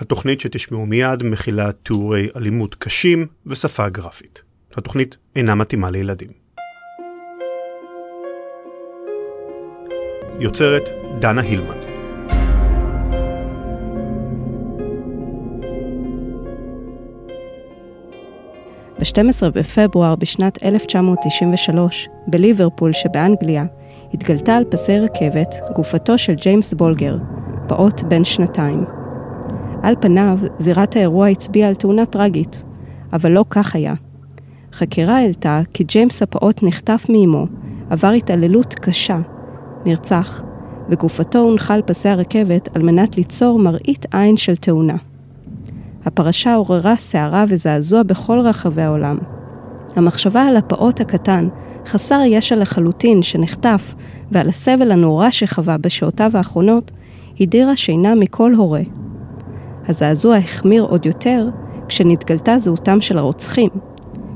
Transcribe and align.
התוכנית 0.00 0.40
שתשמעו 0.40 0.86
מיד 0.86 1.22
מכילה 1.22 1.72
תיאורי 1.72 2.28
אלימות 2.36 2.74
קשים 2.74 3.26
ושפה 3.46 3.88
גרפית. 3.88 4.42
התוכנית 4.76 5.16
אינה 5.36 5.54
מתאימה 5.54 5.90
לילדים. 5.90 6.28
יוצרת 10.38 10.82
דנה 11.20 11.40
הילמן. 11.40 11.80
ב-12 18.98 19.50
בפברואר 19.54 20.16
בשנת 20.16 20.62
1993, 20.62 22.08
בליברפול 22.26 22.92
שבאנגליה, 22.92 23.64
התגלתה 24.14 24.56
על 24.56 24.64
פסי 24.70 24.98
רכבת 24.98 25.54
גופתו 25.74 26.18
של 26.18 26.34
ג'יימס 26.34 26.74
בולגר, 26.74 27.16
פעוט 27.68 28.02
בן 28.02 28.24
שנתיים. 28.24 28.99
על 29.82 29.94
פניו, 30.00 30.38
זירת 30.58 30.96
האירוע 30.96 31.28
הצביעה 31.28 31.68
על 31.68 31.74
תאונה 31.74 32.06
טרגית, 32.06 32.64
אבל 33.12 33.30
לא 33.30 33.44
כך 33.50 33.74
היה. 33.74 33.94
חקירה 34.72 35.18
העלתה 35.18 35.60
כי 35.74 35.84
ג'יימס 35.84 36.22
הפעוט 36.22 36.62
נחטף 36.62 37.06
מאמו, 37.08 37.46
עבר 37.90 38.08
התעללות 38.08 38.74
קשה, 38.74 39.20
נרצח, 39.86 40.42
וגופתו 40.88 41.38
הונחה 41.38 41.74
על 41.74 41.82
פסי 41.82 42.08
הרכבת 42.08 42.76
על 42.76 42.82
מנת 42.82 43.16
ליצור 43.16 43.58
מראית 43.58 44.06
עין 44.14 44.36
של 44.36 44.56
תאונה. 44.56 44.96
הפרשה 46.04 46.54
עוררה 46.54 46.96
סערה 46.96 47.44
וזעזוע 47.48 48.02
בכל 48.02 48.38
רחבי 48.38 48.82
העולם. 48.82 49.18
המחשבה 49.96 50.42
על 50.42 50.56
הפעוט 50.56 51.00
הקטן, 51.00 51.48
חסר 51.86 52.20
ישע 52.26 52.56
לחלוטין, 52.56 53.22
שנחטף, 53.22 53.94
ועל 54.32 54.48
הסבל 54.48 54.92
הנורא 54.92 55.30
שחווה 55.30 55.78
בשעותיו 55.78 56.30
האחרונות, 56.34 56.90
הדירה 57.40 57.76
שינה 57.76 58.14
מכל 58.14 58.54
הורה. 58.54 58.82
הזעזוע 59.90 60.36
החמיר 60.36 60.82
עוד 60.82 61.06
יותר 61.06 61.48
כשנתגלתה 61.88 62.58
זהותם 62.58 63.00
של 63.00 63.18
הרוצחים, 63.18 63.68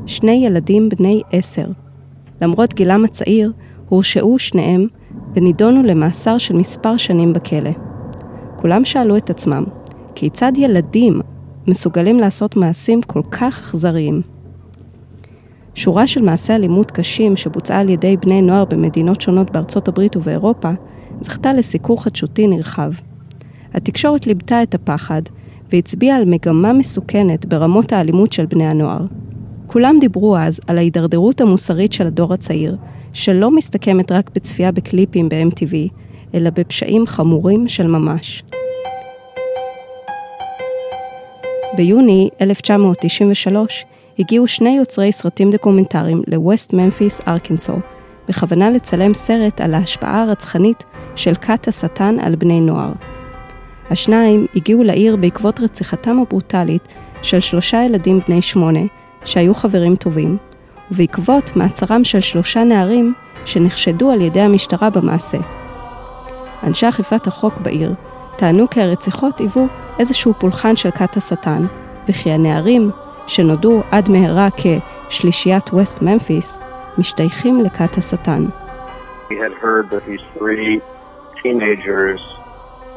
שני 0.06 0.46
ילדים 0.46 0.88
בני 0.88 1.22
עשר. 1.32 1.66
למרות 2.42 2.74
גילם 2.74 3.04
הצעיר, 3.04 3.52
הורשעו 3.88 4.38
שניהם 4.38 4.86
ונידונו 5.34 5.82
למאסר 5.82 6.38
של 6.38 6.56
מספר 6.56 6.96
שנים 6.96 7.32
בכלא. 7.32 7.70
כולם 8.56 8.84
שאלו 8.84 9.16
את 9.16 9.30
עצמם, 9.30 9.64
כיצד 10.14 10.52
ילדים 10.56 11.20
מסוגלים 11.68 12.18
לעשות 12.18 12.56
מעשים 12.56 13.02
כל 13.02 13.22
כך 13.30 13.60
אכזריים? 13.60 14.22
שורה 15.74 16.06
של 16.06 16.22
מעשי 16.22 16.52
אלימות 16.52 16.90
קשים 16.90 17.36
שבוצעה 17.36 17.80
על 17.80 17.88
ידי 17.88 18.16
בני 18.16 18.42
נוער 18.42 18.64
במדינות 18.64 19.20
שונות 19.20 19.50
בארצות 19.50 19.88
הברית 19.88 20.16
ובאירופה, 20.16 20.70
זכתה 21.20 21.52
לסיקור 21.52 22.02
חדשותי 22.02 22.46
נרחב. 22.46 22.90
התקשורת 23.74 24.26
ליבתה 24.26 24.62
את 24.62 24.74
הפחד 24.74 25.22
והצביעה 25.72 26.16
על 26.16 26.24
מגמה 26.24 26.72
מסוכנת 26.72 27.46
ברמות 27.46 27.92
האלימות 27.92 28.32
של 28.32 28.46
בני 28.46 28.66
הנוער. 28.66 29.00
כולם 29.66 29.96
דיברו 30.00 30.36
אז 30.36 30.60
על 30.66 30.78
ההידרדרות 30.78 31.40
המוסרית 31.40 31.92
של 31.92 32.06
הדור 32.06 32.34
הצעיר, 32.34 32.76
שלא 33.12 33.50
מסתכמת 33.50 34.12
רק 34.12 34.30
בצפייה 34.34 34.72
בקליפים 34.72 35.28
ב-MTV, 35.28 35.74
אלא 36.34 36.50
בפשעים 36.50 37.06
חמורים 37.06 37.68
של 37.68 37.86
ממש. 37.86 38.42
ביוני 41.76 42.28
1993 42.40 43.84
הגיעו 44.18 44.46
שני 44.46 44.76
יוצרי 44.76 45.12
סרטים 45.12 45.50
דוקומנטריים 45.50 46.22
לווסט 46.26 46.72
ממפיס, 46.72 47.20
ארקנסו, 47.28 47.76
בכוונה 48.28 48.70
לצלם 48.70 49.14
סרט 49.14 49.60
על 49.60 49.74
ההשפעה 49.74 50.22
הרצחנית 50.22 50.84
של 51.16 51.34
כת 51.34 51.68
השטן 51.68 52.16
על 52.20 52.36
בני 52.36 52.60
נוער. 52.60 52.92
השניים 53.90 54.46
הגיעו 54.56 54.82
לעיר 54.82 55.16
בעקבות 55.16 55.60
רציחתם 55.60 56.18
הברוטלית 56.18 56.88
של 57.22 57.40
שלושה 57.40 57.82
ילדים 57.82 58.20
בני 58.28 58.42
שמונה, 58.42 58.80
שהיו 59.24 59.54
חברים 59.54 59.96
טובים, 59.96 60.36
ובעקבות 60.90 61.56
מעצרם 61.56 62.04
של 62.04 62.20
שלושה 62.20 62.64
נערים 62.64 63.14
שנחשדו 63.44 64.10
על 64.10 64.20
ידי 64.20 64.40
המשטרה 64.40 64.90
במעשה. 64.90 65.38
אנשי 66.62 66.88
אכיפת 66.88 67.26
החוק 67.26 67.58
בעיר 67.58 67.94
טענו 68.36 68.70
כי 68.70 68.80
הרציחות 68.80 69.40
היוו 69.40 69.66
איזשהו 69.98 70.34
פולחן 70.38 70.76
של 70.76 70.90
כת 70.90 71.16
השטן, 71.16 71.62
וכי 72.08 72.30
הנערים, 72.30 72.90
שנודעו 73.26 73.82
עד 73.90 74.10
מהרה 74.10 74.48
כשלישיית 75.08 75.70
ווסט 75.72 76.02
ממפיס, 76.02 76.60
משתייכים 76.98 77.60
לכת 77.60 77.98
השטן. 77.98 78.46
We 79.30 79.34
had 79.34 79.54
heard 79.62 79.90
that 79.90 80.04
these 80.06 80.24
three 80.38 80.80
teenagers 81.42 82.33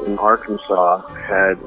in 0.06 0.18
Arkansas 0.18 1.06
had 1.26 1.58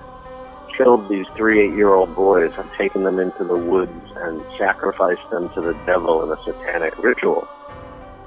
killed 0.77 1.07
these 1.09 1.25
three 1.35 1.61
eight-year-old 1.61 2.15
boys 2.15 2.51
and 2.57 2.69
taken 2.77 3.03
them 3.03 3.19
into 3.19 3.43
the 3.43 3.55
woods 3.55 3.91
and 4.17 4.41
sacrificed 4.57 5.29
them 5.29 5.49
to 5.53 5.61
the 5.61 5.73
devil 5.85 6.23
in 6.23 6.37
a 6.37 6.43
satanic 6.43 6.97
ritual. 6.97 7.47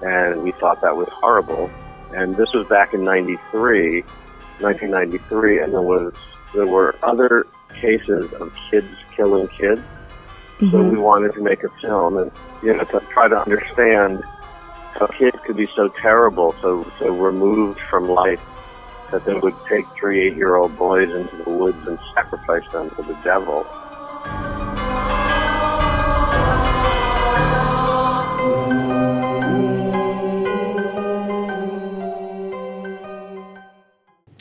And 0.03 0.43
we 0.43 0.53
thought 0.53 0.81
that 0.83 0.97
was 0.97 1.09
horrible. 1.13 1.71
And 2.13 2.37
this 2.37 2.53
was 2.53 2.67
back 2.69 2.95
in 2.95 3.05
93, 3.05 4.03
1993, 4.61 5.63
and 5.63 5.73
there 5.73 5.81
was 5.81 6.13
there 6.55 6.67
were 6.67 6.95
other 7.03 7.47
cases 7.81 8.33
of 8.35 8.53
kids 8.71 8.87
killing 9.17 9.49
kids. 9.49 9.81
Mm-hmm. 10.61 10.71
So 10.71 10.83
we 10.83 10.99
wanted 10.99 11.35
to 11.35 11.43
make 11.43 11.65
a 11.65 11.71
film 11.81 12.17
and 12.19 12.31
you 12.63 12.75
know 12.75 12.85
to 12.85 13.01
try 13.13 13.29
to 13.29 13.37
understand 13.37 14.23
how 14.95 15.09
kids 15.19 15.37
could 15.45 15.57
be 15.57 15.69
so 15.75 15.89
terrible, 16.01 16.55
so 16.63 16.89
so 17.01 17.09
removed 17.09 17.81
from 17.91 18.09
life 18.09 18.41
that 19.11 19.25
they 19.27 19.35
would 19.35 19.59
take 19.69 19.87
three 19.99 20.19
eight 20.27 20.37
year 20.37 20.57
old 20.57 20.77
boys 20.79 21.11
into 21.21 21.37
the 21.45 21.51
woods 21.51 21.83
and 21.87 21.99
sacrifice 22.15 22.67
them 22.73 22.87
to 22.97 23.03
the 23.11 23.17
devil. 23.25 23.65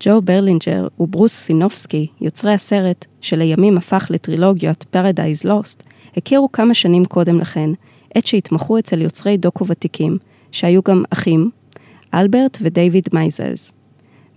ג'ו 0.06 0.22
ברלינג'ר 0.22 0.88
וברוס 1.00 1.34
סינופסקי, 1.34 2.08
יוצרי 2.22 2.54
הסרט, 2.54 3.06
שלימים 3.22 3.78
הפך 3.78 4.08
לטרילוגיית 4.10 4.86
Paradise 4.96 5.46
Lost, 5.46 5.84
הכירו 6.18 6.52
כמה 6.52 6.74
שנים 6.74 7.06
קודם 7.06 7.40
לכן, 7.40 7.70
עת 8.16 8.28
שהתמחו 8.28 8.80
אצל 8.80 9.02
יוצרי 9.02 9.38
דוקו 9.38 9.68
ותיקים, 9.68 10.18
שהיו 10.52 10.82
גם 10.82 11.04
אחים, 11.10 11.50
אלברט 12.14 12.58
ודייוויד 12.62 13.10
מייזלס. 13.14 13.74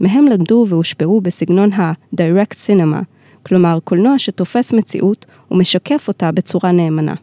מהם 0.01 0.25
למדו 0.25 0.67
והושפעו 0.69 1.21
בסגנון 1.21 1.73
ה-direct 1.73 2.55
cinema, 2.55 3.05
כלומר 3.43 3.79
קולנוע 3.85 4.19
שתופס 4.19 4.73
מציאות 4.73 5.27
ומשקף 5.51 6.09
אותה 6.09 6.33
בצורה 6.33 6.73
נאמנה. 6.73 7.15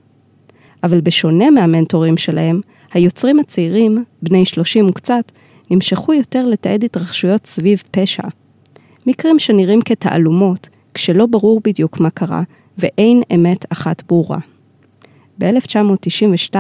אבל 0.84 1.02
בשונה 1.02 1.50
מהמנטורים 1.50 2.18
שלהם, 2.18 2.62
היוצרים 2.94 3.40
הצעירים, 3.40 4.04
בני 4.22 4.46
30 4.46 4.90
וקצת, 4.90 5.32
נמשכו 5.72 6.14
יותר 6.14 6.48
לתעד 6.48 6.84
התרחשויות 6.84 7.46
סביב 7.46 7.84
פשע. 7.92 8.24
מקרים 9.06 9.40
שנראים 9.40 9.82
כתעלומות, 9.82 10.70
כשלא 10.94 11.26
ברור 11.26 11.62
בדיוק 11.64 12.00
מה 12.00 12.10
קרה, 12.10 12.44
ואין 12.78 13.22
אמת 13.36 13.66
אחת 13.72 14.04
ברורה. 14.08 14.40
ב-1992, 15.40 16.56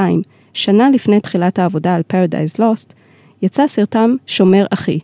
שנה 0.53 0.89
לפני 0.89 1.19
תחילת 1.19 1.59
העבודה 1.59 1.95
על 1.95 2.01
Paradise 2.13 2.59
Lost, 2.59 2.93
יצא 3.41 3.67
סרטם 3.67 4.15
שומר 4.27 4.65
אחי, 4.73 4.99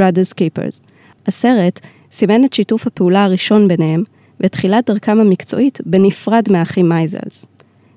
Brothers 0.00 0.34
Keepers. 0.34 0.82
הסרט 1.26 1.80
סימן 2.12 2.44
את 2.44 2.52
שיתוף 2.52 2.86
הפעולה 2.86 3.24
הראשון 3.24 3.68
ביניהם 3.68 4.02
ואת 4.40 4.52
תחילת 4.52 4.90
דרכם 4.90 5.20
המקצועית 5.20 5.78
בנפרד 5.86 6.44
מהאחים 6.50 6.88
מייזלס. 6.88 7.46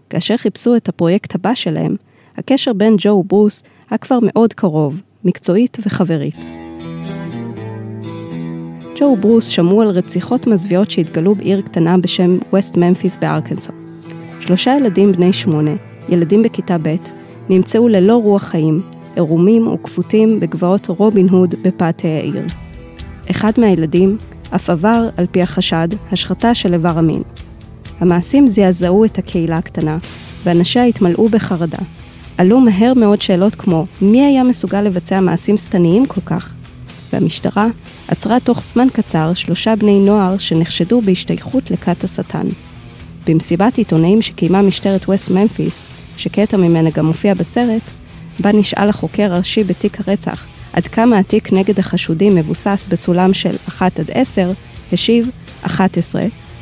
כאשר 0.09 0.37
חיפשו 0.37 0.75
את 0.75 0.89
הפרויקט 0.89 1.35
הבא 1.35 1.53
שלהם, 1.53 1.95
הקשר 2.37 2.73
בין 2.73 2.95
ג'ו 2.97 3.09
וברוס 3.09 3.63
היה 3.89 3.97
כבר 3.97 4.19
מאוד 4.21 4.53
קרוב, 4.53 5.01
מקצועית 5.23 5.77
וחברית. 5.85 6.45
ג'ו 8.95 9.05
וברוס 9.05 9.47
שמעו 9.47 9.81
על 9.81 9.87
רציחות 9.87 10.47
מזוויעות 10.47 10.91
שהתגלו 10.91 11.35
בעיר 11.35 11.61
קטנה 11.61 11.97
בשם 11.97 12.37
ווסט 12.53 12.77
ממפיס 12.77 13.17
בארקנסו. 13.17 13.73
שלושה 14.39 14.75
ילדים 14.79 15.11
בני 15.11 15.33
שמונה, 15.33 15.71
ילדים 16.09 16.43
בכיתה 16.43 16.77
ב', 16.77 16.95
נמצאו 17.49 17.87
ללא 17.87 18.15
רוח 18.15 18.43
חיים, 18.43 18.81
עירומים 19.15 19.67
וכפותים 19.67 20.39
בגבעות 20.39 20.87
רובין 20.87 21.29
הוד 21.29 21.55
בפאתי 21.63 22.07
העיר. 22.07 22.43
אחד 23.31 23.51
מהילדים 23.57 24.17
אף 24.55 24.69
עבר, 24.69 25.09
על 25.17 25.25
פי 25.31 25.41
החשד, 25.41 25.87
השחתה 26.11 26.55
של 26.55 26.73
איבר 26.73 26.97
המין. 26.97 27.21
המעשים 27.99 28.47
זעזעו 28.47 29.05
את 29.05 29.17
הקהילה 29.17 29.57
הקטנה, 29.57 29.97
ואנשיה 30.43 30.83
התמלאו 30.83 31.29
בחרדה. 31.29 31.77
עלו 32.37 32.59
מהר 32.59 32.93
מאוד 32.93 33.21
שאלות 33.21 33.55
כמו, 33.55 33.85
מי 34.01 34.25
היה 34.25 34.43
מסוגל 34.43 34.81
לבצע 34.81 35.21
מעשים 35.21 35.57
שטניים 35.57 36.05
כל 36.05 36.21
כך? 36.21 36.53
והמשטרה 37.13 37.67
עצרה 38.07 38.39
תוך 38.39 38.63
זמן 38.63 38.87
קצר 38.93 39.33
שלושה 39.33 39.75
בני 39.75 39.99
נוער 39.99 40.37
שנחשדו 40.37 41.01
בהשתייכות 41.01 41.71
לכת 41.71 42.03
השטן. 42.03 42.47
במסיבת 43.27 43.77
עיתונאים 43.77 44.21
שקיימה 44.21 44.61
משטרת 44.61 45.09
ווסט 45.09 45.31
ממפיס, 45.31 45.83
שקטע 46.17 46.57
ממנה 46.57 46.89
גם 46.89 47.05
מופיע 47.05 47.33
בסרט, 47.33 47.81
בה 48.39 48.51
נשאל 48.51 48.89
החוקר 48.89 49.33
הראשי 49.33 49.63
בתיק 49.63 49.97
הרצח 50.07 50.47
עד 50.73 50.87
כמה 50.87 51.19
התיק 51.19 51.53
נגד 51.53 51.79
החשודים 51.79 52.35
מבוסס 52.35 52.87
בסולם 52.89 53.33
של 53.33 53.55
1 53.67 53.99
עד 53.99 54.11
10, 54.13 54.51
השיב 54.91 55.29
11, 55.61 56.21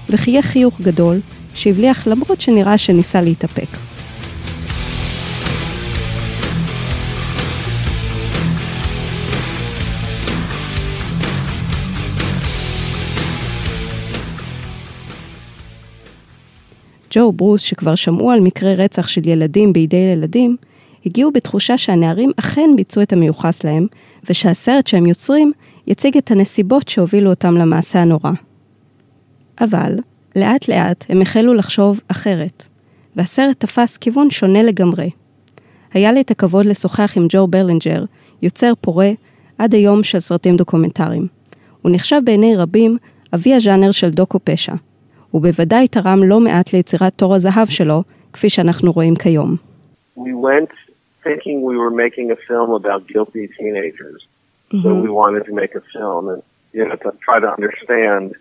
וחייך 0.10 0.46
חיוך 0.46 0.82
גדול, 0.82 1.20
שהבליח 1.54 2.08
למרות 2.08 2.42
שנראה 2.42 2.78
שניסה 2.78 3.22
להתאפק. 3.22 3.68
ג'ו 17.16 17.32
ברוס, 17.32 17.62
שכבר 17.62 17.96
שמעו 17.96 18.32
על 18.32 18.40
מקרי 18.40 18.76
רצח 18.76 19.08
של 19.08 19.28
ילדים 19.28 19.74
בידי 19.74 19.98
ילדים, 19.98 20.58
הגיעו 21.06 21.32
בתחושה 21.32 21.78
שהנערים 21.78 22.32
אכן 22.40 22.70
ביצעו 22.76 23.02
את 23.02 23.14
המיוחס 23.14 23.64
להם, 23.64 23.88
ושהסרט 24.30 24.88
שהם 24.88 25.06
יוצרים 25.06 25.52
יציג 25.88 26.18
את 26.18 26.32
הנסיבות 26.32 26.88
שהובילו 26.88 27.30
אותם 27.30 27.54
למעשה 27.54 28.02
הנורא. 28.02 28.32
אבל, 29.62 30.00
לאט 30.36 30.68
לאט 30.68 31.06
הם 31.10 31.22
החלו 31.22 31.54
לחשוב 31.54 32.00
אחרת, 32.08 32.68
והסרט 33.16 33.60
תפס 33.60 33.98
כיוון 33.98 34.30
שונה 34.30 34.64
לגמרי. 34.64 35.10
היה 35.94 36.12
לי 36.12 36.22
את 36.22 36.32
הכבוד 36.32 36.66
לשוחח 36.66 37.14
עם 37.18 37.26
ג'ו 37.30 37.48
ברלינג'ר, 37.48 38.04
יוצר 38.42 38.74
פורה 38.82 39.12
עד 39.58 39.74
היום 39.74 40.04
של 40.04 40.20
סרטים 40.20 40.56
דוקומנטריים. 40.56 41.28
הוא 41.82 41.92
נחשב 41.92 42.22
בעיני 42.24 42.56
רבים 42.56 42.98
אבי 43.34 43.54
הז'אנר 43.54 43.92
של 43.92 44.10
דוקו 44.10 44.40
פשע, 44.44 44.74
ובוודאי 45.34 45.88
תרם 45.88 46.24
לא 46.24 46.40
מעט 46.40 46.74
ליצירת 46.74 47.14
תור 47.16 47.36
הזהב 47.36 47.68
שלו, 47.68 48.04
כפי 48.34 48.50
שאנחנו 48.50 48.92
רואים 48.92 49.16
כיום. 49.16 49.56
We 50.18 50.22
went 50.22 50.83
thinking 51.24 51.62
we 51.62 51.78
were 51.78 51.92
making 51.92 52.32
a 52.32 52.36
film 52.36 52.72
about 52.72 53.08
guilty 53.08 53.48
teenagers. 53.48 54.26
Mm-hmm. 54.72 54.84
So 54.84 54.94
we 54.96 55.10
wanted 55.10 55.46
to 55.46 55.54
make 55.54 55.76
a 55.76 55.82
film 55.94 56.30
and 56.30 56.44
you 56.72 56.88
know 56.88 56.96
to 56.96 57.14
try 57.24 57.40
to 57.40 57.52
understand 57.52 58.36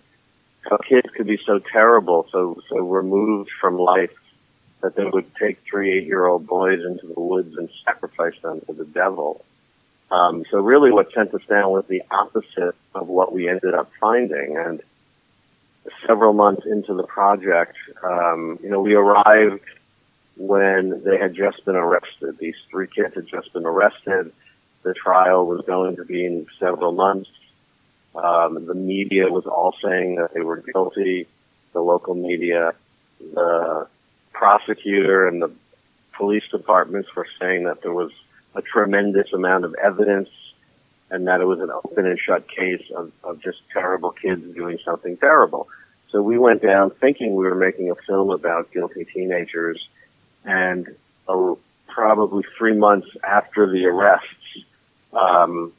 how 0.68 0.78
kids 0.78 1.08
could 1.16 1.26
be 1.26 1.38
so 1.44 1.58
terrible, 1.58 2.26
so 2.30 2.60
so 2.68 2.78
removed 2.78 3.50
from 3.60 3.78
life 3.78 4.10
that 4.80 4.96
they 4.96 5.04
would 5.04 5.26
take 5.36 5.58
three 5.68 5.92
eight-year-old 5.96 6.46
boys 6.46 6.80
into 6.84 7.06
the 7.06 7.20
woods 7.20 7.56
and 7.56 7.68
sacrifice 7.84 8.34
them 8.42 8.60
to 8.66 8.72
the 8.72 8.84
devil. 8.84 9.44
Um, 10.10 10.44
so 10.50 10.58
really, 10.58 10.90
what 10.90 11.12
sent 11.12 11.32
us 11.34 11.42
down 11.48 11.70
was 11.70 11.84
the 11.88 12.02
opposite 12.10 12.74
of 12.94 13.08
what 13.08 13.32
we 13.32 13.48
ended 13.48 13.74
up 13.74 13.90
finding, 14.00 14.56
and 14.56 14.82
several 16.06 16.32
months 16.32 16.64
into 16.66 16.94
the 16.94 17.02
project, 17.02 17.76
um, 18.04 18.58
you 18.62 18.70
know, 18.70 18.80
we 18.80 18.94
arrived 18.94 19.60
when 20.36 21.02
they 21.04 21.18
had 21.18 21.34
just 21.34 21.64
been 21.64 21.76
arrested. 21.76 22.38
These 22.38 22.56
three 22.70 22.86
kids 22.86 23.14
had 23.14 23.26
just 23.26 23.52
been 23.52 23.66
arrested. 23.66 24.32
The 24.82 24.94
trial 24.94 25.46
was 25.46 25.64
going 25.66 25.96
to 25.96 26.04
be 26.04 26.24
in 26.24 26.46
several 26.58 26.92
months. 26.92 27.30
Um, 28.14 28.66
the 28.66 28.74
media 28.74 29.30
was 29.30 29.46
all 29.46 29.74
saying 29.82 30.16
that 30.16 30.34
they 30.34 30.40
were 30.40 30.58
guilty. 30.58 31.26
The 31.72 31.80
local 31.80 32.14
media, 32.14 32.74
the 33.20 33.86
prosecutor, 34.32 35.26
and 35.26 35.40
the 35.40 35.50
police 36.12 36.44
departments 36.50 37.14
were 37.16 37.26
saying 37.40 37.64
that 37.64 37.82
there 37.82 37.92
was 37.92 38.10
a 38.54 38.62
tremendous 38.62 39.32
amount 39.32 39.64
of 39.64 39.74
evidence 39.74 40.28
and 41.10 41.26
that 41.28 41.40
it 41.40 41.44
was 41.44 41.60
an 41.60 41.70
open 41.70 42.06
and 42.06 42.18
shut 42.18 42.48
case 42.48 42.84
of, 42.94 43.12
of 43.22 43.40
just 43.40 43.58
terrible 43.72 44.10
kids 44.10 44.42
doing 44.54 44.78
something 44.84 45.16
terrible. 45.18 45.68
So 46.10 46.22
we 46.22 46.38
went 46.38 46.62
down 46.62 46.90
thinking 46.90 47.34
we 47.34 47.44
were 47.44 47.54
making 47.54 47.90
a 47.90 47.94
film 47.94 48.30
about 48.30 48.72
guilty 48.72 49.04
teenagers, 49.04 49.88
and 50.44 50.86
uh, 51.28 51.54
probably 51.88 52.44
three 52.58 52.76
months 52.76 53.08
after 53.22 53.70
the 53.70 53.86
arrests, 53.86 54.66
um, 55.12 55.72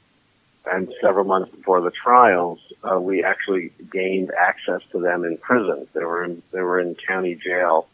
and 0.65 0.94
several 1.01 1.25
months 1.25 1.54
before 1.54 1.81
the 1.81 1.92
trials, 1.92 2.60
uh, 2.83 3.00
we 3.00 3.24
actually 3.24 3.71
gained 3.92 4.31
access 4.31 4.81
to 4.92 5.00
them 5.00 5.25
in 5.25 5.38
prison. 5.38 5.88
They 5.94 6.04
were 6.04 6.24
in 6.24 6.42
they 6.51 6.62
were 6.62 6.80
in 6.80 6.95
county 6.95 7.36
jail, 7.36 7.88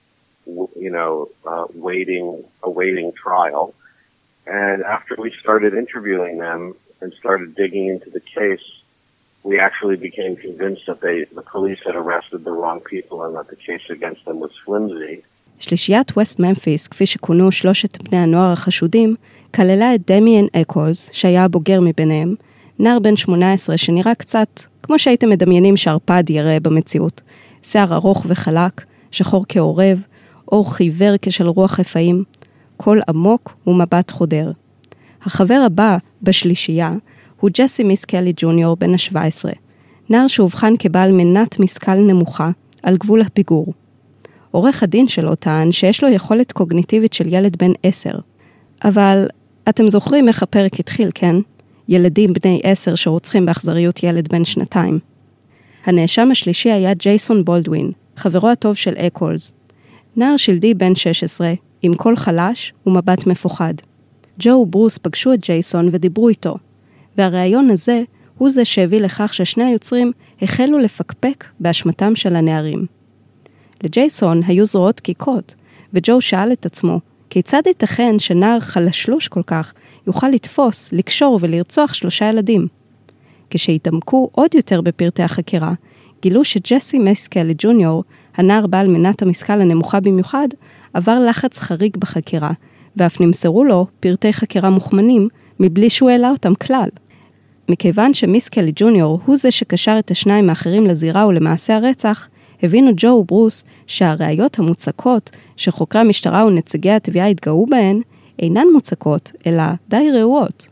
you 0.45 0.92
know, 0.92 1.30
uh, 1.45 1.66
waiting 1.74 2.44
awaiting 2.62 3.12
trial. 3.13 3.74
And 4.45 4.83
after 4.83 5.16
we 5.18 5.33
started 5.39 5.74
interviewing 5.74 6.39
them 6.39 6.75
and 7.01 7.13
started 7.13 7.56
digging 7.56 7.88
into 7.88 8.10
the 8.10 8.19
case, 8.19 8.63
we 9.44 9.60
actually 9.60 9.95
became 9.95 10.36
convinced 10.36 10.86
that 10.88 11.01
they, 11.01 11.25
the 11.25 11.42
police 11.42 11.80
had 11.86 11.95
arrested 11.95 12.44
the 12.44 12.51
wrong 12.51 12.81
people 12.81 13.24
and 13.24 13.36
that 13.36 13.48
the 13.48 13.56
case 13.56 13.83
against 13.89 14.25
them 14.25 14.39
was 14.39 14.51
flimsy. 14.66 15.24
שלישיית 15.59 16.11
ווסט 16.17 16.39
ממפיס, 16.39 16.88
כפי 16.88 17.06
שכונו 17.06 17.51
שלושת 17.51 18.03
בני 18.03 18.17
הנוער 18.17 18.51
החשודים, 18.51 19.15
כללה 19.56 19.95
את 19.95 20.11
דמיאן 20.11 20.45
אקולס, 20.53 21.09
שהיה 21.13 21.44
הבוגר 21.44 21.81
מביניהם, 21.81 22.35
נער 22.79 23.00
בן 23.00 23.15
18 23.15 23.77
שנראה 23.77 24.15
קצת 24.15 24.61
כמו 24.83 25.00
שהייתם 25.00 25.29
מדמיינים 25.29 25.77
שערפד 25.77 26.29
יראה 26.29 26.59
במציאות. 26.59 27.21
שיער 27.63 27.95
ארוך 27.95 28.25
וחלק, 28.29 28.83
שחור 29.11 29.45
כעורב, 29.50 30.01
עור 30.51 30.74
חיוור 30.73 31.15
כשל 31.21 31.47
רוח 31.47 31.79
רפאים, 31.79 32.23
קול 32.77 33.01
עמוק 33.07 33.56
ומבט 33.67 34.11
חודר. 34.11 34.51
החבר 35.21 35.61
הבא 35.65 35.97
בשלישייה 36.21 36.94
הוא 37.39 37.50
ג'סי 37.53 37.83
מיסקלי 37.83 38.33
ג'וניור 38.35 38.75
בן 38.75 38.94
ה-17, 38.94 39.50
נער 40.09 40.27
שאובחן 40.27 40.73
כבעל 40.79 41.11
מנת 41.11 41.59
משכל 41.59 41.95
נמוכה, 41.95 42.50
על 42.83 42.97
גבול 42.97 43.21
הפיגור. 43.21 43.73
עורך 44.51 44.84
הדין 44.84 45.07
שלו 45.07 45.36
טען 45.36 45.72
שיש 45.72 46.04
לו 46.04 46.10
יכולת 46.10 46.51
קוגניטיבית 46.51 47.13
של 47.13 47.34
ילד 47.34 47.56
בן 47.57 47.72
10. 47.84 48.12
אבל 48.84 49.28
אתם 49.69 49.88
זוכרים 49.88 50.28
איך 50.28 50.44
הפרק 50.44 50.80
התחיל, 50.80 51.10
כן? 51.16 51.36
ילדים 51.88 52.34
בני 52.34 52.60
10 52.63 52.96
שרוצחים 52.96 53.46
באכזריות 53.46 54.04
ילד 54.04 54.28
בן 54.28 54.46
שנתיים. 54.46 55.00
הנאשם 55.86 56.31
השלישי 56.31 56.72
היה 56.72 56.94
ג'ייסון 56.94 57.46
בולדווין, 57.46 57.92
חברו 58.16 58.50
הטוב 58.50 58.75
של 58.75 58.94
אקולס. 58.94 59.51
נער 60.16 60.38
שלדי 60.38 60.74
בן 60.74 60.95
16, 60.95 61.54
עם 61.81 61.95
קול 61.95 62.16
חלש 62.16 62.74
ומבט 62.86 63.28
מפוחד. 63.28 63.74
ג'ו 64.40 64.50
וברוס 64.50 64.98
פגשו 64.98 65.34
את 65.34 65.40
ג'ייסון 65.40 65.90
ודיברו 65.92 66.30
איתו, 66.30 66.56
והריאיון 67.18 67.69
הזה 67.69 68.04
הוא 68.38 68.50
זה 68.50 68.66
שהביא 68.66 69.02
לכך 69.02 69.34
ששני 69.34 69.63
היוצרים 69.63 70.12
החלו 70.42 70.78
לפקפק 70.78 71.45
באשמתם 71.60 72.16
של 72.16 72.36
הנערים. 72.36 72.99
לג'ייסון 73.84 74.42
היו 74.48 74.66
זרועות 74.66 74.96
דקיקות, 74.96 75.56
וג'ו 75.94 76.22
שאל 76.22 76.52
את 76.52 76.66
עצמו, 76.66 77.00
כיצד 77.30 77.62
ייתכן 77.66 78.20
שנער 78.20 78.60
חלשלוש 78.60 79.28
כל 79.28 79.44
כך 79.48 79.74
יוכל 80.08 80.28
לתפוס, 80.28 80.94
לקשור 80.94 81.40
ולרצוח 81.42 81.94
שלושה 81.94 82.26
ילדים? 82.26 82.68
כשהתעמקו 83.50 84.30
עוד 84.31 84.56
יותר 84.56 84.81
בפרטי 84.81 85.24
החקירה, 85.24 85.74
גילו 86.22 86.46
שג'סי 86.46 87.00
מסקלי 87.00 87.54
ג'וניור, 87.58 88.04
הנער 88.36 88.68
בעל 88.68 88.88
מנת 88.88 89.22
המשכל 89.22 89.62
הנמוכה 89.62 90.00
במיוחד, 90.00 90.48
עבר 90.94 91.19
לחץ 91.19 91.59
חריג 91.59 91.98
בחקירה, 91.98 92.52
ואף 92.98 93.21
נמסרו 93.21 93.64
לו 93.64 93.88
פרטי 94.00 94.33
חקירה 94.33 94.69
מוכמנים 94.69 95.28
מבלי 95.59 95.90
שהוא 95.90 96.09
העלה 96.09 96.30
אותם 96.30 96.56
כלל. 96.56 96.90
מכיוון 97.69 98.14
שמיסקלי 98.14 98.71
ג'וניור 98.76 99.19
הוא 99.26 99.38
זה 99.38 99.52
שקשר 99.52 99.95
את 100.00 100.12
השניים 100.12 100.50
האחרים 100.50 100.86
לזירה 100.86 101.28
ולמעשה 101.28 101.76
הרצח, 101.76 102.28
הבינו 102.63 102.92
ג'ו 102.97 103.07
וברוס 103.07 103.63
שהראיות 103.87 104.59
המוצקות 104.59 105.30
שחוקרי 105.57 106.01
המשטרה 106.01 106.45
ונציגי 106.45 106.92
התביעה 106.92 107.28
התגאו 107.28 107.66
בהן, 107.66 108.01
אינן 108.39 108.68
מוצקות, 108.73 109.31
אלא 109.45 109.63
די 109.89 110.09
ראויות. 110.13 110.68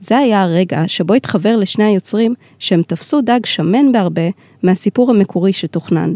זה 0.00 0.18
היה 0.18 0.42
הרגע 0.42 0.82
שבו 0.86 1.14
התחבר 1.14 1.56
לשני 1.56 1.84
היוצרים 1.84 2.34
שהם 2.58 2.82
תפסו 2.82 3.20
דג 3.20 3.46
שמן 3.46 3.92
בהרבה 3.92 4.22
מהסיפור 4.62 5.10
המקורי 5.10 5.52
שתוכנן. 5.52 6.14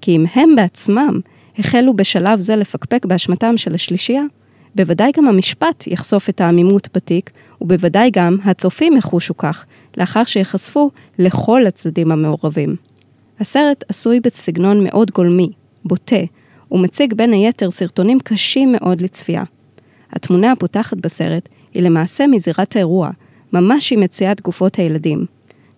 כי 0.00 0.16
אם 0.16 0.24
הם 0.34 0.56
בעצמם 0.56 1.20
החלו 1.58 1.94
בשלב 1.94 2.40
זה 2.40 2.56
לפקפק 2.56 3.06
באשמתם 3.06 3.56
של 3.56 3.74
השלישייה, 3.74 4.22
בוודאי 4.74 5.12
גם 5.16 5.28
המשפט 5.28 5.86
יחשוף 5.86 6.28
את 6.28 6.40
העמימות 6.40 6.88
בתיק, 6.94 7.30
ובוודאי 7.60 8.10
גם 8.12 8.36
הצופים 8.44 8.96
יחושו 8.96 9.36
כך, 9.36 9.66
לאחר 9.96 10.24
שיחשפו 10.24 10.90
לכל 11.18 11.66
הצדדים 11.66 12.12
המעורבים. 12.12 12.76
הסרט 13.40 13.84
עשוי 13.88 14.20
בסגנון 14.20 14.84
מאוד 14.84 15.10
גולמי, 15.10 15.48
בוטה, 15.84 16.24
ומציג 16.72 17.14
בין 17.14 17.32
היתר 17.32 17.70
סרטונים 17.70 18.18
קשים 18.20 18.72
מאוד 18.72 19.00
לצפייה. 19.00 19.42
התמונה 20.12 20.52
הפותחת 20.52 20.96
בסרט 20.96 21.48
היא 21.74 21.82
למעשה 21.82 22.26
מזירת 22.26 22.76
האירוע, 22.76 23.10
ממש 23.52 23.92
עם 23.92 24.00
מציאת 24.00 24.40
גופות 24.40 24.74
הילדים. 24.74 25.26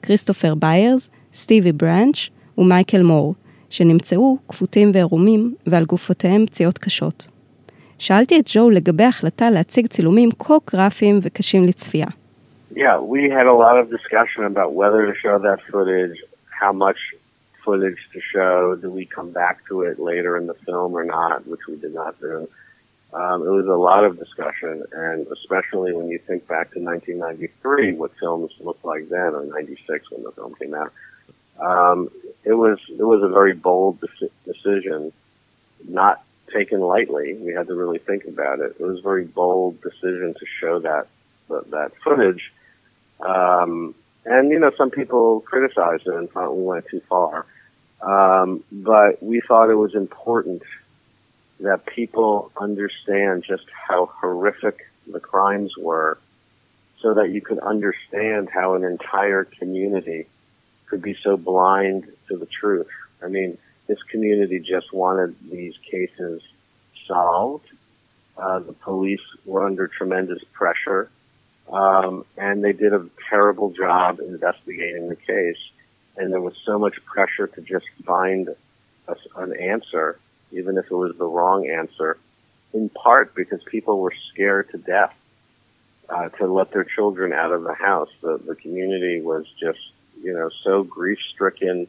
כריסטופר 0.03 0.55
ביירס, 0.55 1.11
סטיבי 1.35 1.73
ברנץ' 1.73 2.31
ומייקל 2.59 3.03
מור, 3.03 3.35
שנמצאו 3.71 4.39
כפותים 4.49 4.91
ועירומים 4.95 5.55
ועל 5.67 5.85
גופותיהם 5.85 6.47
פציעות 6.47 6.79
קשות. 6.79 7.29
שאלתי 7.99 8.41
את 8.41 8.45
ג'ו 8.55 8.71
לגבי 8.71 9.05
ההחלטה 9.05 9.51
להציג 9.51 9.87
צילומים 9.87 10.29
כה 10.39 10.55
גרפיים 10.73 11.19
וקשים 11.23 11.65
לצפייה. 11.65 12.07
Yeah, 12.75 13.01
we 13.01 13.23
had 13.37 13.47
a 13.47 13.57
lot 13.65 13.77
of 13.81 13.91
discussion 13.97 14.45
about 14.45 14.71
whether 14.81 15.01
to 15.11 15.15
show 15.25 15.37
that 15.49 15.59
footage, 15.71 16.17
how 16.61 16.73
much 16.73 17.01
footage 17.69 17.99
to 18.15 18.21
show, 18.33 18.77
do 18.81 18.91
we 18.91 19.05
come 19.05 19.31
back 19.31 19.67
to 19.69 19.83
it 19.83 20.01
later 20.01 20.39
in 20.39 20.47
the 20.47 20.55
film 20.55 20.95
or 20.95 21.05
not, 21.05 21.47
which 21.47 21.61
we 21.69 21.77
did 21.77 21.93
not 21.93 22.19
do. 22.19 22.49
Um, 23.13 23.43
it 23.43 23.51
was 23.51 23.67
a 23.67 23.75
lot 23.75 24.05
of 24.05 24.19
discussion, 24.19 24.85
and 24.91 25.27
especially 25.27 25.93
when 25.93 26.09
you 26.09 26.19
think 26.19 26.49
back 26.49 26.73
to 26.73 26.81
1993, 26.81 27.93
what 27.93 28.13
films 28.19 28.53
looked 28.61 28.87
like 28.87 29.11
then, 29.11 29.35
or 29.35 29.45
96 29.45 30.11
when 30.11 30.23
the 30.23 30.33
film 30.33 30.55
came 30.55 30.73
out. 30.73 30.95
Um, 31.61 32.09
it 32.43 32.55
was 32.55 32.79
it 32.89 33.03
was 33.03 33.23
a 33.23 33.29
very 33.29 33.53
bold 33.53 34.01
de- 34.01 34.31
decision, 34.51 35.13
not 35.87 36.23
taken 36.51 36.81
lightly. 36.81 37.35
We 37.35 37.53
had 37.53 37.67
to 37.67 37.75
really 37.75 37.99
think 37.99 38.25
about 38.25 38.61
it. 38.61 38.77
It 38.79 38.83
was 38.83 39.01
a 39.01 39.03
very 39.03 39.27
bold 39.27 39.83
decision 39.83 40.35
to 40.39 40.47
show 40.59 40.79
that 40.79 41.09
that 41.49 41.93
footage. 42.03 42.51
Um, 43.21 43.95
and 44.25 44.51
you 44.51 44.59
know, 44.59 44.71
some 44.77 44.91
people 44.91 45.41
criticized 45.41 46.07
it 46.07 46.15
and 46.15 46.31
thought 46.31 46.57
we 46.57 46.63
went 46.63 46.87
too 46.89 47.03
far. 47.09 47.47
Um, 48.01 48.63
but 48.71 49.23
we 49.23 49.41
thought 49.41 49.71
it 49.71 49.75
was 49.75 49.95
important 49.95 50.63
that 51.61 51.87
people 51.87 52.53
understand 52.57 53.45
just 53.47 53.65
how 53.89 54.07
horrific 54.21 54.87
the 55.07 55.21
crimes 55.21 55.73
were 55.77 56.19
so 57.01 57.15
that 57.15 57.31
you 57.31 57.41
could 57.41 57.59
understand 57.59 58.49
how 58.53 58.75
an 58.75 58.85
entire 58.85 59.45
community 59.45 60.27
could 60.87 61.03
be 61.03 61.17
so 61.23 61.37
blind 61.37 62.11
to 62.29 62.37
the 62.37 62.47
truth. 62.47 62.89
I 63.23 63.29
mean, 63.29 63.59
this 63.87 64.03
community 64.11 64.59
just 64.61 64.93
wanted 64.93 65.35
these 65.51 65.75
cases 65.91 66.43
solved. 67.07 67.67
Uh, 68.37 68.61
the 68.61 68.73
police 68.73 69.21
were 69.45 69.67
under 69.67 69.89
tremendous 69.89 70.43
pressure, 70.53 71.11
um, 71.73 72.25
and 72.37 72.63
they 72.63 72.73
did 72.73 72.93
a 72.93 73.05
terrible 73.29 73.71
job 73.71 74.21
investigating 74.21 75.09
the 75.09 75.17
case. 75.17 75.59
And 76.19 76.33
there 76.33 76.41
was 76.41 76.57
so 76.67 76.79
much 76.79 76.97
pressure 77.05 77.47
to 77.47 77.61
just 77.61 77.87
find 78.05 78.49
a, 79.07 79.17
an 79.37 79.57
answer, 79.59 80.19
even 80.51 80.77
if 80.77 80.87
it 80.87 80.95
was 80.95 81.17
the 81.17 81.25
wrong 81.25 81.69
answer, 81.69 82.19
in 82.75 82.89
part 82.89 83.35
because 83.35 83.63
people 83.65 84.01
were 84.01 84.13
scared 84.33 84.69
to 84.71 84.79
death 84.79 85.15
uh, 86.09 86.29
to 86.31 86.47
let 86.47 86.73
their 86.73 86.85
children 86.85 87.33
out 87.33 87.53
of 87.53 87.63
the 87.63 87.75
house. 87.75 88.11
The, 88.21 88.39
the 88.39 88.57
community 88.57 89.21
was 89.21 89.47
just, 89.61 89.79
you 90.21 90.33
know, 90.33 90.51
so 90.65 90.83
grief 90.83 91.19
stricken 91.33 91.87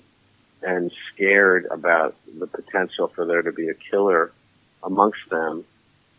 and 0.61 0.91
scared 1.13 1.65
about 1.71 2.15
the 2.37 2.45
potential 2.45 3.07
for 3.07 3.25
there 3.25 3.41
to 3.41 3.51
be 3.51 3.69
a 3.69 3.73
killer 3.73 4.31
amongst 4.83 5.27
them 5.29 5.65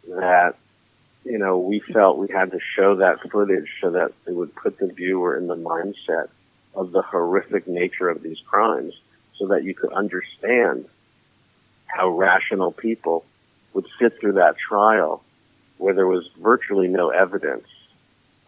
that, 0.08 0.56
you 1.24 1.38
know, 1.38 1.58
we 1.58 1.78
felt 1.78 2.18
we 2.18 2.28
had 2.28 2.50
to 2.50 2.58
show 2.74 2.96
that 2.96 3.20
footage 3.30 3.68
so 3.80 3.90
that 3.90 4.12
it 4.26 4.34
would 4.34 4.54
put 4.54 4.78
the 4.78 4.88
viewer 4.88 5.36
in 5.36 5.46
the 5.46 5.56
mindset 5.56 6.28
of 6.80 6.92
the 6.92 7.02
horrific 7.02 7.66
nature 7.68 8.08
of 8.08 8.22
these 8.22 8.40
crimes 8.40 8.94
so 9.36 9.48
that 9.48 9.64
you 9.64 9.74
could 9.74 9.92
understand 9.92 10.86
how 11.86 12.08
rational 12.08 12.72
people 12.72 13.24
would 13.74 13.86
sit 13.98 14.18
through 14.18 14.32
that 14.32 14.56
trial 14.56 15.22
where 15.78 15.94
there 15.94 16.06
was 16.06 16.28
virtually 16.38 16.88
no 16.88 17.10
evidence 17.10 17.66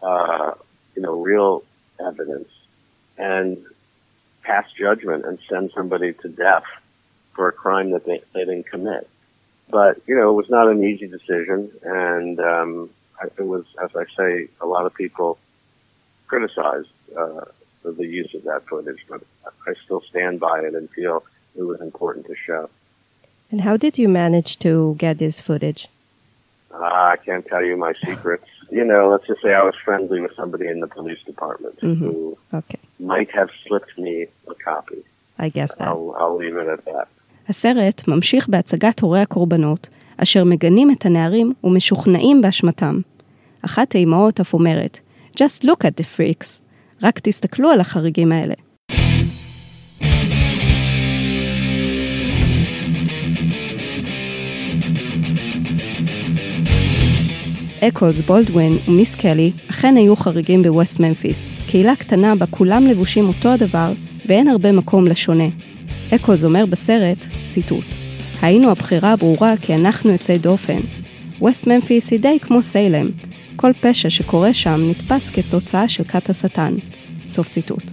uh, 0.01 0.53
you 0.95 1.01
know, 1.01 1.13
real 1.21 1.63
evidence 1.99 2.49
and 3.17 3.57
pass 4.41 4.65
judgment 4.77 5.25
and 5.25 5.39
send 5.49 5.71
somebody 5.73 6.13
to 6.13 6.27
death 6.27 6.65
for 7.33 7.47
a 7.47 7.51
crime 7.51 7.91
that 7.91 8.05
they, 8.05 8.21
they 8.33 8.41
didn't 8.41 8.67
commit. 8.67 9.09
But, 9.69 10.01
you 10.05 10.15
know, 10.15 10.29
it 10.29 10.33
was 10.33 10.49
not 10.49 10.67
an 10.67 10.83
easy 10.83 11.07
decision. 11.07 11.71
And 11.83 12.39
um, 12.39 12.89
it 13.37 13.45
was, 13.45 13.65
as 13.81 13.91
I 13.95 14.03
say, 14.17 14.49
a 14.59 14.65
lot 14.65 14.85
of 14.85 14.93
people 14.93 15.39
criticized 16.27 16.89
uh, 17.17 17.45
the 17.82 18.06
use 18.06 18.34
of 18.34 18.44
that 18.44 18.66
footage, 18.66 19.02
but 19.08 19.22
I 19.66 19.72
still 19.84 20.02
stand 20.02 20.40
by 20.40 20.60
it 20.60 20.74
and 20.74 20.90
feel 20.90 21.24
it 21.56 21.62
was 21.62 21.80
important 21.80 22.26
to 22.26 22.34
show. 22.34 22.68
And 23.50 23.62
how 23.62 23.76
did 23.76 23.98
you 23.98 24.08
manage 24.08 24.58
to 24.58 24.94
get 24.98 25.18
this 25.18 25.40
footage? 25.40 25.88
Uh, 26.72 26.82
I 26.82 27.16
can't 27.24 27.46
tell 27.46 27.64
you 27.64 27.76
my 27.76 27.94
secrets 28.04 28.44
you 28.70 28.84
know, 28.84 29.08
let's 29.10 29.26
just 29.26 29.42
say 29.42 29.54
I 29.54 29.62
was 29.62 29.74
friendly 29.84 30.20
with 30.20 30.34
somebody 30.36 30.66
in 30.66 30.80
the 30.80 30.86
police 30.86 31.22
department 31.24 31.80
mm-hmm. 31.80 32.04
who 32.04 32.38
okay. 32.52 32.78
might 32.98 33.30
have 33.34 33.50
slipped 33.66 33.96
me 33.98 34.26
a 34.48 34.54
copy. 34.54 35.02
I 35.38 35.48
guess 35.48 35.74
that. 35.76 35.88
I'll, 35.88 36.14
I'll 36.18 36.36
leave 36.36 36.56
it 36.56 36.68
at 36.68 36.84
that. 36.84 37.08
הסרט 37.48 38.08
ממשיך 38.08 38.48
בהצגת 38.48 39.00
הורי 39.00 39.20
הקורבנות, 39.20 39.88
אשר 40.16 40.44
מגנים 40.44 40.90
את 40.90 41.06
הנערים 41.06 41.52
ומשוכנעים 41.64 42.42
באשמתם. 42.42 43.00
אחת 43.64 43.94
האימהות 43.94 44.40
אף 44.40 44.54
אומרת, 44.54 44.98
Just 45.36 45.64
look 45.64 45.84
at 45.84 45.96
the 46.00 46.04
freaks, 46.04 46.61
רק 47.03 47.19
תסתכלו 47.19 47.69
על 47.69 47.79
החריגים 47.79 48.31
האלה. 48.31 48.53
אקולס, 57.87 58.21
בולדווין 58.21 58.73
ומיס 58.87 59.15
קלי 59.15 59.51
אכן 59.69 59.97
היו 59.97 60.15
חריגים 60.15 60.63
בווסט 60.63 60.99
ממפיס, 60.99 61.47
קהילה 61.67 61.95
קטנה 61.95 62.35
בה 62.35 62.45
כולם 62.45 62.87
לבושים 62.87 63.27
אותו 63.27 63.49
הדבר 63.49 63.91
ואין 64.25 64.47
הרבה 64.47 64.71
מקום 64.71 65.07
לשונה. 65.07 65.47
אקולס 66.15 66.43
אומר 66.43 66.65
בסרט, 66.65 67.25
ציטוט: 67.49 67.85
היינו 68.41 68.71
הבחירה 68.71 69.13
הברורה 69.13 69.53
כי 69.61 69.75
אנחנו 69.75 70.11
יוצאי 70.11 70.37
דופן. 70.37 70.79
ווסט 71.39 71.67
ממפיס 71.67 72.11
היא 72.11 72.19
די 72.19 72.37
כמו 72.41 72.63
סיילם, 72.63 73.09
כל 73.55 73.73
פשע 73.73 74.09
שקורה 74.09 74.53
שם 74.53 74.79
נתפס 74.89 75.29
כתוצאה 75.29 75.87
של 75.87 76.03
כת 76.03 76.29
השטן. 76.29 76.73
סוף 77.27 77.49
ציטוט. 77.49 77.83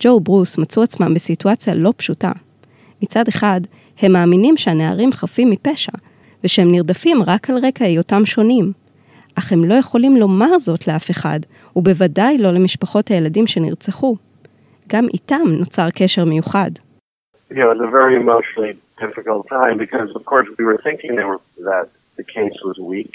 ג'ו 0.00 0.08
וברוס 0.08 0.58
מצאו 0.58 0.82
עצמם 0.82 1.14
בסיטואציה 1.14 1.74
לא 1.74 1.92
פשוטה. 1.96 2.32
מצד 3.02 3.28
אחד, 3.28 3.60
הם 3.98 4.12
מאמינים 4.12 4.56
שהנערים 4.56 5.12
חפים 5.12 5.50
מפשע, 5.50 5.92
ושהם 6.44 6.72
נרדפים 6.72 7.22
רק 7.26 7.50
על 7.50 7.56
רקע 7.66 7.84
היותם 7.84 8.26
שונים. 8.26 8.72
אך 9.38 9.52
הם 9.52 9.64
לא 9.64 9.74
יכולים 9.74 10.16
לומר 10.16 10.58
זאת 10.58 10.88
לאף 10.88 11.10
אחד, 11.10 11.40
ובוודאי 11.76 12.38
לא 12.38 12.50
למשפחות 12.50 13.08
הילדים 13.08 13.46
שנרצחו. 13.46 14.16
גם 14.88 15.06
איתם 15.14 15.48
נוצר 15.58 15.90
קשר 15.90 16.24
מיוחד. 16.24 16.70
You 17.50 17.56
know, 17.56 17.70
a 17.70 17.90
very 17.90 18.16
difficult 19.00 19.48
time 19.48 19.76
because, 19.78 20.10
of 20.14 20.24
course, 20.24 20.48
we 20.58 20.64
were 20.64 20.80
thinking 20.86 21.16
were, 21.16 21.40
that 21.70 21.88
the 22.16 22.24
case 22.36 22.56
was 22.68 22.76
weak, 22.78 23.14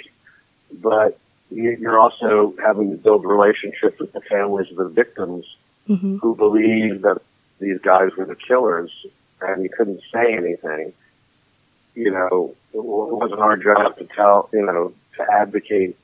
but 0.81 1.11
you're 1.55 1.99
also 1.99 2.53
having 2.63 2.91
to 2.91 2.97
build 2.97 3.25
relationships 3.25 3.99
with 3.99 4.11
the 4.13 4.21
families 4.21 4.69
of 4.71 4.77
the 4.77 4.89
victims 4.89 5.45
mm-hmm. 5.87 6.17
who 6.17 6.35
believe 6.35 7.01
that 7.03 7.21
these 7.59 7.79
guys 7.79 8.09
were 8.17 8.25
the 8.25 8.35
killers, 8.35 8.91
and 9.41 9.63
you 9.63 9.69
couldn't 9.69 10.01
say 10.13 10.33
anything. 10.33 10.93
You 11.95 12.11
know, 12.11 12.55
it 12.73 12.83
wasn't 12.83 13.39
our 13.39 13.55
job 13.55 13.97
to 13.97 14.07
tell, 14.15 14.49
you 14.51 14.65
know, 14.65 14.93
to 15.17 15.25
advocate 15.31 15.97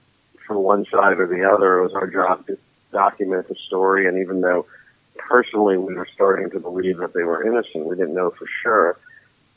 for 0.48 0.58
one 0.58 0.86
side 0.86 1.20
or 1.20 1.28
the 1.28 1.44
other. 1.44 1.80
It 1.80 1.84
was 1.84 1.94
our 1.94 2.08
job 2.08 2.48
to 2.48 2.58
document 2.92 3.50
the 3.50 3.56
story, 3.68 4.08
and 4.08 4.18
even 4.18 4.42
though 4.42 4.66
personally 5.18 5.78
we 5.78 5.94
were 5.94 6.08
starting 6.14 6.50
to 6.52 6.60
believe 6.60 6.98
that 6.98 7.14
they 7.14 7.24
were 7.24 7.46
innocent, 7.46 7.86
we 7.86 7.96
didn't 7.96 8.16
know 8.16 8.32
for 8.32 8.48
sure. 8.64 8.98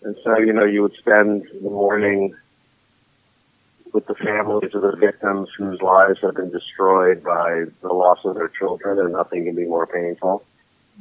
And 0.02 0.16
so, 0.24 0.38
you 0.38 0.52
know, 0.52 0.64
you 0.64 0.82
would 0.82 0.94
spend 0.96 1.46
the 1.62 1.70
morning 1.70 2.34
with 3.93 4.05
the 4.07 4.15
families 4.15 4.73
of 4.73 4.81
the 4.81 4.95
victims 4.95 5.49
whose 5.57 5.81
lives 5.81 6.19
have 6.21 6.35
been 6.35 6.51
destroyed 6.51 7.23
by 7.23 7.65
the 7.81 7.93
loss 7.93 8.19
of 8.23 8.35
their 8.35 8.49
children, 8.49 8.99
and 8.99 9.13
nothing 9.13 9.45
can 9.45 9.55
be 9.55 9.65
more 9.65 9.87
painful. 9.87 10.43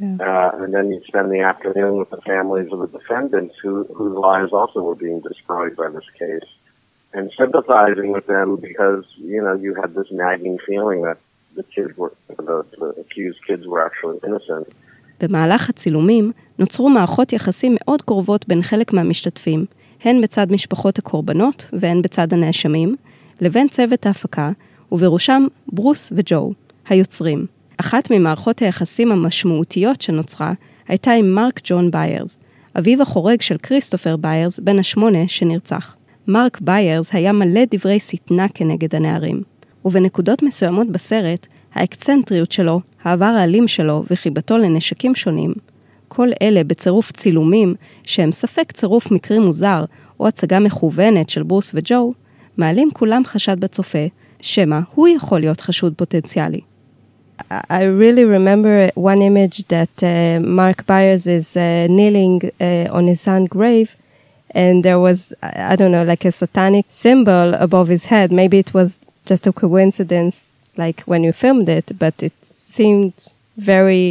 Yeah. 0.01 0.17
Uh, 0.21 0.63
and 0.63 0.73
then 0.73 0.91
you'd 0.91 1.05
spend 1.05 1.31
the 1.31 1.41
afternoon 1.41 1.97
with 1.97 2.11
the 2.11 2.21
families 2.23 2.73
of 2.73 2.79
the 2.79 2.99
defendants 2.99 3.57
who, 3.61 3.85
whose 3.85 4.17
lives 4.17 4.53
also 4.53 4.81
were 4.81 4.95
being 4.95 5.21
destroyed 5.21 5.77
by 5.77 5.89
this 5.91 6.09
case. 6.19 6.49
and 7.15 7.31
sympathizing 7.41 8.13
with 8.13 8.27
them 8.27 8.57
because, 8.57 9.05
you 9.17 9.43
know, 9.43 9.55
you 9.55 9.75
had 9.75 9.95
this 9.95 10.09
nagging 10.11 10.59
feeling 10.67 11.03
that 11.03 11.19
the 11.57 11.65
kids 11.75 11.97
were, 11.97 12.13
the, 12.29 12.65
the 12.79 12.89
accused 13.01 13.41
kids 13.47 13.67
were 13.67 13.85
actually 13.85 14.19
innocent. 14.27 14.69
במהלך 15.21 15.69
הצילומים 15.71 16.33
נוצרו 16.59 16.89
מערכות 16.89 17.33
יחסים 17.33 17.77
מאוד 17.81 18.03
קרובות 18.03 18.49
בין 18.49 18.63
חלק 18.63 18.93
מהמשתתפים, 18.93 19.67
הן 20.04 20.22
בצד 20.22 20.52
משפחות 20.52 21.00
הקורבנות 21.00 21.70
והן 21.74 22.02
בצד 22.02 22.34
הנאשמים, 22.34 22.96
לבין 23.42 23.68
צוות 23.68 24.06
ההפקה, 24.06 24.52
ובראשם 24.92 25.48
ברוס 25.68 26.14
וג'ו, 26.16 26.54
היוצרים. 26.90 27.46
אחת 27.78 28.12
ממערכות 28.12 28.60
היחסים 28.60 29.12
המשמעותיות 29.12 30.02
שנוצרה 30.02 30.54
הייתה 30.88 31.12
עם 31.12 31.36
מרק 31.36 31.60
ג'ון 31.64 31.92
ביירס, 31.92 32.40
אביו 32.78 33.02
החורג 33.02 33.42
של 33.42 33.58
כריסטופר 33.58 34.18
ביירס, 34.18 34.60
בן 34.60 34.80
השמונה 34.80 35.28
שנרצח. 35.28 35.96
מרק 36.28 36.62
ביירס 36.62 37.14
היה 37.14 37.32
מלא 37.32 37.62
דברי 37.72 38.00
שטנה 38.00 38.48
כנגד 38.54 38.96
הנערים, 38.96 39.42
ובנקודות 39.86 40.44
מסוימות 40.44 40.88
בסרט, 40.88 41.48
האקצנטריות 41.74 42.52
שלו, 42.52 42.82
העבר 43.04 43.26
האלים 43.26 43.68
שלו 43.68 44.04
וחיבתו 44.12 44.58
לנשקים 44.58 45.16
שונים, 45.16 45.54
כל 46.16 46.30
אלה 46.42 46.64
בצירוף 46.64 47.12
צילומים, 47.12 47.76
שהם 48.04 48.32
ספק 48.32 48.72
צירוף 48.72 49.12
מקרי 49.12 49.40
מוזר 49.40 49.86
או 50.20 50.28
הצגה 50.28 50.60
מכוונת 50.60 51.30
של 51.30 51.44
ברוס 51.44 51.72
וג'ו, 51.74 52.14
מעלים 52.58 52.90
כולם 52.94 53.22
חשד 53.26 53.60
בצופה, 53.60 54.06
שמא 54.42 54.80
הוא 54.96 55.08
יכול 55.08 55.40
להיות 55.40 55.62
חשוד 55.62 55.94
פוטנציאלי. 55.98 56.62
I 57.52 57.84
really 58.04 58.26
remember 58.38 58.92
one 58.96 59.22
image 59.30 59.58
that 59.68 59.96
uh, 60.04 60.40
Mark 60.62 60.86
Byers 60.86 61.26
is 61.38 61.58
uh, 61.58 61.88
kneeling 61.98 62.36
uh, 62.44 62.98
on 62.98 63.04
his 63.08 63.20
son's 63.22 63.50
grave 63.56 63.90
and 64.62 64.76
there 64.86 65.00
was 65.08 65.34
I 65.42 65.76
don't 65.80 65.94
know 65.96 66.06
like 66.14 66.26
a 66.26 66.32
satanic 66.32 66.86
symbol 66.90 67.48
above 67.68 67.88
his 67.96 68.04
head. 68.12 68.28
Maybe 68.42 68.58
it 68.66 68.72
was 68.78 68.90
just 69.30 69.44
a 69.48 69.54
coincidence, 69.64 70.36
like 70.84 71.00
when 71.12 71.22
you 71.26 71.34
filmed 71.44 71.70
it, 71.80 71.88
but 72.04 72.16
it 72.28 72.38
seemed 72.76 73.18
very 73.72 74.08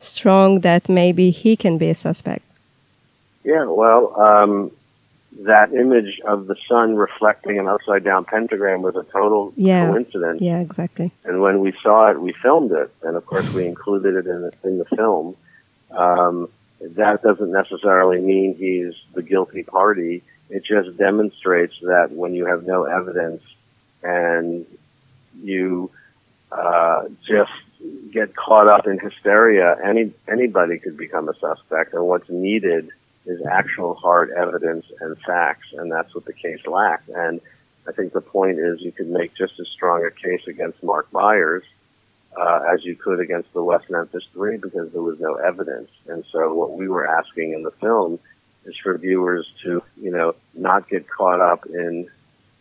strong 0.00 0.60
that 0.60 0.88
maybe 0.88 1.30
he 1.30 1.56
can 1.56 1.78
be 1.78 1.88
a 1.88 1.94
suspect. 1.94 2.44
Yeah, 3.44 3.64
well, 3.64 4.20
um, 4.20 4.70
that 5.40 5.72
image 5.72 6.20
of 6.26 6.46
the 6.46 6.56
sun 6.68 6.96
reflecting 6.96 7.58
an 7.58 7.68
upside 7.68 8.04
down 8.04 8.24
pentagram 8.24 8.82
was 8.82 8.96
a 8.96 9.04
total 9.04 9.52
yeah. 9.56 9.86
coincidence. 9.86 10.40
Yeah, 10.40 10.58
exactly. 10.58 11.12
And 11.24 11.40
when 11.40 11.60
we 11.60 11.72
saw 11.82 12.10
it, 12.10 12.20
we 12.20 12.32
filmed 12.32 12.72
it, 12.72 12.92
and 13.02 13.16
of 13.16 13.24
course 13.24 13.48
we 13.52 13.66
included 13.66 14.14
it 14.16 14.26
in 14.26 14.42
the, 14.42 14.52
in 14.64 14.78
the 14.78 14.84
film. 14.84 15.36
Um, 15.90 16.48
that 16.80 17.22
doesn't 17.22 17.52
necessarily 17.52 18.20
mean 18.20 18.54
he's 18.56 18.94
the 19.14 19.22
guilty 19.22 19.62
party. 19.62 20.22
It 20.48 20.64
just 20.64 20.96
demonstrates 20.96 21.74
that 21.82 22.10
when 22.10 22.34
you 22.34 22.46
have 22.46 22.66
no 22.66 22.84
evidence 22.84 23.42
and 24.02 24.66
you 25.42 25.90
uh, 26.52 27.04
just 27.26 27.52
get 28.12 28.34
caught 28.36 28.68
up 28.68 28.86
in 28.86 28.98
hysteria, 28.98 29.76
any 29.84 30.12
anybody 30.28 30.78
could 30.78 30.96
become 30.96 31.28
a 31.28 31.34
suspect. 31.34 31.94
And 31.94 32.06
what's 32.06 32.28
needed 32.28 32.90
is 33.26 33.40
actual 33.50 33.94
hard 33.94 34.30
evidence 34.30 34.86
and 35.00 35.16
facts, 35.20 35.68
and 35.72 35.90
that's 35.90 36.14
what 36.14 36.24
the 36.24 36.32
case 36.32 36.66
lacked. 36.66 37.08
And 37.08 37.40
I 37.86 37.92
think 37.92 38.12
the 38.12 38.20
point 38.20 38.58
is 38.58 38.80
you 38.80 38.92
could 38.92 39.08
make 39.08 39.34
just 39.34 39.58
as 39.60 39.68
strong 39.68 40.04
a 40.04 40.10
case 40.10 40.46
against 40.46 40.82
Mark 40.82 41.10
Byers 41.10 41.64
uh, 42.38 42.60
as 42.72 42.84
you 42.84 42.94
could 42.94 43.20
against 43.20 43.52
the 43.52 43.62
West 43.62 43.90
Memphis 43.90 44.24
Three 44.32 44.56
because 44.56 44.92
there 44.92 45.02
was 45.02 45.18
no 45.20 45.34
evidence. 45.34 45.90
And 46.06 46.24
so 46.30 46.54
what 46.54 46.72
we 46.72 46.88
were 46.88 47.06
asking 47.06 47.52
in 47.54 47.62
the 47.62 47.72
film 47.72 48.18
is 48.64 48.76
for 48.82 48.96
viewers 48.98 49.46
to, 49.62 49.82
you 50.00 50.10
know, 50.10 50.34
not 50.54 50.88
get 50.88 51.08
caught 51.08 51.40
up 51.40 51.66
in 51.66 52.08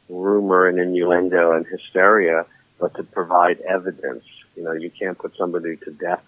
rumor 0.08 0.68
and 0.68 0.80
innuendo 0.80 1.52
and 1.52 1.66
hysteria, 1.68 2.46
but 2.80 2.96
to 2.96 3.04
provide 3.04 3.60
evidence. 3.62 4.24
You 4.56 4.64
know, 4.64 4.72
you 4.74 4.90
can't 4.90 5.18
put 5.18 5.36
somebody 5.38 5.78
to 5.78 5.92
death 5.92 6.24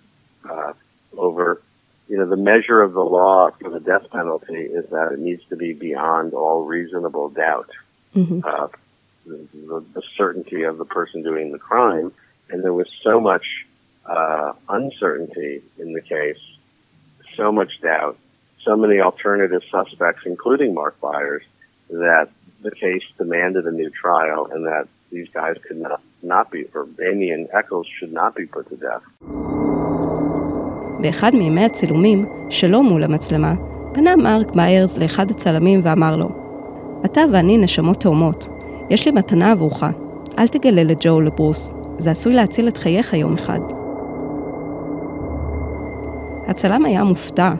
uh, 0.49 0.73
over. 1.17 1.61
You 2.07 2.17
know, 2.17 2.27
the 2.27 2.37
measure 2.37 2.81
of 2.81 2.93
the 2.93 3.03
law 3.03 3.51
for 3.51 3.69
the 3.69 3.79
death 3.79 4.09
penalty 4.11 4.61
is 4.61 4.89
that 4.89 5.13
it 5.13 5.19
needs 5.19 5.43
to 5.49 5.55
be 5.55 5.73
beyond 5.73 6.33
all 6.33 6.65
reasonable 6.65 7.29
doubt. 7.29 7.69
Mm-hmm. 8.15 8.41
Uh, 8.43 8.67
the, 9.25 9.47
the, 9.53 9.85
the 9.93 10.01
certainty 10.17 10.63
of 10.63 10.77
the 10.77 10.85
person 10.85 11.23
doing 11.23 11.51
the 11.51 11.59
crime 11.59 12.11
and 12.51 12.63
there 12.63 12.73
was 12.73 12.87
so 13.01 13.19
much 13.19 13.45
uh, 14.05 14.53
uncertainty 14.69 15.61
in 15.79 15.93
the 15.93 16.01
case, 16.01 16.39
so 17.35 17.51
much 17.51 17.79
doubt, 17.81 18.17
so 18.63 18.75
many 18.75 18.99
alternative 18.99 19.61
suspects, 19.71 20.23
including 20.25 20.73
Mark 20.73 20.99
Byers, 20.99 21.43
that 21.89 22.29
the 22.61 22.71
case 22.71 23.03
demanded 23.17 23.65
a 23.65 23.71
new 23.71 23.89
trial 23.89 24.47
and 24.51 24.65
that 24.65 24.87
these 25.11 25.29
guys 25.29 25.57
could 25.67 25.77
not, 25.77 26.01
not 26.23 26.51
be, 26.51 26.59
or 26.75 26.83
Amy 27.11 27.29
and 27.31 27.47
Eccles 27.59 27.87
should 27.97 28.13
not 28.13 28.35
be 28.35 28.45
put 28.55 28.65
to 28.69 28.75
death. 28.75 29.03
באחד 31.01 31.31
מימי 31.35 31.65
הצילומים, 31.65 32.25
שלא 32.49 32.83
מול 32.83 33.03
המצלמה, 33.03 33.53
פנה 33.93 34.15
מרק 34.15 34.51
ביירס 34.55 34.97
לאחד 34.97 35.31
הצלמים 35.31 35.79
ואמר 35.83 36.15
לו, 36.15 36.29
אתה 37.05 37.21
ואני 37.31 37.57
נשמות 37.57 37.99
תאומות, 37.99 38.47
יש 38.89 39.05
לי 39.05 39.11
מתנה 39.11 39.51
עבורך, 39.51 39.83
אל 40.39 40.47
תגלה 40.47 40.83
לג'ו 40.83 41.21
לברוס, 41.21 41.73
זה 41.97 42.11
עשוי 42.11 42.33
להציל 42.33 42.67
את 42.67 42.77
חייך 42.77 43.13
יום 43.13 43.33
אחד. 43.33 43.59
הצלם 46.47 46.85
היה 46.85 47.03
מופתע 47.03 47.53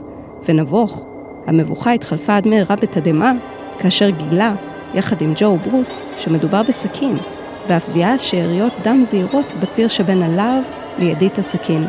ונבוך. 0.45 1.05
המבוכה 1.47 1.91
התחלפה 1.91 2.37
עד 2.37 2.47
מהרה 2.47 2.75
בתדהמה, 2.75 3.33
כאשר 3.79 4.09
גילה, 4.09 4.55
יחד 4.93 5.21
עם 5.21 5.33
ג'ו 5.35 5.57
ברוס, 5.57 5.99
שמדובר 6.17 6.61
בסכין, 6.63 7.15
ואף 7.71 7.85
זיהה 7.85 8.19
שאריות 8.19 8.73
דם 8.83 9.03
זהירות 9.05 9.53
בציר 9.61 9.87
שבין 9.87 10.21
הלהב 10.21 10.63
לידית 10.99 11.37
הסכין. 11.37 11.83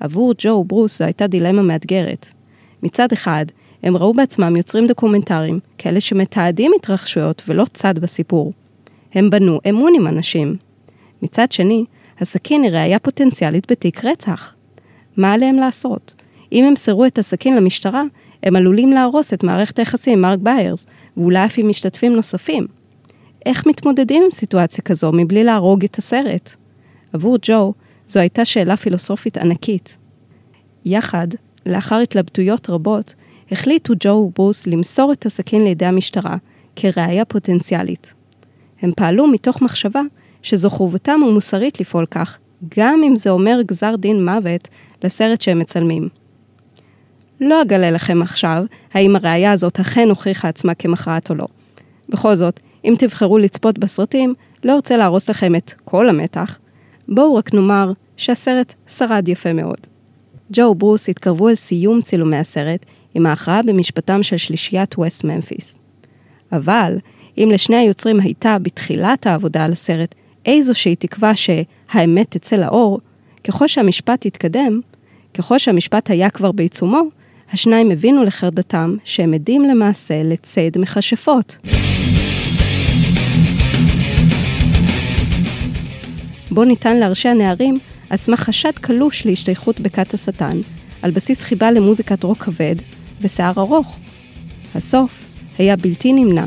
עבור 0.00 0.34
ג'ו 0.38 0.64
ברוס 0.64 0.98
זו 0.98 1.04
הייתה 1.04 1.26
דילמה 1.26 1.62
מאתגרת. 1.62 2.26
מצד 2.82 3.12
אחד, 3.12 3.46
הם 3.82 3.96
ראו 3.96 4.14
בעצמם 4.14 4.56
יוצרים 4.56 4.86
דוקומנטריים, 4.86 5.60
כאלה 5.78 6.00
שמתעדים 6.00 6.72
התרחשויות 6.76 7.42
ולא 7.48 7.64
צד 7.72 7.98
בסיפור. 7.98 8.52
הם 9.14 9.30
בנו 9.30 9.60
אמון 9.68 9.92
עם 9.96 10.06
אנשים. 10.06 10.56
מצד 11.22 11.52
שני, 11.52 11.84
הסכין 12.20 12.62
היא 12.62 12.70
ראייה 12.70 12.98
פוטנציאלית 12.98 13.72
בתיק 13.72 14.04
רצח. 14.04 14.54
מה 15.16 15.32
עליהם 15.32 15.56
לעשות? 15.56 16.14
אם 16.52 16.64
הם 16.64 16.76
סירו 16.76 17.04
את 17.04 17.18
הסכין 17.18 17.56
למשטרה, 17.56 18.02
הם 18.42 18.56
עלולים 18.56 18.92
להרוס 18.92 19.34
את 19.34 19.44
מערכת 19.44 19.78
היחסים 19.78 20.12
עם 20.12 20.20
מרק 20.20 20.38
ביירס, 20.42 20.86
ואולי 21.16 21.44
אף 21.44 21.54
עם 21.58 21.68
משתתפים 21.68 22.16
נוספים. 22.16 22.66
איך 23.46 23.66
מתמודדים 23.66 24.22
עם 24.22 24.30
סיטואציה 24.30 24.84
כזו 24.84 25.12
מבלי 25.12 25.44
להרוג 25.44 25.84
את 25.84 25.98
הסרט? 25.98 26.56
עבור 27.12 27.38
ג'ו, 27.42 27.72
זו 28.08 28.20
הייתה 28.20 28.44
שאלה 28.44 28.76
פילוסופית 28.76 29.38
ענקית. 29.38 29.98
יחד, 30.84 31.28
לאחר 31.66 31.96
התלבטויות 31.96 32.70
רבות, 32.70 33.14
החליטו 33.50 33.94
ג'ו 34.00 34.08
וברוס 34.08 34.66
למסור 34.66 35.12
את 35.12 35.26
הסכין 35.26 35.64
לידי 35.64 35.86
המשטרה 35.86 36.36
כראיה 36.76 37.24
פוטנציאלית. 37.24 38.14
הם 38.82 38.92
פעלו 38.96 39.26
מתוך 39.26 39.62
מחשבה 39.62 40.02
שזו 40.42 40.70
חובתם 40.70 41.20
המוסרית 41.22 41.80
לפעול 41.80 42.06
כך, 42.06 42.38
גם 42.78 43.00
אם 43.04 43.16
זה 43.16 43.30
אומר 43.30 43.60
גזר 43.66 43.96
דין 43.96 44.24
מוות 44.24 44.68
לסרט 45.04 45.40
שהם 45.40 45.58
מצלמים. 45.58 46.08
לא 47.40 47.62
אגלה 47.62 47.90
לכם 47.90 48.22
עכשיו 48.22 48.64
האם 48.94 49.16
הראייה 49.16 49.52
הזאת 49.52 49.80
אכן 49.80 50.08
הוכיחה 50.08 50.48
עצמה 50.48 50.74
כמכרעת 50.74 51.30
או 51.30 51.34
לא. 51.34 51.46
בכל 52.08 52.34
זאת, 52.34 52.60
אם 52.84 52.94
תבחרו 52.98 53.38
לצפות 53.38 53.78
בסרטים, 53.78 54.34
לא 54.64 54.74
ארצה 54.74 54.96
להרוס 54.96 55.30
לכם 55.30 55.56
את 55.56 55.74
כל 55.84 56.08
המתח. 56.08 56.58
בואו 57.08 57.34
רק 57.34 57.54
נאמר 57.54 57.92
שהסרט 58.16 58.74
שרד 58.86 59.28
יפה 59.28 59.52
מאוד. 59.52 59.78
ג'ו 60.52 60.62
וברוס 60.62 61.08
התקרבו 61.08 61.48
אל 61.48 61.54
סיום 61.54 62.02
צילומי 62.02 62.36
הסרט 62.36 62.86
עם 63.14 63.26
ההכרעה 63.26 63.62
במשפטם 63.62 64.22
של 64.22 64.36
שלישיית 64.36 64.98
ווסט 64.98 65.24
ממפיס. 65.24 65.78
אבל, 66.52 66.98
אם 67.38 67.48
לשני 67.52 67.76
היוצרים 67.76 68.20
הייתה 68.20 68.58
בתחילת 68.58 69.26
העבודה 69.26 69.64
על 69.64 69.72
הסרט 69.72 70.14
איזושהי 70.46 70.96
תקווה 70.96 71.32
שהאמת 71.36 72.30
תצא 72.30 72.56
לאור, 72.56 73.00
ככל 73.44 73.68
שהמשפט 73.68 74.26
התקדם, 74.26 74.80
ככל 75.34 75.58
שהמשפט 75.58 76.10
היה 76.10 76.30
כבר 76.30 76.52
בעיצומו, 76.52 77.02
השניים 77.52 77.90
הבינו 77.90 78.24
לחרדתם 78.24 78.96
שהם 79.04 79.34
עדים 79.34 79.62
למעשה 79.62 80.14
לציד 80.24 80.78
מכשפות. 80.78 81.56
בו 86.50 86.64
ניתן 86.64 86.96
להרשיע 86.96 87.34
נערים 87.34 87.74
על 88.10 88.16
סמך 88.16 88.40
חשד 88.40 88.70
קלוש 88.80 89.26
להשתייכות 89.26 89.80
בכת 89.80 90.14
השטן, 90.14 90.56
על 91.02 91.10
בסיס 91.10 91.42
חיבה 91.42 91.70
למוזיקת 91.70 92.24
רוק 92.24 92.38
כבד 92.38 92.74
ושיער 93.22 93.52
ארוך. 93.58 93.98
הסוף 94.74 95.24
היה 95.58 95.76
בלתי 95.76 96.12
נמנע. 96.12 96.44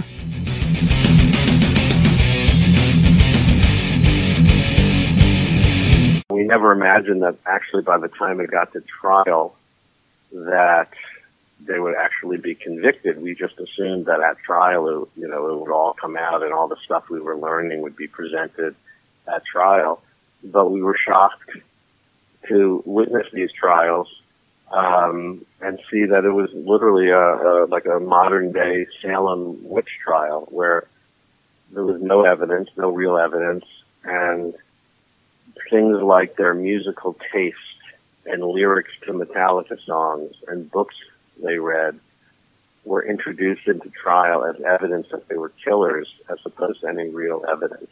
We 6.33 6.43
never 6.55 6.71
imagined 6.71 7.21
that 7.25 7.35
actually 7.45 7.83
by 7.91 7.97
the 8.05 8.12
time 8.21 8.39
it 8.39 8.49
got 8.51 8.67
to 8.73 8.81
trial 9.01 9.58
that 10.31 10.89
they 11.65 11.79
would 11.79 11.95
actually 11.95 12.37
be 12.37 12.55
convicted. 12.55 13.21
We 13.21 13.35
just 13.35 13.59
assumed 13.59 14.05
that 14.05 14.21
at 14.21 14.37
trial, 14.39 14.87
it, 14.87 15.19
you 15.19 15.27
know, 15.27 15.47
it 15.47 15.59
would 15.59 15.71
all 15.71 15.93
come 15.93 16.15
out 16.15 16.43
and 16.43 16.53
all 16.53 16.67
the 16.67 16.77
stuff 16.85 17.09
we 17.09 17.19
were 17.19 17.37
learning 17.37 17.81
would 17.81 17.95
be 17.95 18.07
presented 18.07 18.75
at 19.27 19.45
trial. 19.45 20.01
But 20.43 20.71
we 20.71 20.81
were 20.81 20.97
shocked 20.97 21.49
to 22.47 22.81
witness 22.85 23.27
these 23.33 23.51
trials 23.51 24.07
um, 24.71 25.45
and 25.61 25.79
see 25.91 26.05
that 26.05 26.23
it 26.23 26.31
was 26.31 26.49
literally 26.53 27.09
a, 27.09 27.17
a 27.17 27.65
like 27.65 27.85
a 27.85 27.99
modern 27.99 28.51
day 28.51 28.87
Salem 29.01 29.67
witch 29.67 29.89
trial 30.03 30.47
where 30.51 30.87
there 31.71 31.83
was 31.83 32.01
no 32.01 32.23
evidence, 32.23 32.69
no 32.77 32.89
real 32.89 33.17
evidence, 33.17 33.65
and 34.03 34.53
things 35.69 36.01
like 36.01 36.35
their 36.37 36.53
musical 36.53 37.17
taste 37.33 37.57
and 38.31 38.43
lyrics 38.43 38.93
to 39.05 39.09
Metallica 39.13 39.77
songs 39.91 40.31
and 40.49 40.59
books 40.71 40.95
they 41.45 41.57
read 41.73 41.93
were 42.85 43.03
introduced 43.13 43.65
into 43.73 43.89
trial 44.03 44.39
as 44.49 44.55
evidence 44.75 45.07
that 45.13 45.23
they 45.29 45.37
were 45.43 45.51
killers 45.65 46.07
as 46.33 46.39
opposed 46.49 46.79
to 46.81 46.87
any 46.87 47.07
real 47.21 47.41
evidence. 47.55 47.91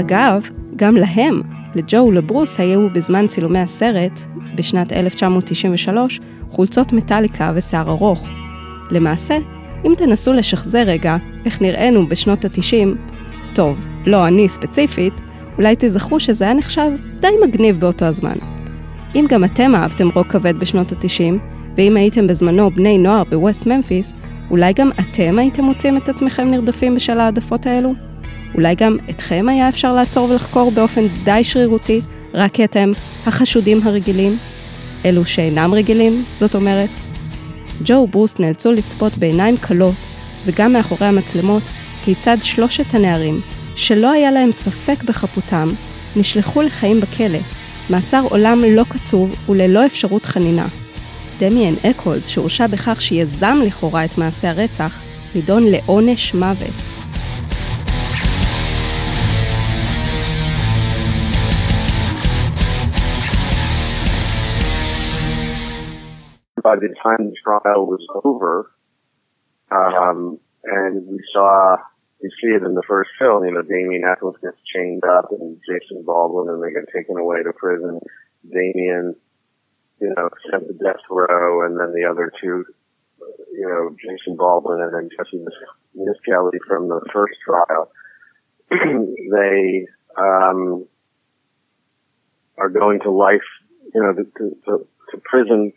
אגב, 0.00 0.48
גם 0.76 0.96
להם 0.96 1.42
לג'ו 1.74 2.06
ולברוס 2.06 2.60
היו 2.60 2.90
בזמן 2.90 3.26
צילומי 3.26 3.58
הסרט, 3.58 4.20
בשנת 4.54 4.92
1993, 4.92 6.20
חולצות 6.50 6.92
מטאליקה 6.92 7.52
ושיער 7.54 7.90
ארוך. 7.90 8.28
למעשה, 8.90 9.38
אם 9.84 9.92
תנסו 9.98 10.32
לשחזר 10.32 10.82
רגע 10.86 11.16
איך 11.44 11.62
נראינו 11.62 12.06
בשנות 12.06 12.44
ה-90, 12.44 12.88
טוב, 13.54 13.86
לא 14.06 14.26
אני 14.26 14.48
ספציפית, 14.48 15.14
אולי 15.58 15.74
תזכרו 15.78 16.20
שזה 16.20 16.44
היה 16.44 16.54
נחשב 16.54 16.90
די 17.20 17.28
מגניב 17.46 17.80
באותו 17.80 18.04
הזמן. 18.04 18.36
אם 19.14 19.26
גם 19.28 19.44
אתם 19.44 19.74
אהבתם 19.74 20.08
רוק 20.14 20.26
כבד 20.26 20.58
בשנות 20.58 20.92
ה-90, 20.92 21.34
ואם 21.76 21.96
הייתם 21.96 22.26
בזמנו 22.26 22.70
בני 22.70 22.98
נוער 22.98 23.22
בווסט 23.24 23.66
ממפיס, 23.66 24.12
אולי 24.50 24.72
גם 24.72 24.90
אתם 25.00 25.38
הייתם 25.38 25.64
מוצאים 25.64 25.96
את 25.96 26.08
עצמכם 26.08 26.50
נרדפים 26.50 26.94
בשל 26.94 27.20
העדפות 27.20 27.66
האלו? 27.66 27.94
אולי 28.54 28.74
גם 28.74 28.96
אתכם 29.10 29.46
היה 29.48 29.68
אפשר 29.68 29.92
לעצור 29.92 30.30
ולחקור 30.30 30.70
באופן 30.70 31.06
די 31.24 31.44
שרירותי, 31.44 32.00
רק 32.34 32.52
כי 32.52 32.64
אתם 32.64 32.92
החשודים 33.26 33.80
הרגילים? 33.84 34.36
אלו 35.04 35.24
שאינם 35.24 35.74
רגילים, 35.74 36.24
זאת 36.40 36.54
אומרת? 36.54 36.90
ג'ו 37.84 37.94
וברוס 37.94 38.38
נאלצו 38.38 38.72
לצפות 38.72 39.18
בעיניים 39.18 39.56
כלות, 39.56 39.94
וגם 40.46 40.72
מאחורי 40.72 41.06
המצלמות, 41.06 41.62
כיצד 42.04 42.36
שלושת 42.42 42.94
הנערים, 42.94 43.40
שלא 43.78 44.10
היה 44.12 44.30
להם 44.30 44.52
ספק 44.52 45.02
בחפותם, 45.08 45.68
נשלחו 46.16 46.62
לחיים 46.62 47.00
בכלא, 47.00 47.38
מאסר 47.90 48.22
עולם 48.30 48.58
לא 48.70 48.82
קצוב 48.88 49.30
וללא 49.48 49.86
אפשרות 49.86 50.24
חנינה. 50.24 50.66
דמיאן 51.40 51.74
אקולס, 51.90 52.28
שהורשע 52.28 52.66
בכך 52.66 53.00
שיזם 53.00 53.56
לכאורה 53.66 54.04
את 54.04 54.18
מעשה 54.18 54.50
הרצח, 54.50 55.02
נידון 55.34 55.62
לעונש 55.66 56.34
מוות. 56.34 56.74
By 66.64 66.76
the 66.84 66.92
time 67.04 67.22
the 67.30 67.36
trial 67.44 67.82
was 67.92 68.04
over, 68.24 68.54
um, 69.70 70.20
and 70.64 70.94
we 71.10 71.18
saw, 71.32 71.76
you 72.20 72.30
see 72.40 72.50
it 72.50 72.62
in 72.62 72.74
the 72.74 72.82
first 72.86 73.10
film, 73.18 73.44
you 73.44 73.52
know, 73.52 73.62
Damien 73.62 74.04
Eccles 74.04 74.36
gets 74.42 74.58
chained 74.74 75.04
up 75.04 75.30
and 75.30 75.58
Jason 75.68 76.02
Baldwin 76.04 76.52
and 76.52 76.62
they 76.62 76.72
get 76.72 76.92
taken 76.92 77.16
away 77.16 77.42
to 77.42 77.52
prison. 77.52 78.00
Damien 78.48 79.14
you 80.00 80.14
know, 80.16 80.28
sent 80.50 80.66
to 80.66 80.72
death 80.74 81.02
row, 81.10 81.66
and 81.66 81.78
then 81.78 81.92
the 81.92 82.08
other 82.08 82.32
two, 82.40 82.64
you 83.52 83.68
know, 83.68 83.94
Jason 84.00 84.36
Baldwin 84.36 84.80
and 84.80 84.94
then 84.94 85.08
Jesse 85.16 85.44
Miss 85.94 86.16
Kelly 86.24 86.58
from 86.66 86.88
the 86.88 87.00
first 87.12 87.34
trial, 87.44 87.90
they 88.70 89.86
um, 90.16 90.86
are 92.56 92.68
going 92.68 93.00
to 93.00 93.10
life, 93.10 93.40
you 93.94 94.02
know, 94.02 94.12
to, 94.12 94.24
to, 94.24 94.86
to 95.10 95.22
prison 95.24 95.72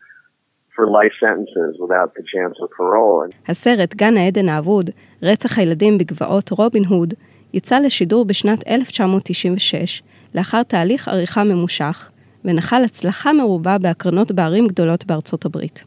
for 0.81 0.87
life 0.87 1.15
sentences 1.25 1.73
without 1.83 2.09
the 2.17 2.23
chance 2.33 2.57
of 2.63 2.69
parole. 2.77 3.31
הסרט 3.47 3.95
גן 3.95 4.17
העדן 4.17 4.49
האבוד, 4.49 4.89
רצח 5.23 5.59
הילדים 5.59 5.97
בגבעות 5.97 6.51
רובין 6.51 6.85
הוד, 6.85 7.13
יצא 7.53 7.79
לשידור 7.79 8.25
בשנת 8.25 8.67
1996, 8.67 10.03
לאחר 10.35 10.63
תהליך 10.63 11.07
עריכה 11.07 11.43
ממושך, 11.43 12.09
ונחל 12.45 12.83
הצלחה 12.83 13.33
מרובה 13.33 13.77
בהקרנות 13.77 14.31
בערים 14.31 14.67
גדולות 14.67 15.05
בארצות 15.05 15.45
הברית. 15.45 15.85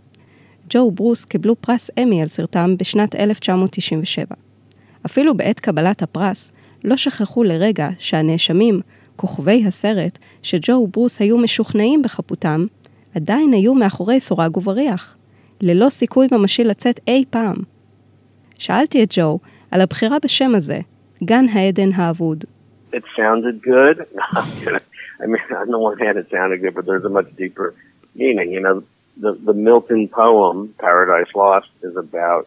ג'ו 0.70 0.78
וברוס 0.78 1.24
קיבלו 1.24 1.56
פרס 1.56 1.90
אמי 2.02 2.22
על 2.22 2.28
סרטם 2.28 2.76
בשנת 2.78 3.14
1997. 3.14 4.34
אפילו 5.06 5.36
בעת 5.36 5.60
קבלת 5.60 6.02
הפרס, 6.02 6.50
לא 6.84 6.96
שכחו 6.96 7.44
לרגע 7.44 7.88
שהנאשמים, 7.98 8.80
כוכבי 9.16 9.64
הסרט, 9.66 10.18
שג'ו 10.42 10.72
וברוס 10.72 11.20
היו 11.20 11.38
משוכנעים 11.38 12.02
בחפותם, 12.02 12.66
עדיין 13.16 13.52
היו 13.52 13.74
מאחורי 13.74 14.20
סורג 14.20 14.56
ובריח, 14.56 15.16
ללא 15.60 15.88
סיכוי 15.90 16.26
ממשי 16.32 16.64
לצאת 16.64 17.00
אי 17.08 17.24
פעם. 17.30 17.56
שאלתי 18.58 19.02
את 19.02 19.08
ג'ו 19.10 19.38
על 19.70 19.80
הבחירה 19.80 20.16
בשם 20.24 20.54
הזה, 20.54 20.78
גן 21.24 21.44
העדן 21.52 21.92
האבוד. 21.94 22.44
It 22.92 23.04
sounded 23.16 23.62
good. 23.62 23.96
I 25.20 25.26
mean, 25.26 25.42
it 25.50 26.62
good, 26.62 26.74
but 26.76 26.86
there's 26.86 27.04
a 27.04 27.14
much 27.18 27.30
deeper 27.42 27.74
meaning. 28.14 28.48
You 28.56 28.60
know, 28.64 28.76
the 29.24 29.32
the 29.48 29.56
Milton 29.68 30.02
poem 30.20 30.56
"Paradise 30.86 31.32
Lost" 31.42 31.72
is 31.88 31.94
about 32.06 32.44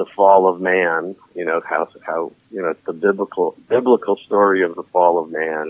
the 0.00 0.06
fall 0.16 0.42
of 0.50 0.56
man. 0.72 1.00
You 1.38 1.44
know 1.48 1.60
how 1.72 1.82
how 2.10 2.20
you 2.54 2.60
know 2.62 2.70
it's 2.74 2.86
the 2.92 2.98
biblical 3.06 3.46
biblical 3.74 4.16
story 4.26 4.60
of 4.68 4.72
the 4.80 4.86
fall 4.94 5.14
of 5.22 5.26
man 5.42 5.64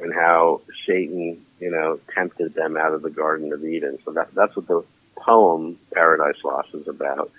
and 0.00 0.12
how 0.12 0.62
Satan 0.86 1.44
you 1.60 1.70
know 1.70 2.00
tempted 2.14 2.54
them 2.54 2.76
out 2.76 2.92
of 2.92 3.02
the 3.02 3.10
Garden 3.10 3.52
of 3.52 3.64
Eden. 3.64 3.98
So 4.04 4.12
that 4.12 4.34
that's 4.34 4.56
what 4.56 4.66
the 4.66 4.84
poem 5.16 5.78
"Paradise 5.92 6.42
Lost" 6.44 6.68
is 6.74 6.88
about. 6.88 7.30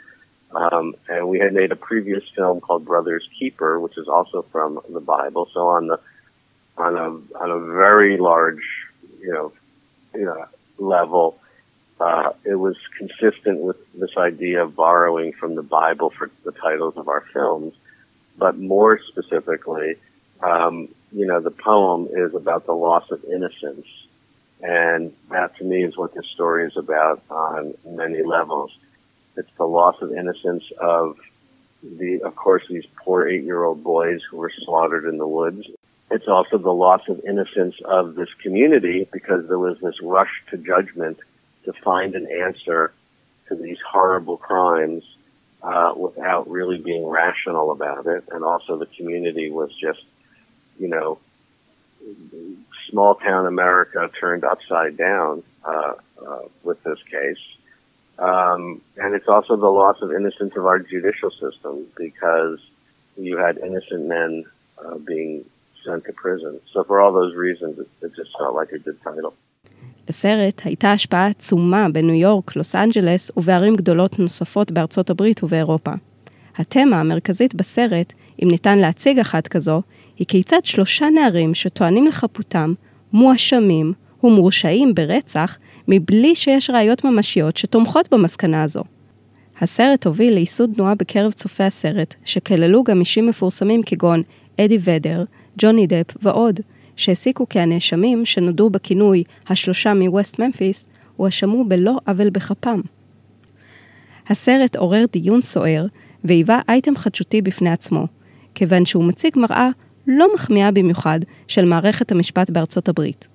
Um, 0.54 0.95
and 1.08 1.30
we 1.30 1.39
had 1.39 1.54
made 1.54 1.71
a 1.71 1.78
previous 1.78 2.24
film 2.36 2.60
called 2.60 2.86
Brothers 2.86 3.28
Keeper, 3.39 3.80
which 3.80 3.97
is 3.97 4.08
also 4.08 4.41
from 4.52 4.80
the 4.89 5.00
Bible. 5.00 5.47
So 5.54 5.67
on 5.69 5.88
the 5.88 6.00
on 6.78 6.97
a 6.97 7.38
on 7.38 7.52
a 7.52 7.60
very 7.74 8.17
large, 8.17 8.63
you 9.21 9.32
know, 9.32 9.54
you 10.13 10.26
know 10.26 10.45
level. 10.78 11.38
Uh, 12.00 12.34
it 12.43 12.56
was 12.56 12.76
consistent 12.97 13.60
with 13.60 13.78
this 13.93 14.17
idea 14.17 14.63
of 14.63 14.76
borrowing 14.76 15.34
from 15.34 15.54
the 15.54 15.62
Bible 15.62 16.10
for 16.10 16.32
the 16.43 16.52
titles 16.52 16.95
of 16.97 17.08
our 17.08 17.24
films, 17.32 17.76
but 18.39 18.58
more 18.58 19.00
specifically, 19.08 19.97
um, 20.41 20.89
you 21.12 21.26
know, 21.26 21.39
the 21.39 21.52
poem 21.52 22.08
is 22.12 22.34
about 22.34 22.65
the 22.65 22.74
loss 22.74 23.10
of 23.12 23.24
innocence, 23.26 23.88
and 24.62 25.13
that 25.30 25.56
to 25.58 25.63
me 25.63 25.84
is 25.84 25.97
what 25.97 26.13
this 26.13 26.28
story 26.28 26.65
is 26.65 26.78
about 26.78 27.21
on 27.30 27.74
many 27.86 28.24
levels. 28.24 28.71
It's 29.38 29.50
the 29.58 29.65
loss 29.65 29.95
of 30.02 30.12
innocence 30.13 30.63
of 30.80 31.17
the, 31.84 32.21
of 32.24 32.36
course, 32.36 32.63
these 32.69 32.86
poor 33.04 33.28
eight-year-old 33.28 33.84
boys 33.84 34.21
who 34.30 34.38
were 34.38 34.52
slaughtered 34.65 35.06
in 35.06 35.17
the 35.17 35.28
woods 35.28 35.65
it's 36.12 36.28
also 36.28 36.58
the 36.58 36.74
loss 36.74 37.08
of 37.08 37.21
innocence 37.26 37.76
of 37.86 38.15
this 38.15 38.28
community 38.43 39.08
because 39.13 39.47
there 39.47 39.58
was 39.58 39.80
this 39.80 39.95
rush 40.04 40.43
to 40.50 40.58
judgment 40.58 41.19
to 41.63 41.71
find 41.71 42.15
an 42.15 42.28
answer 42.30 42.91
to 43.47 43.56
these 43.56 43.78
horrible 43.89 44.36
crimes 44.36 45.04
uh, 45.63 45.93
without 45.95 46.50
really 46.50 46.78
being 46.78 47.08
rational 47.08 47.71
about 47.71 48.08
it. 48.08 48.26
And 48.30 48.43
also 48.43 48.78
the 48.78 48.88
community 48.88 49.50
was 49.50 49.74
just, 49.80 50.04
you 50.79 50.89
know, 50.89 51.19
small 52.91 53.15
town 53.17 53.47
America 53.47 54.11
turned 54.21 54.45
upside 54.45 54.97
down 54.97 55.43
uh, 55.65 55.95
uh, 56.27 56.43
with 56.62 56.83
this 56.85 56.99
case. 57.11 57.45
Um, 58.19 58.81
and 58.97 59.15
it's 59.15 59.29
also 59.29 59.57
the 59.57 59.73
loss 59.81 59.99
of 60.01 60.11
innocence 60.12 60.55
of 60.57 60.65
our 60.67 60.79
judicial 60.79 61.31
system 61.31 61.87
because 61.97 62.59
you 63.17 63.37
had 63.37 63.59
innocent 63.59 64.07
men 64.07 64.45
uh, 64.83 64.97
being 64.99 65.45
sent 65.85 66.05
to 66.07 66.12
prison. 66.12 66.61
So 66.73 66.85
for 66.85 67.01
all 67.01 67.12
those 67.12 67.35
reasons, 67.35 67.79
it, 67.79 67.89
it 68.03 68.12
just 68.21 68.31
felt 68.39 68.55
like 68.55 68.73
a 68.73 68.79
good 68.79 69.01
title. 69.03 69.35
לסרט 70.09 70.61
הייתה 70.65 70.93
השפעה 70.93 71.27
עצומה 71.27 71.87
בניו 71.93 72.15
יורק, 72.15 72.57
לוס 72.57 72.75
אנג'לס 72.75 73.31
ובערים 73.37 73.77
גדולות 73.77 74.19
נוספות 74.19 74.71
בארצות 74.71 75.11
הברית 75.11 75.45
ובאירופה. 75.45 75.93
התמה 76.58 77.00
המרכזית 77.00 77.56
בסרט, 77.56 78.14
אם 78.44 78.48
ניתן 78.48 78.80
להציג 78.80 79.20
אחת 79.20 79.48
כזו, 79.48 79.82
היא 80.18 80.28
כיצד 80.28 80.60
שלושה 80.64 81.10
נערים 81.10 81.54
שטוענים 81.54 82.06
לחפותם, 82.06 82.74
מואשמים 83.14 83.94
ומורשעים 84.24 84.96
ברצח, 84.96 85.58
מבלי 85.88 86.36
שיש 86.36 86.70
ראיות 86.70 87.04
ממשיות 87.04 87.58
שתומכות 87.58 88.14
במסקנה 88.14 88.64
הזו. 88.64 88.84
הסרט 89.62 90.06
הוביל 90.06 90.34
לייסוד 90.34 90.72
תנועה 90.76 90.96
בקרב 90.96 91.32
צופי 91.32 91.64
הסרט, 91.64 92.16
שכללו 92.26 92.84
גם 92.84 93.00
אישים 93.00 93.28
מפורסמים 93.28 93.84
כגון 93.84 94.22
אדי 94.60 94.78
ודר, 94.84 95.24
ג'וני 95.58 95.88
דפ 95.88 96.18
ועוד, 96.22 96.60
שהסיקו 96.96 97.50
כי 97.50 97.60
הנאשמים, 97.60 98.26
שנודעו 98.26 98.70
בכינוי 98.70 99.24
השלושה 99.48 99.94
מווסט 99.94 100.40
ממפיס, 100.40 100.88
הואשמו 101.16 101.66
בלא 101.66 101.98
עוול 102.08 102.30
בכפם. 102.30 102.82
הסרט 104.28 104.76
עורר 104.76 105.06
דיון 105.12 105.42
סוער, 105.42 105.86
והיווה 106.24 106.60
אייטם 106.70 106.96
חדשותי 106.96 107.42
בפני 107.42 107.70
עצמו, 107.70 108.08
כיוון 108.56 108.86
שהוא 108.86 109.04
מציג 109.04 109.38
מראה 109.38 109.70
לא 110.08 110.28
מחמיאה 110.36 110.72
במיוחד 110.72 111.20
של 111.48 111.66
מערכת 111.66 112.12
המשפט 112.12 112.50
בארצות 112.50 112.90
הברית. 112.90 113.28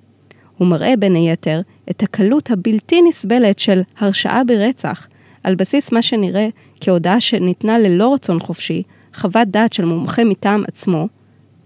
הוא 0.59 0.69
מראה 0.69 0.95
בין 0.99 1.15
היתר 1.15 1.61
את 1.91 2.03
הקלות 2.03 2.51
הבלתי 2.51 3.03
נסבלת 3.09 3.59
של 3.59 3.81
הרשעה 3.99 4.45
ברצח, 4.45 5.09
על 5.43 5.55
בסיס 5.55 5.93
מה 5.93 6.03
שנראה 6.03 6.49
כהודעה 6.81 7.21
שניתנה 7.21 7.79
ללא 7.79 8.15
רצון 8.15 8.41
חופשי, 8.41 8.83
חוות 9.15 9.49
דעת 9.49 9.73
של 9.73 9.85
מומחה 9.85 10.25
מטעם 10.25 10.65
עצמו, 10.69 11.09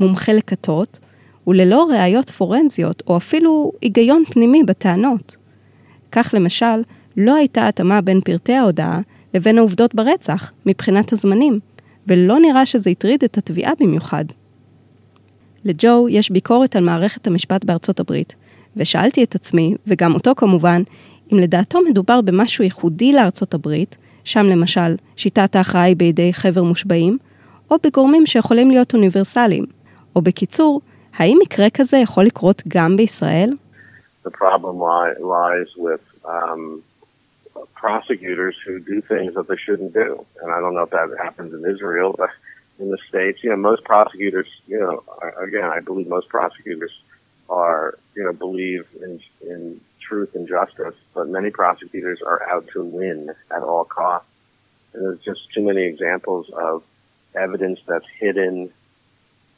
מומחה 0.01 0.33
לכתות, 0.33 0.99
וללא 1.47 1.87
ראיות 1.91 2.31
פורנזיות 2.31 3.03
או 3.07 3.17
אפילו 3.17 3.73
היגיון 3.83 4.23
פנימי 4.31 4.63
בטענות. 4.63 5.37
כך 6.13 6.35
למשל, 6.37 6.83
לא 7.17 7.35
הייתה 7.35 7.69
התאמה 7.69 8.01
בין 8.01 8.21
פרטי 8.21 8.55
ההודעה 8.55 9.01
לבין 9.35 9.59
העובדות 9.59 9.95
ברצח, 9.95 10.53
מבחינת 10.67 11.13
הזמנים, 11.13 11.59
ולא 12.07 12.41
נראה 12.41 12.67
שזה 12.67 12.91
הטריד 12.91 13.25
את 13.25 13.39
התביעה 13.39 13.73
במיוחד. 13.81 14.25
לג'ו 15.65 16.09
יש 16.09 16.31
ביקורת 16.31 16.77
על 16.77 16.85
מערכת 16.85 17.27
המשפט 17.27 17.65
בארצות 17.65 18.01
הברית, 18.01 18.35
ושאלתי 18.77 19.25
את 19.25 19.35
עצמי, 19.35 19.75
וגם 19.87 20.15
אותו 20.15 20.35
כמובן, 20.35 20.83
אם 21.33 21.39
לדעתו 21.39 21.79
מדובר 21.91 22.21
במשהו 22.21 22.65
ייחודי 22.65 23.13
לארצות 23.13 23.55
הברית, 23.55 23.97
שם 24.25 24.47
למשל 24.47 24.97
שיטת 25.17 25.57
ההכרעה 25.57 25.85
היא 25.85 25.97
בידי 25.97 26.33
חבר 26.33 26.63
מושבעים, 26.63 27.19
או 27.71 27.77
בגורמים 27.83 28.27
שיכולים 28.27 28.71
להיות 28.71 28.95
אוניברסליים, 28.95 29.67
או 30.17 30.23
בקיצור, 30.23 30.81
האם 31.17 31.39
מקרה 31.43 31.71
כזה 31.71 31.97
יכול 31.97 32.25
לקרות 32.25 32.63
גם 32.69 32.97
בישראל? 32.97 33.51
The 34.27 34.31
problem 34.31 34.77
lies 35.19 35.71
with 35.77 36.25
um, 36.25 36.83
prosecutors 37.75 38.57
who 38.65 38.81
do 38.81 39.01
things 39.01 39.35
that 39.35 39.49
they 39.49 39.57
shouldn't 39.57 39.93
do. 39.93 40.25
And 40.43 40.53
I 40.53 40.61
don't 40.61 40.75
know 40.75 40.83
if 40.83 40.91
that 40.91 41.15
happens 41.19 41.53
in 41.53 41.65
Israel, 41.65 42.15
but 42.17 42.31
in 42.79 42.91
the 42.91 42.99
States, 43.09 43.41
you 43.43 43.51
know, 43.51 43.57
most 43.57 43.85
prosecutors, 43.85 44.49
you 44.67 44.79
know, 44.79 45.03
again, 45.39 45.65
I 45.65 45.81
believe 45.81 46.09
most 46.09 46.29
prosecutors 46.29 46.93
are, 47.49 47.99
you 48.15 48.25
know, 48.25 48.33
believe 48.33 48.87
in, 49.03 49.21
in 49.43 49.81
truth 50.01 50.35
and 50.35 50.49
justice, 50.49 50.95
but 51.15 51.29
many 51.29 51.51
prosecutors 51.51 52.21
are 52.23 52.49
out 52.49 52.69
to 52.73 52.83
win 52.83 53.31
at 53.51 53.63
all 53.63 53.85
costs. 53.85 54.29
And 54.93 55.05
there's 55.05 55.21
just 55.21 55.53
too 55.53 55.63
many 55.63 55.83
examples 55.83 56.51
of 56.51 56.83
evidence 57.35 57.81
that's 57.87 58.07
hidden, 58.19 58.73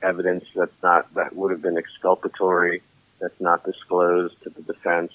evidence 0.03 0.45
that's 0.55 0.83
not, 0.83 1.13
that 1.15 1.35
would 1.35 1.53
have 1.53 1.63
been 1.63 1.79
exculpatory, 1.79 2.83
that's 3.21 3.41
not 3.41 3.65
disclosed 3.65 4.35
to 4.43 4.51
the 4.51 4.63
defense. 4.63 5.13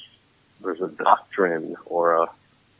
There's 0.61 0.81
a 0.81 0.87
doctrine 0.87 1.75
or 1.85 2.23
a, 2.23 2.27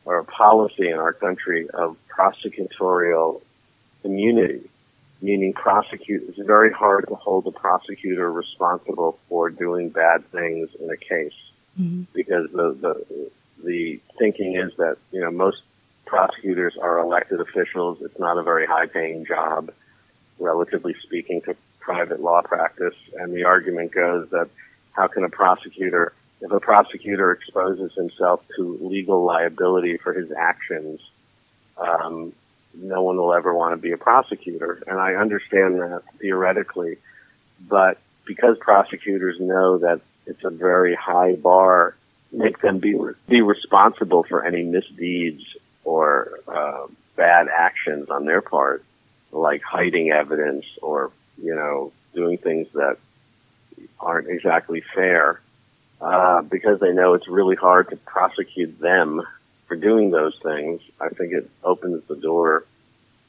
or 0.08 0.20
a 0.20 0.24
policy 0.24 0.88
in 0.88 0.94
our 0.94 1.12
country 1.12 1.68
of 1.68 1.94
prosecutorial 2.08 3.42
immunity, 4.04 4.66
meaning 5.20 5.52
prosecute, 5.52 6.24
it's 6.26 6.38
very 6.38 6.72
hard 6.72 7.06
to 7.08 7.14
hold 7.14 7.46
a 7.46 7.50
prosecutor 7.50 8.32
responsible 8.32 9.18
for 9.28 9.50
doing 9.50 9.90
bad 9.90 10.26
things 10.30 10.70
in 10.80 10.88
a 10.88 10.96
case 10.96 11.34
mm-hmm. 11.78 12.04
because 12.14 12.50
the, 12.52 12.72
the, 12.80 13.30
the 13.62 14.00
thinking 14.18 14.56
is 14.56 14.72
that, 14.78 14.96
you 15.12 15.20
know, 15.20 15.30
most 15.30 15.60
prosecutors 16.06 16.74
are 16.80 16.98
elected 17.00 17.38
officials. 17.42 17.98
It's 18.00 18.18
not 18.18 18.38
a 18.38 18.42
very 18.42 18.64
high 18.66 18.86
paying 18.86 19.26
job, 19.26 19.70
relatively 20.38 20.94
speaking, 21.02 21.42
to 21.42 21.54
private 21.80 22.22
law 22.22 22.40
practice. 22.40 22.94
And 23.18 23.34
the 23.34 23.44
argument 23.44 23.92
goes 23.92 24.30
that 24.30 24.48
how 24.92 25.08
can 25.08 25.24
a 25.24 25.28
prosecutor, 25.28 26.14
if 26.40 26.50
a 26.50 26.60
prosecutor 26.60 27.32
exposes 27.32 27.92
himself 27.94 28.42
to 28.56 28.78
legal 28.80 29.24
liability 29.24 29.96
for 29.96 30.12
his 30.12 30.30
actions, 30.30 31.00
um, 31.76 32.32
no 32.74 33.02
one 33.02 33.16
will 33.16 33.34
ever 33.34 33.54
want 33.54 33.72
to 33.72 33.76
be 33.76 33.92
a 33.92 33.96
prosecutor. 33.96 34.82
And 34.86 34.98
I 34.98 35.14
understand 35.14 35.80
that 35.80 36.02
theoretically, 36.18 36.98
but 37.60 37.98
because 38.24 38.56
prosecutors 38.58 39.40
know 39.40 39.78
that 39.78 40.00
it's 40.26 40.44
a 40.44 40.50
very 40.50 40.94
high 40.94 41.34
bar, 41.34 41.96
make 42.30 42.60
them 42.60 42.78
be 42.78 42.94
be 43.26 43.40
responsible 43.40 44.22
for 44.22 44.44
any 44.44 44.62
misdeeds 44.62 45.42
or 45.84 46.40
uh, 46.46 46.86
bad 47.16 47.48
actions 47.48 48.10
on 48.10 48.26
their 48.26 48.42
part, 48.42 48.84
like 49.32 49.62
hiding 49.62 50.10
evidence 50.10 50.66
or 50.82 51.10
you 51.42 51.54
know 51.54 51.92
doing 52.14 52.38
things 52.38 52.68
that 52.74 52.98
aren't 53.98 54.28
exactly 54.28 54.82
fair, 54.94 55.40
uh, 56.01 56.41
because 56.41 56.79
they 56.79 56.91
know 56.91 57.13
it's 57.13 57.27
really 57.27 57.55
hard 57.55 57.89
to 57.89 57.95
prosecute 57.95 58.79
them 58.79 59.21
for 59.67 59.75
doing 59.75 60.11
those 60.11 60.37
things. 60.43 60.81
I 60.99 61.09
think 61.09 61.33
it 61.33 61.49
opens 61.63 62.03
the 62.07 62.15
door 62.15 62.65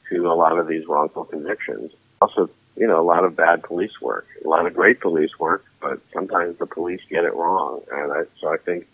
to 0.09 0.31
a 0.31 0.35
lot 0.35 0.57
of 0.57 0.67
these 0.67 0.85
wrongful 0.87 1.25
convictions. 1.25 1.91
Also, 2.21 2.49
you 2.75 2.87
know, 2.87 2.99
a 2.99 3.07
lot 3.13 3.23
of 3.23 3.35
bad 3.35 3.63
police 3.63 4.01
work, 4.01 4.27
a 4.43 4.47
lot 4.47 4.65
of 4.65 4.73
great 4.73 4.99
police 4.99 5.39
work, 5.39 5.63
but 5.81 5.99
sometimes 6.13 6.57
the 6.57 6.65
police 6.65 7.01
get 7.09 7.23
it 7.23 7.33
wrong, 7.33 7.81
and 7.91 8.11
I, 8.11 8.23
so 8.39 8.53
I 8.53 8.57
think 8.57 8.87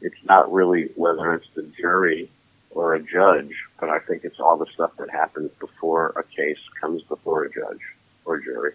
it's 0.00 0.22
not 0.24 0.52
really 0.52 0.90
whether 0.96 1.32
it's 1.34 1.48
the 1.54 1.62
jury 1.62 2.30
or 2.70 2.94
a 2.94 3.00
judge, 3.00 3.54
but 3.80 3.88
I 3.88 3.98
think 4.00 4.24
it's 4.24 4.40
all 4.40 4.56
the 4.56 4.66
stuff 4.74 4.92
that 4.98 5.10
happens 5.10 5.50
before 5.58 6.12
a 6.16 6.24
case 6.24 6.62
comes 6.80 7.02
before 7.02 7.44
a 7.44 7.50
judge 7.50 7.82
or 8.24 8.38
jury. 8.38 8.72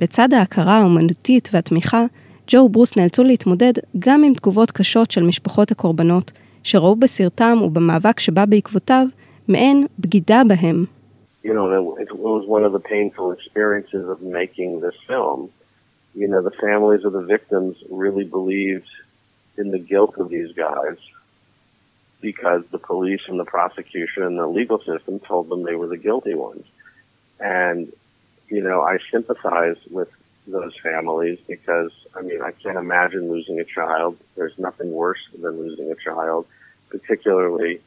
לצד 0.00 0.28
ההכרה 0.32 0.78
האומנותית 0.78 1.48
והתמיכה, 1.52 2.04
ג'ו 2.53 2.57
וברוס 2.57 2.97
נאלצו 2.97 3.23
להתמודד 3.23 3.73
גם 3.99 4.23
עם 4.23 4.33
תגובות 4.33 4.71
קשות 4.71 5.11
של 5.11 5.23
משפחות 5.23 5.71
הקורבנות, 5.71 6.31
שראו 6.63 6.95
בסרטם 6.95 7.57
ובמאבק 7.63 8.19
שבא 8.19 8.45
בעקבותיו 8.45 9.05
מעין 9.47 9.87
בגידה 9.99 10.41
בהם. 10.47 10.85
You 11.45 11.53
know, 11.53 11.95
it 12.05 12.11
was 12.27 12.43
one 12.57 12.63
of 12.67 12.73
the 12.73 12.83
painful 12.93 13.31
experiences 13.37 14.05
of 14.13 14.17
making 14.21 14.71
this 14.81 14.97
film. 15.07 15.39
You 16.21 16.27
know, 16.31 16.41
the 16.49 16.57
families 16.65 17.03
of 17.07 17.13
the 17.19 17.25
victims 17.35 17.73
really 17.89 18.25
believed 18.37 18.91
in 19.61 19.67
the 19.75 19.81
guilt 19.91 20.13
of 20.21 20.27
these 20.35 20.51
guys 20.67 20.99
because 22.29 22.61
the 22.75 22.83
police 22.91 23.23
and 23.29 23.37
the 23.43 23.49
prosecution 23.57 24.21
and 24.29 24.37
the 24.43 24.51
legal 24.59 24.79
system 24.89 25.13
told 25.31 25.45
them 25.49 25.59
they 25.63 25.77
were 25.81 25.91
the 25.95 26.03
guilty 26.07 26.35
ones. 26.49 26.65
And, 27.59 27.79
you 28.55 28.61
know, 28.67 28.79
I 28.93 28.95
sympathize 29.13 29.79
with 29.97 30.11
those 30.47 30.73
families 30.81 31.39
because, 31.47 31.91
I 32.15 32.21
mean, 32.21 32.41
I 32.41 32.51
can't 32.51 32.77
imagine 32.77 33.29
losing 33.29 33.59
a 33.59 33.63
child. 33.63 34.17
There's 34.35 34.57
nothing 34.57 34.91
worse 34.91 35.19
than 35.39 35.59
losing 35.59 35.91
a 35.91 35.95
child, 35.95 36.47
particularly 36.89 37.81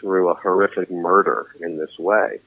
through 0.00 0.28
a 0.28 0.34
horrific 0.34 0.90
murder 0.90 1.48
in 1.60 1.78
this 1.78 1.98
way. 1.98 2.40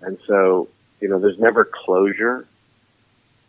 And 0.00 0.18
so, 0.26 0.68
you 1.00 1.08
know, 1.08 1.18
there's 1.18 1.38
never 1.38 1.64
closure 1.64 2.46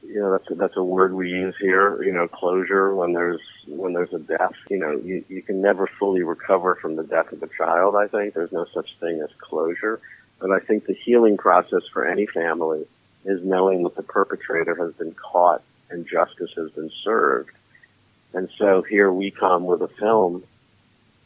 you 0.04 0.20
know 0.20 0.32
that's 0.32 0.50
a, 0.50 0.56
that's 0.56 0.78
a 0.78 0.84
word 0.84 1.14
we 1.14 1.30
use 1.30 1.56
here. 1.60 2.02
You 2.04 2.12
know, 2.12 2.28
closure 2.28 2.94
when 2.96 3.14
there's 3.14 3.42
when 3.68 3.94
there's 3.94 4.14
a 4.14 4.20
death. 4.20 4.54
You 4.70 4.78
know, 4.78 4.92
you 4.92 5.24
you 5.30 5.42
can 5.42 5.62
never 5.62 5.88
fully 6.00 6.24
recover 6.24 6.76
from 6.76 6.96
the 6.96 7.04
death 7.04 7.32
of 7.32 7.44
a 7.44 7.48
child. 7.48 7.96
I 7.96 8.08
think 8.08 8.34
there's 8.34 8.52
no 8.52 8.66
such 8.74 8.90
thing 9.00 9.22
as 9.22 9.30
closure, 9.40 10.00
but 10.40 10.52
I 10.52 10.60
think 10.60 10.86
the 10.86 10.94
healing 10.94 11.38
process 11.38 11.84
for 11.94 12.06
any 12.06 12.26
family 12.26 12.86
is 13.26 13.44
knowing 13.44 13.84
that 13.84 13.96
the 13.96 14.04
perpetrator 14.04 14.76
has 14.76 14.94
been 14.94 15.14
caught 15.14 15.62
and 15.90 16.08
justice 16.08 16.52
has 16.56 16.72
been 16.72 16.92
served. 17.04 17.52
And 18.34 18.50
so 18.58 18.82
here 18.82 19.12
we 19.12 19.32
come 19.32 19.66
with 19.66 19.82
a 19.82 19.88
film 19.88 20.44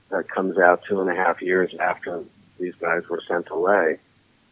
that 0.09 0.29
comes 0.29 0.57
out 0.57 0.83
two 0.87 1.01
and 1.01 1.09
a 1.09 1.15
half 1.15 1.41
years 1.41 1.73
after 1.79 2.23
these 2.59 2.75
guys 2.75 3.07
were 3.07 3.21
sent 3.27 3.49
away 3.49 3.99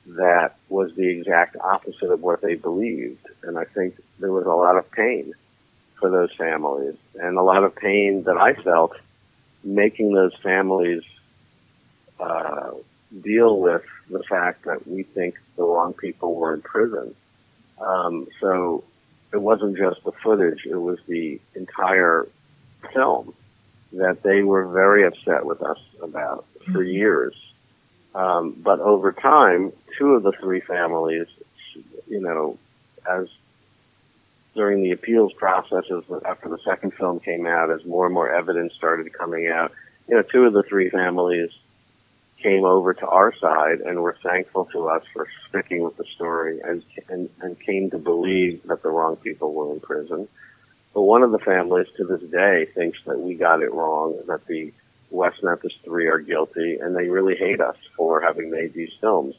that 0.06 0.56
was 0.70 0.94
the 0.96 1.08
exact 1.08 1.56
opposite 1.58 2.12
of 2.12 2.22
what 2.22 2.42
they 2.42 2.56
believed. 2.56 3.26
And 3.44 3.58
I 3.58 3.66
think 3.66 3.96
there 4.20 4.32
was 4.32 4.46
a 4.46 4.50
lot 4.50 4.78
of 4.78 4.90
pain 4.92 5.34
for 6.00 6.10
those 6.10 6.34
families 6.34 6.96
and 7.16 7.38
a 7.38 7.42
lot 7.42 7.64
of 7.64 7.76
pain 7.76 8.24
that 8.24 8.38
I 8.38 8.54
felt 8.54 8.94
making 9.64 10.14
those 10.14 10.36
families 10.44 11.04
uh, 12.20 12.72
deal 13.22 13.60
with 13.60 13.84
the 14.10 14.24
fact 14.24 14.66
that 14.66 14.86
we 14.88 15.04
think 15.04 15.36
the 15.56 15.64
wrong 15.64 15.94
people 15.94 16.36
were 16.36 16.54
in 16.54 16.62
prison. 16.62 17.16
Um, 17.80 18.28
so 18.40 18.84
it 19.32 19.42
wasn't 19.42 19.78
just 19.78 20.04
the 20.04 20.12
footage, 20.24 20.66
it 20.66 20.76
was 20.76 21.00
the 21.08 21.40
entire 21.56 22.28
film 22.94 23.34
that 23.94 24.24
they 24.24 24.42
were 24.44 24.66
very 24.68 25.06
upset 25.06 25.46
with 25.46 25.62
us 25.62 25.80
about 26.02 26.46
for 26.66 26.84
mm-hmm. 26.84 26.90
years. 26.90 27.36
Um, 28.16 28.56
but 28.64 28.80
over 28.80 29.12
time, 29.12 29.72
two 29.98 30.14
of 30.14 30.24
the 30.24 30.34
three 30.34 30.62
families, 30.62 31.28
you 32.08 32.20
know, 32.20 32.58
as 33.10 33.28
during 34.56 34.84
the 34.84 34.92
appeals 34.92 35.34
processes 35.34 36.04
after 36.26 36.50
the 36.50 36.60
second 36.64 36.94
film 36.94 37.20
came 37.20 37.48
out, 37.48 37.72
as 37.72 37.84
more 37.86 38.06
and 38.06 38.14
more 38.14 38.30
evidence 38.32 38.74
started 38.74 39.12
coming 39.14 39.48
out, 39.48 39.72
you 40.08 40.16
know, 40.16 40.22
two 40.22 40.46
of 40.46 40.54
the 40.54 40.64
three 40.64 40.90
families 40.90 41.50
came 42.44 42.66
over 42.66 42.94
to 42.94 43.08
our 43.08 43.34
side 43.40 43.80
and 43.80 44.02
were 44.02 44.18
thankful 44.22 44.66
to 44.74 44.90
us 44.90 45.04
for 45.14 45.28
sticking 45.50 45.84
with 45.84 45.96
the 45.98 46.04
story 46.16 46.60
and, 46.60 46.84
and, 47.10 47.30
and 47.42 47.60
came 47.62 47.90
to 47.90 47.98
believe 47.98 48.62
that 48.68 48.84
the 48.84 48.90
wrong 48.90 49.16
people 49.16 49.54
were 49.54 49.74
in 49.74 49.80
prison. 49.80 50.28
But 50.94 51.02
one 51.02 51.24
of 51.24 51.32
the 51.32 51.40
families 51.40 51.88
to 51.98 52.04
this 52.04 52.22
day 52.30 52.68
thinks 52.76 53.00
that 53.06 53.20
we 53.20 53.36
got 53.36 53.64
it 53.64 53.74
wrong, 53.74 54.20
that 54.28 54.46
the 54.46 54.74
West 55.10 55.42
Memphis 55.42 55.74
Three 55.84 56.08
are 56.08 56.20
guilty, 56.20 56.78
and 56.80 56.96
they 56.96 57.08
really 57.08 57.36
hate 57.36 57.62
us 57.62 57.78
for 57.96 58.22
having 58.22 58.52
made 58.52 58.74
these 58.74 58.92
films. 59.00 59.36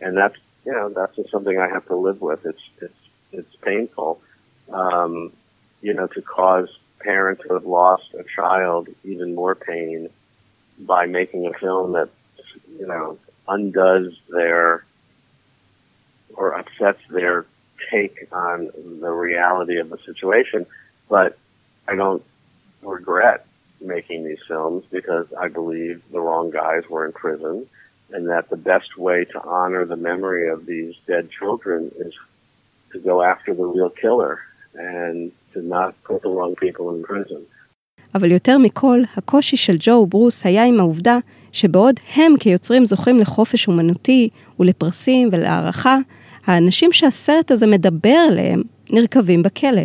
And 0.00 0.16
that's 0.16 0.36
you 0.64 0.72
know 0.72 0.90
that's 0.90 1.16
just 1.16 1.30
something 1.30 1.58
I 1.58 1.68
have 1.68 1.86
to 1.86 1.96
live 1.96 2.20
with. 2.20 2.44
It's 2.44 2.62
it's 2.80 2.94
it's 3.32 3.56
painful, 3.62 4.20
um, 4.72 5.32
you 5.80 5.94
know, 5.94 6.06
to 6.08 6.22
cause 6.22 6.68
parents 7.00 7.42
who 7.46 7.54
have 7.54 7.64
lost 7.64 8.14
a 8.14 8.24
child 8.34 8.88
even 9.04 9.34
more 9.34 9.54
pain 9.54 10.08
by 10.78 11.06
making 11.06 11.46
a 11.46 11.52
film 11.58 11.92
that 11.92 12.10
you 12.79 12.87
know 12.87 13.17
undoes 13.47 14.17
their 14.29 14.85
or 16.33 16.53
upsets 16.53 17.01
their 17.09 17.45
take 17.91 18.27
on 18.31 18.69
the 19.01 19.11
reality 19.11 19.77
of 19.77 19.89
the 19.89 19.97
situation. 20.05 20.65
But 21.09 21.37
I 21.87 21.95
don't 21.95 22.23
regret 22.81 23.45
making 23.81 24.23
these 24.23 24.39
films 24.47 24.83
because 24.91 25.27
I 25.39 25.47
believe 25.47 26.01
the 26.11 26.19
wrong 26.19 26.51
guys 26.51 26.83
were 26.89 27.05
in 27.05 27.13
prison 27.13 27.67
and 28.11 28.29
that 28.29 28.49
the 28.49 28.57
best 28.57 28.97
way 28.97 29.25
to 29.25 29.41
honor 29.43 29.85
the 29.85 29.95
memory 29.95 30.49
of 30.49 30.65
these 30.65 30.95
dead 31.07 31.29
children 31.31 31.91
is 31.97 32.13
to 32.91 32.99
go 32.99 33.21
after 33.21 33.53
the 33.53 33.63
real 33.63 33.89
killer 33.89 34.39
and 34.75 35.31
to 35.53 35.61
not 35.61 35.95
put 36.03 36.21
the 36.21 36.29
wrong 36.29 36.55
people 36.55 36.93
in 36.95 37.03
prison. 37.03 37.45
אבל 38.15 38.31
יותר 38.31 38.57
מכל, 38.57 38.99
הקושי 39.17 39.57
של 39.57 39.75
ג'ו 39.79 39.91
וברוס 39.91 40.45
היה 40.45 40.65
עם 40.65 40.79
העובדה 40.79 41.17
שבעוד 41.56 42.00
הם 42.14 42.34
כיוצרים 42.40 42.86
זוכים 42.86 43.18
לחופש 43.18 43.68
אומנותי 43.68 44.28
ולפרסים 44.60 45.28
ולהערכה, 45.32 45.98
האנשים 46.46 46.92
שהסרט 46.92 47.50
הזה 47.50 47.66
מדבר 47.66 48.16
עליהם 48.28 48.62
נרקבים 48.90 49.42
בכלא. 49.42 49.82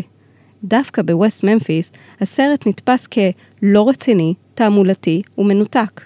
דווקא 0.64 1.02
בווסט 1.02 1.44
ממפיס, 1.44 1.92
הסרט 2.22 2.68
נתפס 2.68 3.08
כלא 3.08 3.90
רציני, 3.90 4.34
תעמולתי 4.54 5.22
ומנותק. 5.38 6.02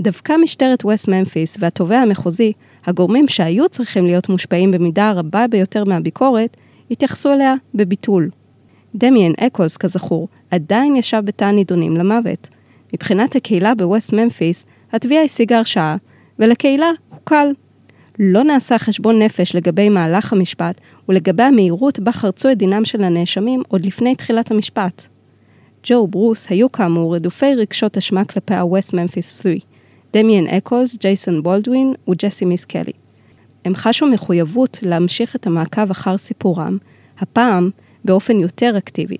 דווקא 0.00 0.32
משטרת 0.42 0.84
ווסט 0.84 1.08
ממפיס 1.08 1.56
והתובע 1.60 1.98
המחוזי, 1.98 2.52
הגורמים 2.86 3.28
שהיו 3.28 3.68
צריכים 3.68 4.06
להיות 4.06 4.28
מושפעים 4.28 4.70
במידה 4.70 5.08
הרבה 5.08 5.46
ביותר 5.46 5.84
מהביקורת, 5.84 6.56
התייחסו 6.90 7.32
אליה 7.32 7.54
בביטול. 7.74 8.30
דמיאן 8.94 9.32
אקולס, 9.38 9.76
כזכור, 9.76 10.28
עדיין 10.50 10.96
ישב 10.96 11.22
בתא 11.24 11.44
הנידונים 11.44 11.96
למוות. 11.96 12.48
מבחינת 12.94 13.36
הקהילה 13.36 13.74
בווסט 13.74 14.12
ממפיס, 14.12 14.66
התביעה 14.92 15.24
השיגה 15.24 15.58
הרשעה, 15.58 15.96
ולקהילה 16.38 16.90
הוקל. 17.08 17.52
לא 18.18 18.44
נעשה 18.44 18.78
חשבון 18.78 19.22
נפש 19.22 19.54
לגבי 19.54 19.88
מהלך 19.88 20.32
המשפט 20.32 20.80
ולגבי 21.08 21.42
המהירות 21.42 21.98
בה 21.98 22.12
חרצו 22.12 22.50
את 22.50 22.58
דינם 22.58 22.84
של 22.84 23.04
הנאשמים 23.04 23.62
עוד 23.68 23.86
לפני 23.86 24.14
תחילת 24.14 24.50
המשפט. 24.50 25.06
ג'ו 25.84 25.94
וברוס 25.94 26.50
היו 26.50 26.72
כאמור 26.72 27.14
רדופי 27.14 27.54
רגשות 27.54 27.96
אשמה 27.96 28.24
כלפי 28.24 28.54
ה-West 28.54 28.90
Memphis 28.90 29.42
3, 29.42 29.58
דמיאן 30.12 30.46
אקולס, 30.46 30.96
ג'ייסון 30.96 31.42
בולדווין 31.42 31.94
וג'סי 32.08 32.44
מיסקלי. 32.44 32.92
הם 33.64 33.74
חשו 33.74 34.06
מחויבות 34.06 34.78
להמשיך 34.82 35.36
את 35.36 35.46
המעקב 35.46 35.90
אחר 35.90 36.18
סיפורם, 36.18 36.78
הפעם 37.18 37.70
באופן 38.04 38.36
יותר 38.36 38.78
אקטיבי. 38.78 39.16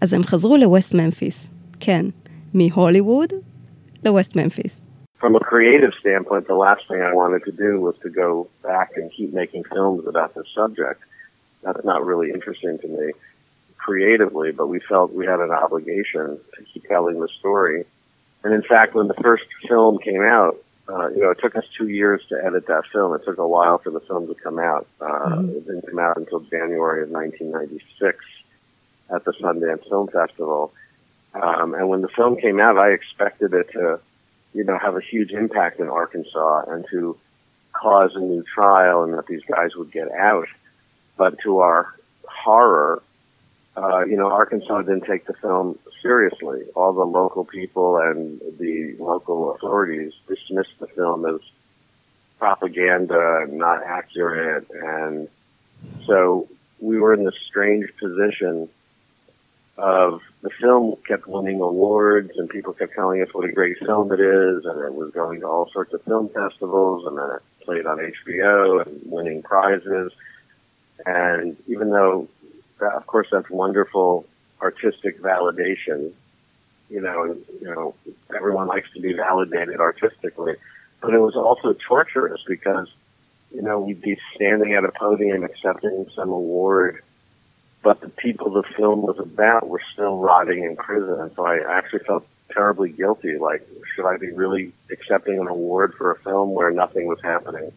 אז 0.00 0.12
הם 0.12 0.22
חזרו 0.22 0.56
לווסט 0.56 0.94
ממפיס, 0.94 1.50
כן, 1.80 2.06
מהוליווד 2.54 3.28
לווסט 4.04 4.36
ממפיס. 4.36 4.89
From 5.20 5.36
a 5.36 5.40
creative 5.40 5.92
standpoint, 6.00 6.46
the 6.46 6.54
last 6.54 6.88
thing 6.88 7.02
I 7.02 7.12
wanted 7.12 7.44
to 7.44 7.52
do 7.52 7.78
was 7.78 7.94
to 8.02 8.08
go 8.08 8.48
back 8.62 8.92
and 8.96 9.12
keep 9.12 9.32
making 9.32 9.64
films 9.64 10.06
about 10.06 10.34
this 10.34 10.46
subject. 10.54 11.02
That's 11.62 11.84
not 11.84 12.04
really 12.04 12.30
interesting 12.30 12.78
to 12.78 12.88
me 12.88 13.12
creatively, 13.76 14.52
but 14.52 14.66
we 14.66 14.80
felt 14.80 15.12
we 15.12 15.26
had 15.26 15.40
an 15.40 15.50
obligation 15.50 16.38
to 16.56 16.64
keep 16.72 16.86
telling 16.86 17.20
the 17.20 17.28
story. 17.38 17.84
And 18.44 18.54
in 18.54 18.62
fact, 18.62 18.94
when 18.94 19.08
the 19.08 19.14
first 19.14 19.44
film 19.68 19.98
came 19.98 20.22
out, 20.22 20.56
uh, 20.88 21.08
you 21.10 21.22
know, 21.22 21.30
it 21.30 21.38
took 21.40 21.54
us 21.56 21.64
two 21.76 21.88
years 21.88 22.22
to 22.28 22.36
edit 22.42 22.66
that 22.66 22.84
film. 22.92 23.14
It 23.14 23.24
took 23.24 23.38
a 23.38 23.46
while 23.46 23.78
for 23.78 23.90
the 23.90 24.00
film 24.00 24.26
to 24.26 24.34
come 24.34 24.58
out. 24.58 24.86
Uh, 25.00 25.04
mm-hmm. 25.04 25.48
It 25.50 25.66
didn't 25.66 25.86
come 25.86 25.98
out 25.98 26.16
until 26.16 26.40
January 26.40 27.02
of 27.02 27.10
1996 27.10 28.24
at 29.10 29.24
the 29.24 29.32
Sundance 29.32 29.88
Film 29.88 30.08
Festival. 30.08 30.72
Um, 31.34 31.74
and 31.74 31.88
when 31.88 32.00
the 32.00 32.08
film 32.08 32.36
came 32.36 32.58
out, 32.58 32.76
I 32.76 32.90
expected 32.90 33.54
it 33.54 33.70
to, 33.72 34.00
you 34.52 34.64
know, 34.64 34.78
have 34.78 34.96
a 34.96 35.00
huge 35.00 35.30
impact 35.30 35.80
in 35.80 35.88
Arkansas 35.88 36.64
and 36.68 36.84
to 36.90 37.16
cause 37.72 38.12
a 38.14 38.20
new 38.20 38.42
trial 38.42 39.04
and 39.04 39.14
that 39.14 39.26
these 39.26 39.42
guys 39.44 39.76
would 39.76 39.92
get 39.92 40.10
out. 40.12 40.48
But 41.16 41.38
to 41.44 41.58
our 41.58 41.94
horror, 42.24 43.02
uh, 43.76 44.04
you 44.04 44.16
know, 44.16 44.30
Arkansas 44.30 44.82
didn't 44.82 45.04
take 45.04 45.26
the 45.26 45.34
film 45.34 45.78
seriously. 46.02 46.64
All 46.74 46.92
the 46.92 47.04
local 47.04 47.44
people 47.44 47.98
and 47.98 48.40
the 48.58 48.96
local 48.98 49.54
authorities 49.54 50.12
dismissed 50.26 50.78
the 50.80 50.88
film 50.88 51.26
as 51.26 51.40
propaganda, 52.38 53.46
not 53.48 53.82
accurate, 53.84 54.66
and 54.70 55.28
so 56.06 56.48
we 56.80 56.98
were 56.98 57.14
in 57.14 57.24
this 57.24 57.34
strange 57.46 57.88
position 57.98 58.68
of 59.76 60.20
the 60.42 60.50
film 60.60 60.96
kept 61.06 61.26
winning 61.26 61.60
awards 61.60 62.30
and 62.36 62.48
people 62.48 62.72
kept 62.72 62.94
telling 62.94 63.22
us 63.22 63.28
what 63.32 63.48
a 63.48 63.52
great 63.52 63.78
film 63.78 64.10
it 64.12 64.20
is 64.20 64.64
and 64.64 64.84
it 64.84 64.94
was 64.94 65.10
going 65.12 65.40
to 65.40 65.46
all 65.46 65.70
sorts 65.70 65.92
of 65.92 66.02
film 66.04 66.28
festivals 66.30 67.06
and 67.06 67.18
then 67.18 67.30
it 67.36 67.64
played 67.64 67.86
on 67.86 67.98
HBO 67.98 68.86
and 68.86 69.00
winning 69.04 69.42
prizes. 69.42 70.12
And 71.04 71.56
even 71.66 71.90
though 71.90 72.28
of 72.82 73.06
course, 73.06 73.28
that's 73.30 73.48
wonderful 73.50 74.26
artistic 74.60 75.20
validation. 75.20 76.12
You 76.88 77.00
know, 77.00 77.36
you 77.60 77.68
know, 77.68 77.94
everyone 78.34 78.66
likes 78.66 78.90
to 78.94 79.00
be 79.00 79.12
validated 79.12 79.80
artistically, 79.80 80.54
but 81.00 81.14
it 81.14 81.18
was 81.18 81.36
also 81.36 81.76
torturous 81.86 82.40
because, 82.46 82.88
you 83.54 83.62
know, 83.62 83.80
we'd 83.80 84.00
be 84.00 84.18
standing 84.34 84.74
at 84.74 84.84
a 84.84 84.90
podium 84.90 85.44
accepting 85.44 86.06
some 86.14 86.30
award, 86.30 87.02
but 87.82 88.00
the 88.00 88.12
people 88.24 88.46
the 88.50 88.66
film 88.76 88.98
was 89.02 89.18
about 89.18 89.68
were 89.72 89.84
still 89.92 90.16
rotting 90.30 90.60
in 90.68 90.76
prison. 90.76 91.16
And 91.22 91.30
so 91.36 91.40
I 91.46 91.56
actually 91.78 92.04
felt 92.10 92.24
terribly 92.58 92.90
guilty. 93.00 93.32
Like, 93.48 93.62
should 93.90 94.06
I 94.12 94.16
be 94.26 94.30
really 94.42 94.64
accepting 94.94 95.36
an 95.42 95.48
award 95.56 95.88
for 95.98 96.06
a 96.14 96.18
film 96.26 96.46
where 96.56 96.70
nothing 96.82 97.06
was 97.12 97.20
happening 97.32 97.68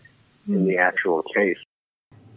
in 0.47 0.61
the 0.67 0.77
actual 0.77 1.21
case? 1.37 1.61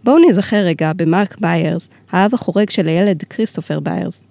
בואו 0.04 0.18
נזכר 0.18 0.56
רגע 0.56 0.92
במרק 0.96 1.38
ביירס, 1.40 1.88
האב 2.10 2.34
החורג 2.34 2.70
של 2.70 2.86
הילד 2.86 3.22
כריסטופר 3.22 3.80
ביירס. 3.80 4.24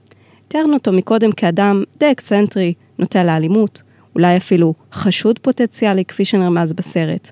תיארנו 0.47 0.73
אותו 0.73 0.91
מקודם 0.91 1.31
כאדם 1.31 1.83
די 1.97 2.11
אקסצנטרי, 2.11 2.73
נוטה 2.99 3.23
לאלימות, 3.23 3.81
אולי 4.15 4.37
אפילו 4.37 4.73
חשוד 4.91 5.39
פוטנציאלי 5.39 6.05
כפי 6.05 6.25
שנרמז 6.25 6.73
בסרט. 6.73 7.31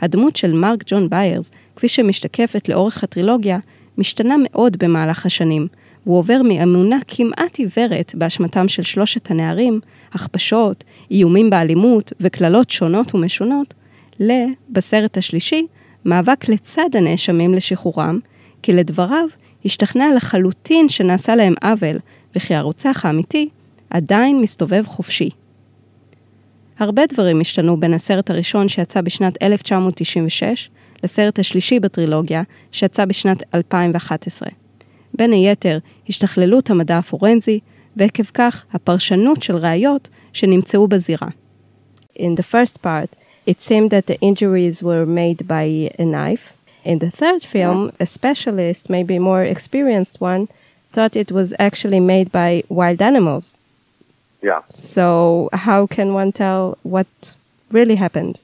הדמות 0.00 0.36
של 0.36 0.52
מרק 0.52 0.82
ג'ון 0.86 1.08
ביירס, 1.08 1.50
כפי 1.76 1.88
שמשתקפת 1.88 2.68
לאורך 2.68 3.04
הטרילוגיה, 3.04 3.58
משתנה 4.00 4.34
מאוד 4.42 4.76
במהלך 4.76 5.26
השנים, 5.26 5.66
והוא 6.06 6.18
עובר 6.18 6.42
מאמונה 6.44 6.98
כמעט 7.08 7.58
עיוורת 7.58 8.14
באשמתם 8.14 8.68
של 8.68 8.82
שלושת 8.82 9.30
הנערים, 9.30 9.80
הכפשות, 10.12 10.84
איומים 11.10 11.50
באלימות 11.50 12.12
וקללות 12.20 12.70
שונות 12.70 13.14
ומשונות, 13.14 13.74
ל, 14.20 14.32
בסרט 14.70 15.18
השלישי, 15.18 15.66
מאבק 16.04 16.48
לצד 16.48 16.88
הנאשמים 16.94 17.54
לשחרורם, 17.54 18.18
כי 18.62 18.72
לדבריו 18.72 19.26
השתכנע 19.64 20.06
לחלוטין 20.16 20.88
שנעשה 20.88 21.36
להם 21.36 21.54
עוול, 21.62 21.98
וכי 22.36 22.54
הרוצח 22.54 23.04
האמיתי 23.04 23.48
עדיין 23.90 24.40
מסתובב 24.40 24.82
חופשי. 24.86 25.30
הרבה 26.78 27.02
דברים 27.06 27.40
השתנו 27.40 27.80
בין 27.80 27.94
הסרט 27.94 28.30
הראשון 28.30 28.68
שיצא 28.68 29.00
בשנת 29.00 29.42
1996 29.42 30.70
לסרט 31.04 31.38
השלישי 31.38 31.80
בטרילוגיה 31.80 32.42
שיצא 32.72 33.04
בשנת 33.04 33.42
2011. 33.54 34.48
בין 35.14 35.32
היתר, 35.32 35.78
השתכללות 36.08 36.70
המדע 36.70 36.98
הפורנזי, 36.98 37.60
ועקב 37.96 38.24
כך 38.34 38.64
הפרשנות 38.72 39.42
של 39.42 39.56
ראיות 39.56 40.08
שנמצאו 40.32 40.88
בזירה. 40.88 41.28
In 42.18 42.36
the 42.36 42.42
first 42.42 42.82
part, 42.82 43.16
it 43.46 43.60
seemed 43.60 43.90
that 43.90 44.06
the 44.06 44.18
injuries 44.20 44.82
were 44.82 45.06
made 45.06 45.46
by 45.46 45.90
a 45.98 46.04
knife. 46.04 46.52
In 46.84 46.98
the 46.98 47.10
third 47.10 47.42
film, 47.42 47.92
a 48.00 48.06
specialist, 48.06 48.88
maybe 48.88 49.18
more 49.18 49.44
experienced 49.44 50.20
one, 50.20 50.48
thought 50.92 51.16
it 51.16 51.30
was 51.32 51.54
actually 51.58 52.00
made 52.00 52.28
by 52.32 52.62
wild 52.68 53.00
animals. 53.02 53.58
Yeah. 54.42 54.60
So 54.68 55.50
how 55.52 55.86
can 55.86 56.14
one 56.14 56.32
tell 56.32 56.78
what 56.82 57.10
really 57.70 57.96
happened? 57.96 58.36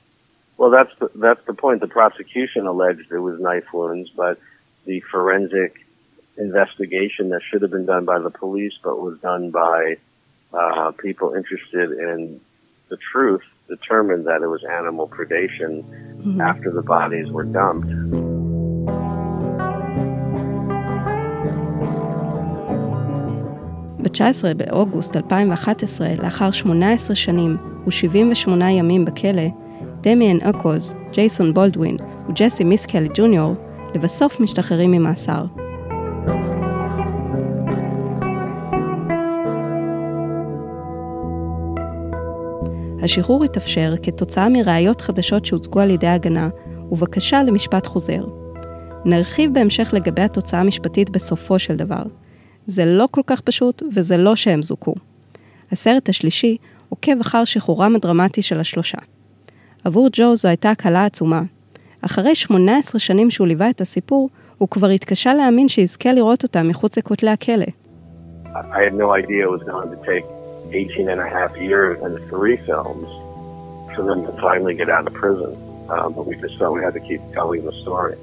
Well, 0.58 0.70
that's 0.70 0.92
the, 1.00 1.10
that's 1.16 1.44
the 1.46 1.54
point. 1.54 1.82
The 1.82 1.88
prosecution 1.88 2.68
alleged 2.68 3.12
it 3.12 3.20
was 3.20 3.40
knife 3.40 3.74
wounds, 3.74 4.10
but 4.16 4.40
the 4.86 5.00
forensic 5.12 5.86
investigation 6.38 7.30
that 7.30 7.42
should 7.48 7.62
have 7.62 7.72
been 7.72 7.86
done 7.86 8.06
by 8.06 8.20
the 8.20 8.30
police, 8.30 8.74
but 8.84 9.02
was 9.02 9.18
done 9.20 9.52
by 9.52 9.98
uh, 10.54 10.92
people 10.92 11.34
interested 11.34 11.92
in 11.92 12.40
the 12.90 12.98
truth, 12.98 13.44
determined 13.68 14.26
that 14.28 14.42
it 14.42 14.48
was 14.48 14.64
animal 14.66 15.08
predation 15.08 15.84
mm-hmm. 15.84 16.42
after 16.42 16.70
the 16.72 16.82
bodies 16.82 17.28
were 17.32 17.46
dumped. 17.46 17.92
ב-19 24.04 24.54
באוגוסט 24.58 25.16
2011, 25.16 26.08
לאחר 26.24 26.52
18 26.52 27.16
שנים 27.16 27.58
ו-78 27.86 28.64
ימים 28.64 29.06
בכלא, 29.06 29.48
דמיאן 30.01 30.41
אקוז, 30.41 30.95
ג'ייסון 31.13 31.55
בולדווין 31.55 31.97
וג'סי 32.29 32.65
מיסקל 32.65 33.07
ג'וניור 33.15 33.55
לבסוף 33.95 34.41
משתחררים 34.41 34.91
ממאסר. 34.91 35.45
השחרור 43.03 43.45
התאפשר 43.45 43.95
כתוצאה 44.03 44.49
מראיות 44.49 45.01
חדשות 45.01 45.45
שהוצגו 45.45 45.81
על 45.81 45.91
ידי 45.91 46.07
ההגנה 46.07 46.49
ובקשה 46.91 47.43
למשפט 47.43 47.87
חוזר. 47.87 48.25
נרחיב 49.05 49.55
בהמשך 49.55 49.91
לגבי 49.93 50.23
התוצאה 50.23 50.61
המשפטית 50.61 51.11
בסופו 51.11 51.59
של 51.59 51.77
דבר. 51.77 52.03
זה 52.67 52.85
לא 52.85 53.09
כל 53.11 53.23
כך 53.27 53.41
פשוט 53.41 53.83
וזה 53.95 54.17
לא 54.17 54.37
שהם 54.37 54.63
זוכו. 54.63 54.95
הסרט 55.73 56.09
השלישי 56.09 56.57
עוקב 56.89 57.21
אחר 57.21 57.45
שחרורם 57.45 57.97
הדרמטי 57.97 58.43
של 58.43 58.61
השלושה. 58.61 58.99
עבור 59.87 60.09
ג'ו 60.13 60.37
זו 60.37 60.49
הייתה 60.49 60.71
הקלה 60.71 61.05
עצומה. 61.05 61.43
אחרי 62.03 62.35
18 62.35 62.99
שנים 62.99 63.31
שהוא 63.31 63.47
ליווה 63.47 63.71
את 63.71 63.81
הסיפור, 63.81 64.29
הוא 64.59 64.69
כבר 64.69 64.87
התקשה 64.87 65.35
להאמין 65.35 65.69
שיזכה 65.69 66.13
לראות 66.13 66.43
אותם 66.43 66.69
מחוץ 66.69 66.99
לכותלי 66.99 67.31
הכלא. 67.31 67.67
I 68.55 68.81
had 68.87 68.95
no 68.95 69.09
idea 69.21 69.41
it 69.49 69.53
was 69.59 69.63
going 69.63 69.91
to 69.91 70.01
take 70.11 70.25
18 70.73 71.09
and 71.09 71.21
a 71.21 71.29
half 71.37 71.53
years 71.57 71.97
and 72.05 72.13
three 72.31 72.57
films 72.69 73.09
for 73.95 74.03
them 74.09 74.21
to 74.27 74.33
finally 74.47 74.75
get 74.81 74.89
out 74.89 75.07
of 75.09 75.15
prison. 75.23 75.53
Um, 75.95 76.09
but 76.17 76.25
we 76.31 76.35
just 76.45 76.55
felt 76.59 76.71
we 76.79 76.83
had 76.89 76.95
to 77.01 77.05
keep 77.11 77.21
telling 77.39 77.63
the 77.65 77.75
story. 77.83 78.17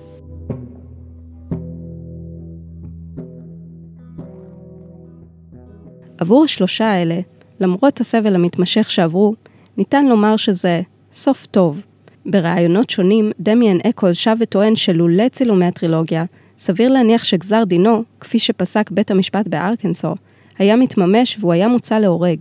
עבור 6.18 6.44
השלושה 6.44 6.92
האלה, 6.92 7.20
למרות 7.60 8.00
הסבל 8.00 8.36
המתמשך 8.36 8.92
שעברו, 8.92 9.36
ניתן 9.78 10.06
לומר 10.06 10.38
שזה 10.38 10.82
סוף 11.14 11.46
טוב. 11.46 11.82
בראיונות 12.26 12.90
שונים, 12.90 13.32
דמיאן 13.40 13.78
אקול 13.90 14.14
שב 14.14 14.36
וטוען 14.40 14.76
שלולא 14.76 15.30
צילומי 15.30 15.66
הטרילוגיה, 15.66 16.26
סביר 16.58 16.92
להניח 16.92 17.24
שגזר 17.24 17.64
דינו, 17.64 18.04
כפי 18.20 18.40
שפסק 18.40 18.92
בית 18.92 19.12
המשפט 19.12 19.48
בארקנסו, 19.48 20.16
היה 20.58 20.76
מתממש 20.76 21.38
והוא 21.40 21.54
היה 21.54 21.68
מוצא 21.68 22.00
להורג. 22.00 22.40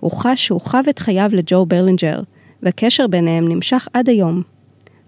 הוא 0.00 0.10
חש 0.10 0.46
שהוא 0.46 0.60
חב 0.60 0.82
את 0.88 0.98
חייו 0.98 1.30
לג'ו 1.32 1.66
ברלינג'ר, 1.66 2.20
והקשר 2.62 3.06
ביניהם 3.06 3.48
נמשך 3.48 3.88
עד 3.92 4.08
היום. 4.08 4.42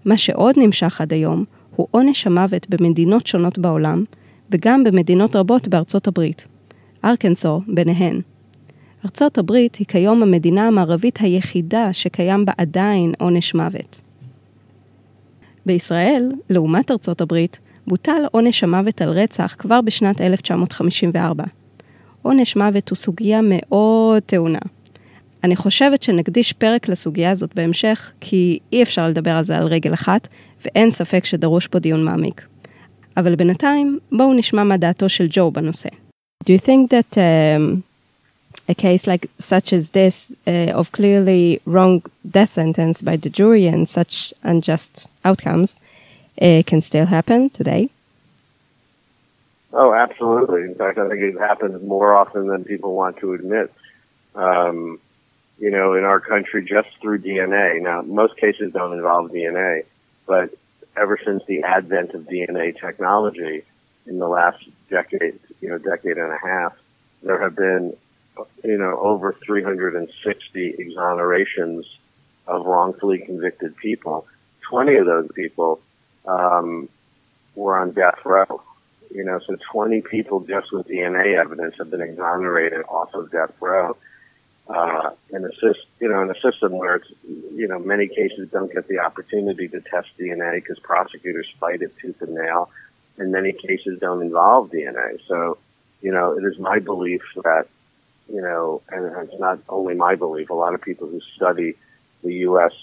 מה 0.05 0.17
שעוד 0.17 0.55
נמשך 0.57 1.01
עד 1.01 1.13
היום, 1.13 1.45
הוא 1.75 1.87
עונש 1.91 2.27
המוות 2.27 2.69
במדינות 2.69 3.27
שונות 3.27 3.59
בעולם, 3.59 4.03
וגם 4.51 4.83
במדינות 4.83 5.35
רבות 5.35 5.67
בארצות 5.67 6.07
הברית. 6.07 6.47
ארקנסו 7.05 7.61
ביניהן. 7.67 8.21
ארצות 9.05 9.37
הברית 9.37 9.75
היא 9.75 9.87
כיום 9.87 10.23
המדינה 10.23 10.67
המערבית 10.67 11.17
היחידה 11.21 11.93
שקיים 11.93 12.45
בה 12.45 12.51
עדיין 12.57 13.13
עונש 13.19 13.53
מוות. 13.55 14.01
בישראל, 15.65 16.31
לעומת 16.49 16.91
ארצות 16.91 17.21
הברית, 17.21 17.59
בוטל 17.87 18.21
עונש 18.31 18.63
המוות 18.63 19.01
על 19.01 19.09
רצח 19.09 19.55
כבר 19.59 19.81
בשנת 19.81 20.21
1954. 20.21 21.43
עונש 22.21 22.55
מוות 22.55 22.89
הוא 22.89 22.95
סוגיה 22.95 23.39
מאוד 23.43 24.23
טעונה. 24.23 24.59
אני 25.43 25.55
חושבת 25.55 26.03
שנקדיש 26.03 26.53
פרק 26.53 26.87
לסוגיה 26.87 27.31
הזאת 27.31 27.55
בהמשך, 27.55 28.11
כי 28.21 28.59
אי 28.73 28.83
אפשר 28.83 29.07
לדבר 29.07 29.31
על 29.31 29.43
זה 29.43 29.57
על 29.57 29.67
רגל 29.67 29.93
אחת, 29.93 30.27
ואין 30.65 30.91
ספק 30.91 31.25
שדרוש 31.25 31.67
פה 31.67 31.79
דיון 31.79 32.03
מעמיק. 32.03 32.47
אבל 33.17 33.35
בינתיים, 33.35 33.99
בואו 34.11 34.33
נשמע 34.33 34.63
מה 34.63 34.77
דעתו 34.77 35.09
של 35.09 35.27
ג'ו 35.29 35.51
בנושא. 35.51 35.89
Do 36.43 36.47
you 36.47 36.65
think 36.65 36.89
that 36.89 37.17
um, 37.17 37.88
a 38.69 38.75
case 38.75 39.07
like 39.07 39.29
such 39.39 39.73
as 39.73 39.89
this 39.89 40.33
uh, 40.47 40.71
of 40.79 40.91
clearly 40.91 41.59
wrong 41.65 42.03
death 42.29 42.49
sentence 42.49 43.01
by 43.01 43.17
the 43.17 43.29
jury 43.29 43.65
and 43.67 43.89
such 43.89 44.33
unjust 44.43 45.07
outcomes 45.25 45.79
uh, 46.41 46.61
can 46.65 46.79
still 46.79 47.07
happen 47.07 47.49
today? 47.49 47.89
Oh, 49.73 49.93
absolutely. 49.93 50.63
In 50.63 50.75
fact, 50.75 50.97
I 50.97 51.09
think 51.09 51.21
it 51.21 51.39
happens 51.39 51.81
more 51.83 52.15
often 52.15 52.47
than 52.47 52.63
people 52.63 52.95
want 52.95 53.17
to 53.17 53.33
admit. 53.33 53.73
Um, 54.35 54.99
you 55.59 55.69
know, 55.69 55.93
in 55.93 56.05
our 56.05 56.19
country, 56.19 56.63
just 56.63 56.87
through 57.01 57.19
DNA. 57.19 57.81
Now, 57.81 58.01
most 58.01 58.37
cases 58.37 58.71
don't 58.71 58.93
involve 58.93 59.31
DNA, 59.31 59.83
but 60.25 60.51
ever 60.95 61.19
since 61.23 61.43
the 61.47 61.63
advent 61.63 62.11
of 62.11 62.21
DNA 62.23 62.79
technology 62.79 63.63
in 64.07 64.19
the 64.19 64.27
last 64.27 64.63
decade, 64.89 65.39
you 65.61 65.69
know, 65.69 65.77
decade 65.77 66.17
and 66.17 66.31
a 66.31 66.37
half, 66.41 66.73
there 67.23 67.41
have 67.41 67.55
been, 67.55 67.95
you 68.63 68.77
know, 68.77 68.97
over 68.99 69.33
360 69.45 70.75
exonerations 70.79 71.85
of 72.47 72.65
wrongfully 72.65 73.19
convicted 73.19 73.75
people. 73.77 74.27
20 74.69 74.95
of 74.97 75.05
those 75.05 75.29
people 75.33 75.79
um, 76.25 76.89
were 77.55 77.77
on 77.77 77.91
death 77.91 78.19
row. 78.25 78.61
You 79.11 79.23
know, 79.23 79.39
so 79.39 79.57
20 79.71 80.01
people 80.01 80.41
just 80.41 80.71
with 80.71 80.87
DNA 80.87 81.39
evidence 81.39 81.75
have 81.79 81.89
been 81.89 82.01
exonerated 82.01 82.81
off 82.87 83.13
of 83.13 83.31
death 83.31 83.53
row. 83.59 83.97
Uh, 84.67 85.09
in 85.31 85.43
a 85.43 85.51
system, 85.53 85.87
you 85.99 86.07
know, 86.07 86.21
in 86.21 86.29
a 86.29 86.39
system 86.41 86.73
where 86.73 86.97
it's, 86.97 87.07
you 87.55 87.67
know, 87.67 87.79
many 87.79 88.07
cases 88.07 88.47
don't 88.51 88.71
get 88.71 88.87
the 88.87 88.99
opportunity 88.99 89.67
to 89.67 89.81
test 89.81 90.09
DNA 90.19 90.55
because 90.55 90.77
prosecutors 90.77 91.47
fight 91.59 91.81
it 91.81 91.91
tooth 91.97 92.21
and 92.21 92.35
nail, 92.35 92.69
and 93.17 93.31
many 93.31 93.51
cases 93.51 93.97
don't 93.99 94.21
involve 94.21 94.69
DNA. 94.69 95.19
So, 95.27 95.57
you 96.01 96.11
know, 96.11 96.37
it 96.37 96.43
is 96.43 96.59
my 96.59 96.77
belief 96.77 97.23
that, 97.43 97.65
you 98.31 98.41
know, 98.41 98.81
and 98.89 99.29
it's 99.29 99.39
not 99.39 99.59
only 99.69 99.95
my 99.95 100.15
belief. 100.15 100.49
A 100.49 100.53
lot 100.53 100.73
of 100.73 100.81
people 100.81 101.07
who 101.07 101.21
study 101.35 101.75
the 102.23 102.33
U.S. 102.35 102.73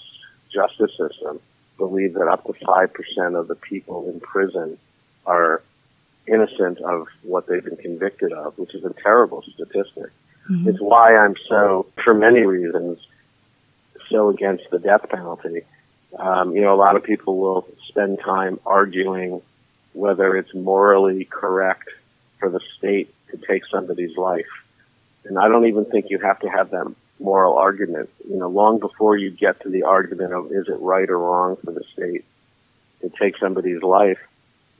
justice 0.53 0.93
system 0.97 1.41
believe 1.79 2.15
that 2.15 2.29
up 2.29 2.45
to 2.47 2.55
five 2.65 2.93
percent 2.93 3.35
of 3.37 3.49
the 3.49 3.55
people 3.55 4.09
in 4.11 4.21
prison 4.21 4.79
are 5.27 5.63
innocent 6.27 6.79
of 6.81 7.07
what 7.23 7.47
they've 7.47 7.65
been 7.65 7.77
convicted 7.77 8.33
of, 8.33 8.59
which 8.59 8.75
is 8.75 8.85
a 8.85 8.93
terrible 9.03 9.43
statistic. 9.43 10.11
Mm-hmm. 10.51 10.69
It's 10.69 10.81
why 10.81 11.17
I'm 11.17 11.35
so, 11.49 11.87
for 12.03 12.15
many 12.15 12.41
reasons, 12.41 12.99
so 14.11 14.29
against 14.29 14.65
the 14.71 14.79
death 14.79 15.09
penalty. 15.09 15.63
Um, 16.19 16.55
you 16.55 16.63
know, 16.63 16.75
a 16.75 16.77
lot 16.77 16.97
of 16.97 17.03
people 17.03 17.39
will 17.39 17.69
spend 17.89 18.21
time 18.21 18.61
arguing 18.65 19.43
whether 19.93 20.37
it's 20.37 20.55
morally 20.55 21.25
correct 21.25 21.89
for 22.39 22.49
the 22.49 22.61
state 22.79 23.13
to 23.31 23.39
take 23.39 23.65
somebody's 23.67 24.17
life. 24.17 24.47
And 25.29 25.39
I 25.39 25.49
don't 25.49 25.67
even 25.67 25.85
think 25.85 26.07
you 26.11 26.19
have 26.19 26.41
to 26.41 26.49
have 26.49 26.71
that 26.71 26.95
moral 27.19 27.55
argument. 27.55 28.11
You 28.29 28.37
know, 28.37 28.49
long 28.49 28.79
before 28.79 29.17
you 29.17 29.31
get 29.31 29.61
to 29.63 29.69
the 29.69 29.85
argument 29.85 30.33
of 30.33 30.53
is 30.53 30.69
it 30.69 30.79
right 30.81 31.09
or 31.09 31.19
wrong 31.19 31.57
for 31.57 31.73
the 31.73 31.85
state 31.93 32.25
to 33.01 33.11
take 33.11 33.37
somebody's 33.39 33.83
life, 33.83 34.19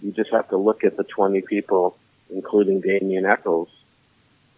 you 0.03 0.13
just 0.13 0.31
have 0.31 0.49
to 0.51 0.57
look 0.57 0.85
at 0.85 0.97
the 0.97 1.05
20 1.05 1.41
people, 1.43 1.97
including 2.31 2.81
Damien 2.81 3.27
Eccles, 3.27 3.69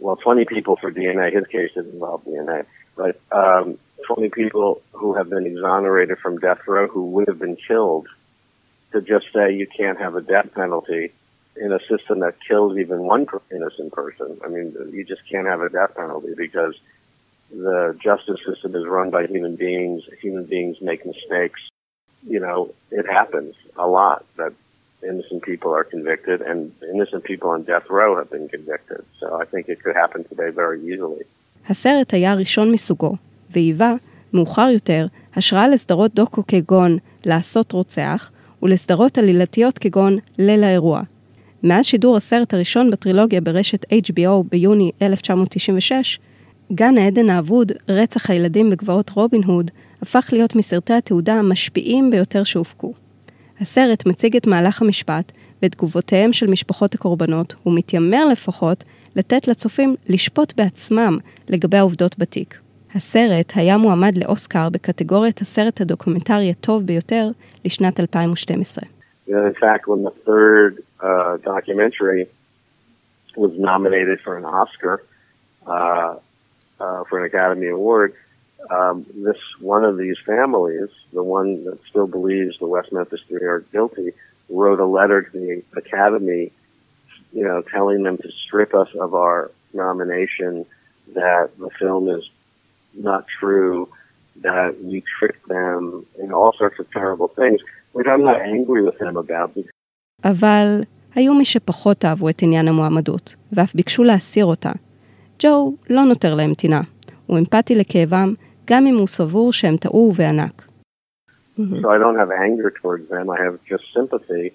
well, 0.01 0.16
20 0.16 0.45
people 0.45 0.76
for 0.76 0.93
DNA. 0.93 1.32
His 1.32 1.47
case 1.47 1.72
didn't 1.74 1.95
involve 1.95 2.24
DNA, 2.24 2.66
but 2.97 3.20
um, 3.32 3.78
20 4.07 4.30
people 4.30 4.80
who 4.93 5.14
have 5.14 5.28
been 5.28 5.47
exonerated 5.47 6.18
from 6.18 6.39
death 6.39 6.61
row 6.66 6.86
who 6.86 7.11
would 7.11 7.28
have 7.28 7.39
been 7.39 7.57
killed 7.57 8.07
to 8.93 9.01
just 9.01 9.26
say 9.32 9.53
you 9.53 9.66
can't 9.66 9.99
have 9.99 10.14
a 10.14 10.20
death 10.20 10.53
penalty 10.55 11.12
in 11.57 11.72
a 11.72 11.80
system 11.91 12.20
that 12.26 12.36
kills 12.47 12.78
even 12.78 12.99
one 13.16 13.26
innocent 13.51 13.91
person. 13.93 14.30
I 14.45 14.47
mean, 14.47 14.68
you 14.91 15.03
just 15.14 15.24
can't 15.30 15.47
have 15.53 15.61
a 15.61 15.70
death 15.70 15.93
penalty 15.95 16.34
because 16.45 16.76
the 17.51 17.80
justice 18.07 18.41
system 18.49 18.76
is 18.76 18.86
run 18.97 19.09
by 19.11 19.28
human 19.28 19.55
beings. 19.55 19.99
Human 20.22 20.45
beings 20.45 20.76
make 20.82 21.01
mistakes. 21.05 21.61
You 22.34 22.39
know, 22.39 22.59
it 22.99 23.05
happens 23.20 23.53
a 23.78 23.88
lot 23.88 24.20
that 24.38 24.53
innocent 25.11 25.41
people 25.43 25.72
are 25.78 25.84
convicted, 25.95 26.41
and 26.49 26.59
innocent 26.93 27.24
people 27.32 27.49
on 27.55 27.59
death 27.64 27.88
row 27.89 28.09
have 28.20 28.30
been 28.36 28.47
convicted. 28.55 29.01
So 29.20 29.26
I 29.41 29.45
think 29.51 29.64
it 29.74 29.78
could 29.84 29.95
happen 30.03 30.24
today 30.32 30.49
very 30.49 30.80
easily. 30.91 31.26
הסרט 31.70 32.14
היה 32.14 32.34
ראשון 32.34 32.72
מסוגו, 32.72 33.16
והיווה, 33.49 33.93
מאוחר 34.34 34.70
יותר, 34.74 35.05
השראה 35.36 35.68
לסדרות 35.68 36.14
דוקו 36.14 36.43
כגון 36.47 36.97
"לעשות 37.26 37.72
רוצח", 37.72 38.32
ולסדרות 38.64 39.18
עלילתיות 39.18 39.80
כגון 39.80 40.18
"ליל 40.38 40.64
האירוע". 40.64 41.01
מאז 41.62 41.84
שידור 41.84 42.16
הסרט 42.16 42.54
הראשון 42.54 42.90
בטרילוגיה 42.90 43.40
ברשת 43.40 43.84
HBO 43.92 44.42
ביוני 44.50 44.90
1996, 45.02 46.18
גן 46.72 46.98
העדן 46.98 47.30
האבוד, 47.30 47.72
רצח 47.88 48.30
הילדים 48.30 48.70
בגבעות 48.70 49.11
רובין 49.11 49.44
הוד, 49.44 49.70
הפך 50.02 50.28
להיות 50.32 50.56
מסרטי 50.56 50.92
התעודה 50.92 51.34
המשפיעים 51.34 52.11
ביותר 52.11 52.44
שהופקו. 52.44 52.92
הסרט 53.61 54.06
מציג 54.06 54.36
את 54.36 54.46
מהלך 54.46 54.82
המשפט 54.82 55.32
ואת 55.62 55.72
תגובותיהם 55.72 56.32
של 56.32 56.46
משפחות 56.46 56.94
הקורבנות, 56.94 57.54
ומתיימר 57.66 58.26
לפחות 58.26 58.84
לתת 59.16 59.48
לצופים 59.48 59.96
לשפוט 60.09 60.52
בעצמם 60.56 61.18
לגבי 61.48 61.76
העובדות 61.76 62.18
בתיק. 62.18 62.59
הסרט 62.94 63.52
היה 63.54 63.76
מועמד 63.76 64.14
לאוסקר 64.18 64.68
בקטגוריית 64.68 65.40
הסרט 65.40 65.80
הדוקומנטרי 65.80 66.50
הטוב 66.50 66.82
ביותר 66.86 67.30
לשנת 67.64 68.00
2012. 68.00 68.97
You 69.29 69.45
in 69.45 69.55
fact, 69.55 69.87
when 69.87 70.05
the 70.05 70.11
third 70.11 70.83
uh, 71.01 71.37
documentary 71.37 72.29
was 73.37 73.53
nominated 73.59 74.20
for 74.22 74.39
an 74.39 74.47
Oscar 74.47 75.05
uh, 75.66 76.16
uh, 76.81 77.05
for 77.05 77.18
an 77.18 77.26
Academy 77.26 77.68
Award, 77.68 78.14
um, 78.70 79.05
this 79.14 79.37
one 79.61 79.85
of 79.85 79.99
these 79.99 80.16
families, 80.24 80.89
the 81.12 81.22
one 81.22 81.64
that 81.66 81.79
still 81.91 82.07
believes 82.07 82.59
the 82.59 82.66
West 82.66 82.91
Memphis 82.91 83.20
Three 83.29 83.45
are 83.45 83.61
guilty, 83.70 84.12
wrote 84.49 84.81
a 84.81 84.87
letter 84.87 85.22
to 85.22 85.31
the 85.31 85.62
Academy, 85.76 86.51
you 87.33 87.45
know, 87.45 87.61
telling 87.61 88.05
them 88.05 88.16
to 88.16 88.31
strip 88.47 88.74
us 88.74 88.89
of 88.99 89.14
our 89.14 89.51
nomination, 89.74 90.64
that 91.14 91.51
the 91.59 91.68
film 91.79 92.09
is 92.09 92.24
not 92.95 93.26
true, 93.29 93.91
that 94.37 94.83
we 94.83 95.05
tricked 95.18 95.47
them, 95.49 96.07
and 96.18 96.33
all 96.33 96.55
sorts 96.55 96.79
of 96.79 96.91
terrible 96.91 97.29
things, 97.29 97.61
I'm 98.07 98.22
not 98.22 98.40
angry 98.40 98.82
with 98.82 98.99
them 98.99 99.16
about. 99.16 99.59
אבל 100.24 100.80
היו 101.14 101.34
מי 101.34 101.44
שפחות 101.44 102.05
אהבו 102.05 102.28
את 102.28 102.42
עניין 102.42 102.68
המועמדות, 102.68 103.34
ואף 103.53 103.74
ביקשו 103.74 104.05
להסיר 104.05 104.44
אותה. 104.44 104.72
ג'ו 105.38 105.74
לא 105.90 106.03
נותר 106.05 106.34
להם 106.34 106.55
טינה. 106.55 106.80
הוא 107.26 107.38
אמפתי 107.38 107.74
לכאבם, 107.74 108.34
גם 108.64 108.86
אם 108.86 108.96
הוא 108.96 109.07
סבור 109.07 109.53
שהם 109.53 109.76
טעו 109.76 110.11
ובענק. 110.12 110.68
So 111.59 111.90
I 111.90 111.99
don't 111.99 112.18
have 112.24 112.30
anger 112.30 112.70
towards 112.70 113.09
them. 113.09 113.30
I 113.30 113.38
have 113.44 113.59
just 113.72 113.84
sympathy. 113.92 114.46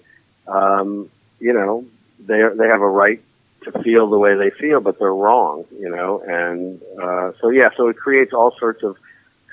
Um, 0.48 0.88
you 1.46 1.52
know, 1.58 1.84
they 2.28 2.40
they 2.60 2.68
have 2.74 2.82
a 2.90 2.92
right 3.04 3.20
to 3.64 3.70
feel 3.84 4.04
the 4.14 4.20
way 4.24 4.32
they 4.42 4.50
feel, 4.62 4.80
but 4.86 4.94
they're 4.98 5.20
wrong. 5.26 5.56
You 5.84 5.90
know, 5.96 6.10
and 6.40 6.80
uh, 7.04 7.26
so 7.40 7.46
yeah, 7.50 7.68
so 7.76 7.82
it 7.92 7.96
creates 8.04 8.32
all 8.38 8.52
sorts 8.62 8.82
of 8.88 8.96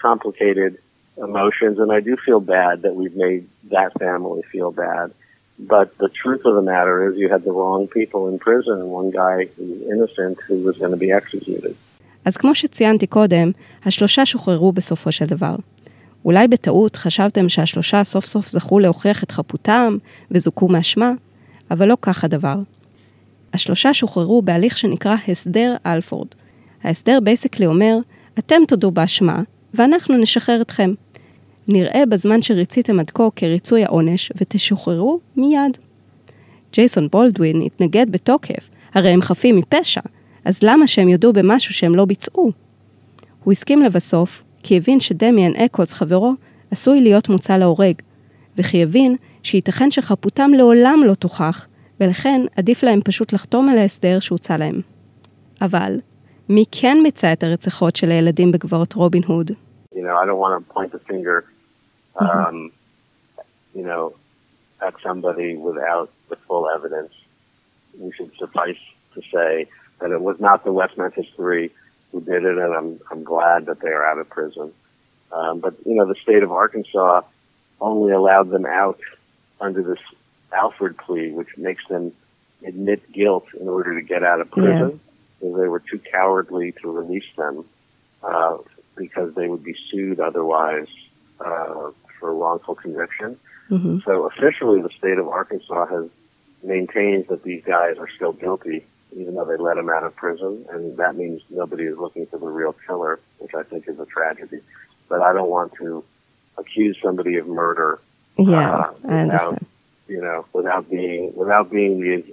complicated 0.07 0.71
emotions, 1.17 1.79
and 1.79 1.91
I 1.91 1.99
do 1.99 2.15
feel 2.25 2.39
bad 2.39 2.81
that 2.83 2.93
we've 2.95 3.15
made 3.15 3.43
that 3.75 3.91
family 3.99 4.41
feel 4.53 4.71
bad. 4.71 5.11
But 5.59 5.87
the 6.03 6.09
truth 6.09 6.43
of 6.45 6.53
the 6.55 6.65
matter 6.73 6.95
is, 7.07 7.17
you 7.17 7.29
had 7.29 7.43
the 7.43 7.55
wrong 7.59 7.87
people 7.87 8.21
in 8.29 8.39
prison, 8.39 8.75
and 8.81 8.89
one 9.01 9.11
guy 9.11 9.35
who's 9.55 9.81
innocent 9.93 10.35
who 10.47 10.55
was 10.67 10.77
going 10.77 10.91
to 10.91 11.01
be 11.05 11.11
executed. 11.11 11.75
אז 12.25 12.37
כמו 12.37 12.55
שציינתי 12.55 13.07
קודם, 13.07 13.51
השלושה 13.85 14.25
שוחררו 14.25 14.71
בסופו 14.71 15.11
של 15.11 15.25
דבר. 15.25 15.55
אולי 16.25 16.47
בטעות 16.47 16.95
חשבתם 16.95 17.49
שהשלושה 17.49 18.03
סוף 18.03 18.25
סוף 18.25 18.47
זכו 18.47 18.79
להוכיח 18.79 19.23
את 19.23 19.31
חפותם 19.31 19.97
וזוכו 20.31 20.67
מאשמה, 20.67 21.11
אבל 21.71 21.87
לא 21.87 21.97
כך 22.01 22.23
הדבר. 22.23 22.55
השלושה 23.53 23.93
שוחררו 23.93 24.41
בהליך 24.41 24.77
שנקרא 24.77 25.15
הסדר 25.27 25.75
אלפורד. 25.85 26.27
ההסדר 26.83 27.19
basically 27.23 27.65
אומר, 27.65 27.97
אתם 28.39 28.61
תודו 28.67 28.91
באשמה, 28.91 29.41
ואנחנו 29.73 30.17
נשחרר 30.17 30.61
אתכם. 30.61 30.93
נראה 31.67 32.05
בזמן 32.05 32.41
שריציתם 32.41 32.99
עד 32.99 33.11
כה 33.11 33.23
כריצוי 33.35 33.83
העונש, 33.83 34.31
ותשוחררו 34.35 35.19
מיד. 35.35 35.77
ג'ייסון 36.73 37.07
בולדווין 37.11 37.61
התנגד 37.61 38.05
בתוקף, 38.11 38.69
הרי 38.93 39.09
הם 39.09 39.21
חפים 39.21 39.55
מפשע, 39.55 40.01
אז 40.45 40.59
למה 40.63 40.87
שהם 40.87 41.09
יודו 41.09 41.33
במשהו 41.33 41.73
שהם 41.73 41.95
לא 41.95 42.05
ביצעו? 42.05 42.51
הוא 43.43 43.51
הסכים 43.51 43.81
לבסוף, 43.81 44.43
כי 44.63 44.77
הבין 44.77 44.99
שדמיאן 44.99 45.55
אקולס 45.55 45.93
חברו 45.93 46.33
עשוי 46.71 47.01
להיות 47.01 47.29
מוצא 47.29 47.57
להורג, 47.57 47.93
וכי 48.57 48.83
הבין 48.83 49.15
שייתכן 49.43 49.91
שחפותם 49.91 50.51
לעולם 50.57 51.01
לא 51.05 51.13
תוכח, 51.13 51.67
ולכן 51.99 52.41
עדיף 52.55 52.83
להם 52.83 52.99
פשוט 53.03 53.33
לחתום 53.33 53.69
על 53.69 53.77
ההסדר 53.77 54.19
שהוצע 54.19 54.57
להם. 54.57 54.81
אבל, 55.61 55.99
מי 56.50 56.64
כן 56.72 56.98
מיצה 57.02 57.32
את 57.32 57.42
הרציחות 57.42 57.96
של 57.96 58.10
הילדים 58.10 58.52
בגבעות 58.52 58.92
רובין 58.92 59.22
הוד? 59.26 59.50
You 59.94 60.02
know, 60.02 60.16
I 60.22 60.26
don't 60.26 60.38
want 60.38 60.54
to 60.58 60.74
point 60.74 60.92
the 60.92 60.98
finger, 61.10 61.44
um, 62.20 62.26
mm-hmm. 62.28 63.78
you 63.78 63.84
know, 63.88 64.04
at 64.86 64.94
somebody 65.02 65.56
without 65.56 66.08
the 66.30 66.36
full 66.46 66.64
evidence. 66.76 67.12
We 67.98 68.12
should 68.16 68.32
suffice 68.42 68.82
to 69.14 69.20
say 69.34 69.66
that 70.00 70.10
it 70.16 70.22
was 70.28 70.38
not 70.38 70.64
the 70.64 70.72
West 70.80 70.94
Memphis 70.98 71.28
Three 71.36 71.70
who 72.12 72.20
did 72.20 72.44
it, 72.44 72.56
and 72.64 72.72
I'm 72.78 72.90
I'm 73.10 73.24
glad 73.24 73.66
that 73.66 73.80
they 73.80 73.92
are 73.96 74.04
out 74.10 74.18
of 74.18 74.28
prison. 74.28 74.68
Um, 75.32 75.60
but 75.60 75.74
you 75.84 75.94
know, 75.96 76.06
the 76.06 76.20
state 76.26 76.42
of 76.42 76.52
Arkansas 76.52 77.22
only 77.80 78.12
allowed 78.12 78.50
them 78.50 78.66
out 78.66 79.00
under 79.60 79.82
this 79.82 80.02
Alfred 80.52 80.96
plea, 80.98 81.32
which 81.32 81.56
makes 81.56 81.86
them 81.88 82.12
admit 82.64 83.12
guilt 83.12 83.46
in 83.60 83.68
order 83.68 83.94
to 83.94 84.02
get 84.02 84.22
out 84.22 84.40
of 84.40 84.50
prison. 84.50 84.90
Yeah. 84.90 84.96
They 85.41 85.67
were 85.67 85.79
too 85.79 85.99
cowardly 85.99 86.73
to 86.81 86.91
release 86.91 87.25
them 87.35 87.65
uh, 88.23 88.57
because 88.95 89.33
they 89.35 89.47
would 89.47 89.63
be 89.63 89.75
sued 89.89 90.19
otherwise 90.19 90.87
uh, 91.39 91.91
for 92.19 92.35
wrongful 92.35 92.75
conviction. 92.75 93.39
Mm-hmm. 93.69 93.99
So 94.05 94.25
officially, 94.27 94.81
the 94.81 94.89
state 94.97 95.17
of 95.17 95.27
Arkansas 95.27 95.87
has 95.87 96.09
maintains 96.63 97.27
that 97.27 97.43
these 97.43 97.63
guys 97.63 97.97
are 97.97 98.09
still 98.15 98.33
guilty, 98.33 98.85
even 99.15 99.33
though 99.35 99.45
they 99.45 99.57
let 99.57 99.75
them 99.75 99.89
out 99.89 100.03
of 100.03 100.15
prison, 100.15 100.65
and 100.69 100.97
that 100.97 101.15
means 101.15 101.41
nobody 101.49 101.85
is 101.85 101.97
looking 101.97 102.27
for 102.27 102.37
the 102.37 102.45
real 102.45 102.75
killer, 102.85 103.19
which 103.39 103.55
I 103.55 103.63
think 103.63 103.87
is 103.87 103.99
a 103.99 104.05
tragedy. 104.05 104.59
But 105.09 105.21
I 105.21 105.33
don't 105.33 105.49
want 105.49 105.73
to 105.79 106.03
accuse 106.57 106.97
somebody 107.01 107.37
of 107.37 107.47
murder. 107.47 107.99
Yeah, 108.37 108.71
uh, 108.71 108.93
I 109.07 109.13
understand 109.21 109.65
you 110.11 110.21
know, 110.21 110.45
without 110.51 110.89
being 110.89 111.33
without 111.35 111.71
being 111.71 112.01
the, 112.01 112.23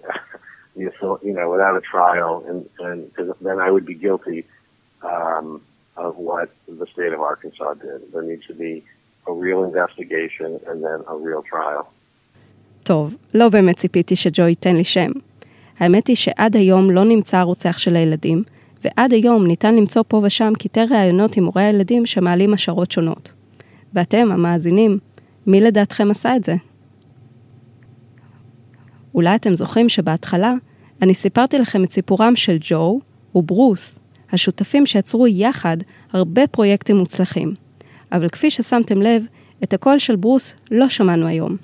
the 0.78 1.18
you 1.28 1.34
know, 1.36 1.48
without 1.54 1.76
a 1.82 1.84
trial, 1.94 2.32
and 2.48 2.60
and 2.86 2.98
then 3.46 3.58
I 3.66 3.68
would 3.74 3.86
be 3.92 3.96
guilty 4.06 4.40
um, 5.12 5.46
of 6.06 6.12
what 6.28 6.48
the 6.80 6.86
state 6.94 7.12
of 7.16 7.20
Arkansas 7.32 7.74
did. 7.86 7.98
There 8.12 8.26
needs 8.30 8.46
to 8.52 8.54
be 8.64 8.72
a 9.30 9.32
real 9.44 9.60
investigation 9.70 10.50
and 10.68 10.76
then 10.86 10.98
a 11.14 11.16
real 11.26 11.42
trial. 11.42 11.84
טוב, 12.82 13.16
לא 13.34 13.48
באמת 13.48 13.76
ציפיתי 13.76 14.16
שג'ו 14.16 14.42
ייתן 14.42 14.76
לי 14.76 14.84
שם. 14.84 15.10
האמת 15.78 16.06
היא 16.06 16.16
שעד 16.16 16.56
היום 16.56 16.90
לא 16.90 17.04
נמצא 17.04 17.36
הרוצח 17.36 17.78
של 17.78 17.96
הילדים, 17.96 18.42
ועד 18.84 19.12
היום 19.12 19.46
ניתן 19.46 19.74
למצוא 19.74 20.02
פה 20.08 20.20
ושם 20.24 20.52
קטעי 20.58 20.86
ראיונות 20.90 21.36
עם 21.36 21.44
הורי 21.44 21.62
הילדים 21.62 22.06
שמעלים 22.06 22.54
השערות 22.54 22.90
שונות. 22.90 23.32
ואתם, 23.94 24.28
המאזינים, 24.32 24.98
מי 25.46 25.60
לדעתכם 25.60 26.10
עשה 26.10 26.36
את 26.36 26.44
זה? 26.44 26.54
אולי 29.14 29.34
אתם 29.34 29.54
זוכרים 29.54 29.88
שבהתחלה 29.88 30.54
אני 31.02 31.14
סיפרתי 31.14 31.58
לכם 31.58 31.84
את 31.84 31.92
סיפורם 31.92 32.36
של 32.36 32.56
ג'ו 32.60 33.00
וברוס, 33.34 33.98
השותפים 34.32 34.86
שיצרו 34.86 35.26
יחד 35.26 35.76
הרבה 36.12 36.46
פרויקטים 36.46 36.96
מוצלחים. 36.96 37.54
אבל 38.12 38.28
כפי 38.28 38.50
ששמתם 38.50 39.02
לב, 39.02 39.22
את 39.62 39.72
הקול 39.72 39.98
של 39.98 40.16
ברוס 40.16 40.54
לא 40.70 40.88
שמענו 40.88 41.26
היום. 41.26 41.56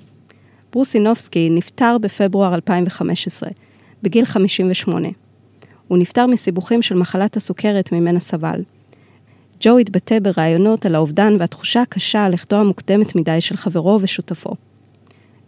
ברוס 0.71 0.95
אינובסקי 0.95 1.49
נפטר 1.49 1.97
בפברואר 2.01 2.55
2015, 2.55 3.49
בגיל 4.03 4.25
58. 4.25 5.07
הוא 5.87 5.97
נפטר 5.97 6.25
מסיבוכים 6.25 6.81
של 6.81 6.95
מחלת 6.95 7.37
הסוכרת 7.37 7.91
ממנה 7.91 8.19
סבל. 8.19 8.61
ג'ו 9.59 9.77
התבטא 9.77 10.19
בראיונות 10.19 10.85
על 10.85 10.95
האובדן 10.95 11.35
והתחושה 11.39 11.81
הקשה 11.81 12.25
על 12.25 12.33
לכתו 12.33 12.55
המוקדמת 12.55 13.15
מדי 13.15 13.41
של 13.41 13.57
חברו 13.57 13.99
ושותפו. 14.01 14.55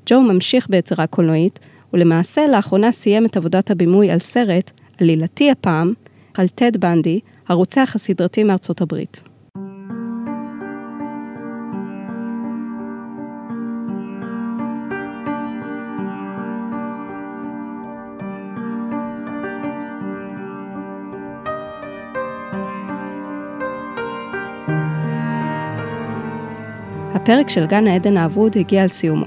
ג'ו 0.06 0.22
ממשיך 0.22 0.70
ביצירה 0.70 1.08
קולנועית, 1.08 1.60
ולמעשה 1.98 2.48
לאחרונה 2.48 2.92
סיים 2.92 3.26
את 3.26 3.38
עבודת 3.38 3.72
הבימוי 3.72 4.12
על 4.12 4.20
סרט, 4.20 4.72
עלילתי 5.02 5.52
הפעם, 5.52 5.94
על 6.38 6.48
טד 6.48 6.78
בנדי, 6.78 7.20
הרוצח 7.48 7.92
הסדרתי 7.96 8.44
מארצות 8.44 8.82
הברית. 8.82 9.22
הפרק 27.14 27.50
של 27.50 27.66
גן 27.66 27.88
העדן 27.88 28.18
האבוד 28.18 28.58
הגיע 28.58 28.84
על 28.84 28.88
סיומו. 28.88 29.26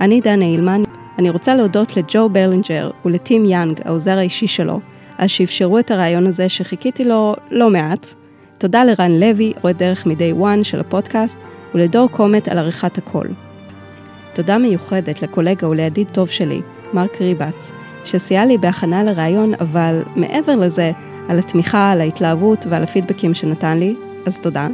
אני 0.00 0.20
דנה 0.20 0.44
אילמן, 0.44 0.82
אני 1.18 1.30
רוצה 1.30 1.54
להודות 1.54 1.96
לג'ו 1.96 2.28
ברלינג'ר 2.28 2.90
ולטים 3.04 3.44
יאנג, 3.44 3.80
העוזר 3.84 4.18
האישי 4.18 4.46
שלו, 4.46 4.80
על 5.18 5.28
שאפשרו 5.28 5.78
את 5.78 5.90
הראיון 5.90 6.26
הזה 6.26 6.48
שחיכיתי 6.48 7.04
לו 7.04 7.34
לא 7.50 7.70
מעט. 7.70 8.06
תודה 8.58 8.84
לרן 8.84 9.10
לוי, 9.10 9.52
מורה 9.62 9.72
דרך 9.72 10.06
מ-day 10.06 10.42
one 10.42 10.64
של 10.64 10.80
הפודקאסט, 10.80 11.38
ולדור 11.74 12.08
קומט 12.08 12.48
על 12.48 12.58
עריכת 12.58 12.98
הקול. 12.98 13.28
תודה 14.34 14.58
מיוחדת 14.58 15.22
לקולגה 15.22 15.68
ולידיד 15.68 16.08
טוב 16.12 16.28
שלי, 16.28 16.60
מרק 16.92 17.20
ריבץ, 17.20 17.70
שסייע 18.04 18.44
לי 18.44 18.58
בהכנה 18.58 19.02
לראיון, 19.02 19.54
אבל 19.60 20.02
מעבר 20.16 20.54
לזה, 20.54 20.92
על 21.28 21.38
התמיכה, 21.38 21.90
על 21.90 22.00
ההתלהבות 22.00 22.66
ועל 22.68 22.82
הפידבקים 22.82 23.34
שנתן 23.34 23.78
לי, 23.78 23.94
אז 24.26 24.38
תודה. 24.38 24.68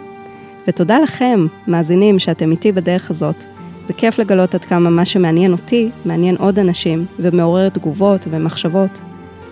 ותודה 0.68 0.98
לכם, 0.98 1.46
מאזינים, 1.66 2.18
שאתם 2.18 2.50
איתי 2.50 2.72
בדרך 2.72 3.10
הזאת. 3.10 3.44
זה 3.90 3.94
כיף 3.94 4.18
לגלות 4.18 4.54
עד 4.54 4.64
כמה 4.64 4.90
מה 4.90 5.04
שמעניין 5.04 5.52
אותי, 5.52 5.90
מעניין 6.04 6.36
עוד 6.36 6.58
אנשים, 6.58 7.06
ומעורר 7.18 7.68
תגובות 7.68 8.26
ומחשבות. 8.30 9.00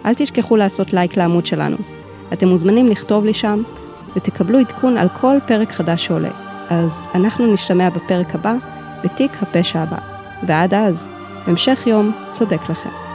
אל 0.06 0.14
תשכחו 0.14 0.56
לעשות 0.56 0.92
לייק 0.92 1.16
לעמוד 1.16 1.46
שלנו. 1.46 1.76
אתם 2.32 2.48
מוזמנים 2.48 2.86
לכתוב 2.86 3.24
לי 3.24 3.34
שם, 3.34 3.62
ותקבלו 4.16 4.58
עדכון 4.58 4.96
על 4.96 5.08
כל 5.08 5.36
פרק 5.46 5.72
חדש 5.72 6.06
שעולה. 6.06 6.30
אז 6.70 7.04
אנחנו 7.14 7.52
נשתמע 7.52 7.90
בפרק 7.90 8.34
הבא, 8.34 8.54
בתיק 9.04 9.32
הפשע 9.42 9.78
הבא. 9.80 9.98
ועד 10.46 10.74
אז, 10.74 11.08
המשך 11.46 11.82
יום 11.86 12.12
צודק 12.32 12.60
לכם. 12.70 13.07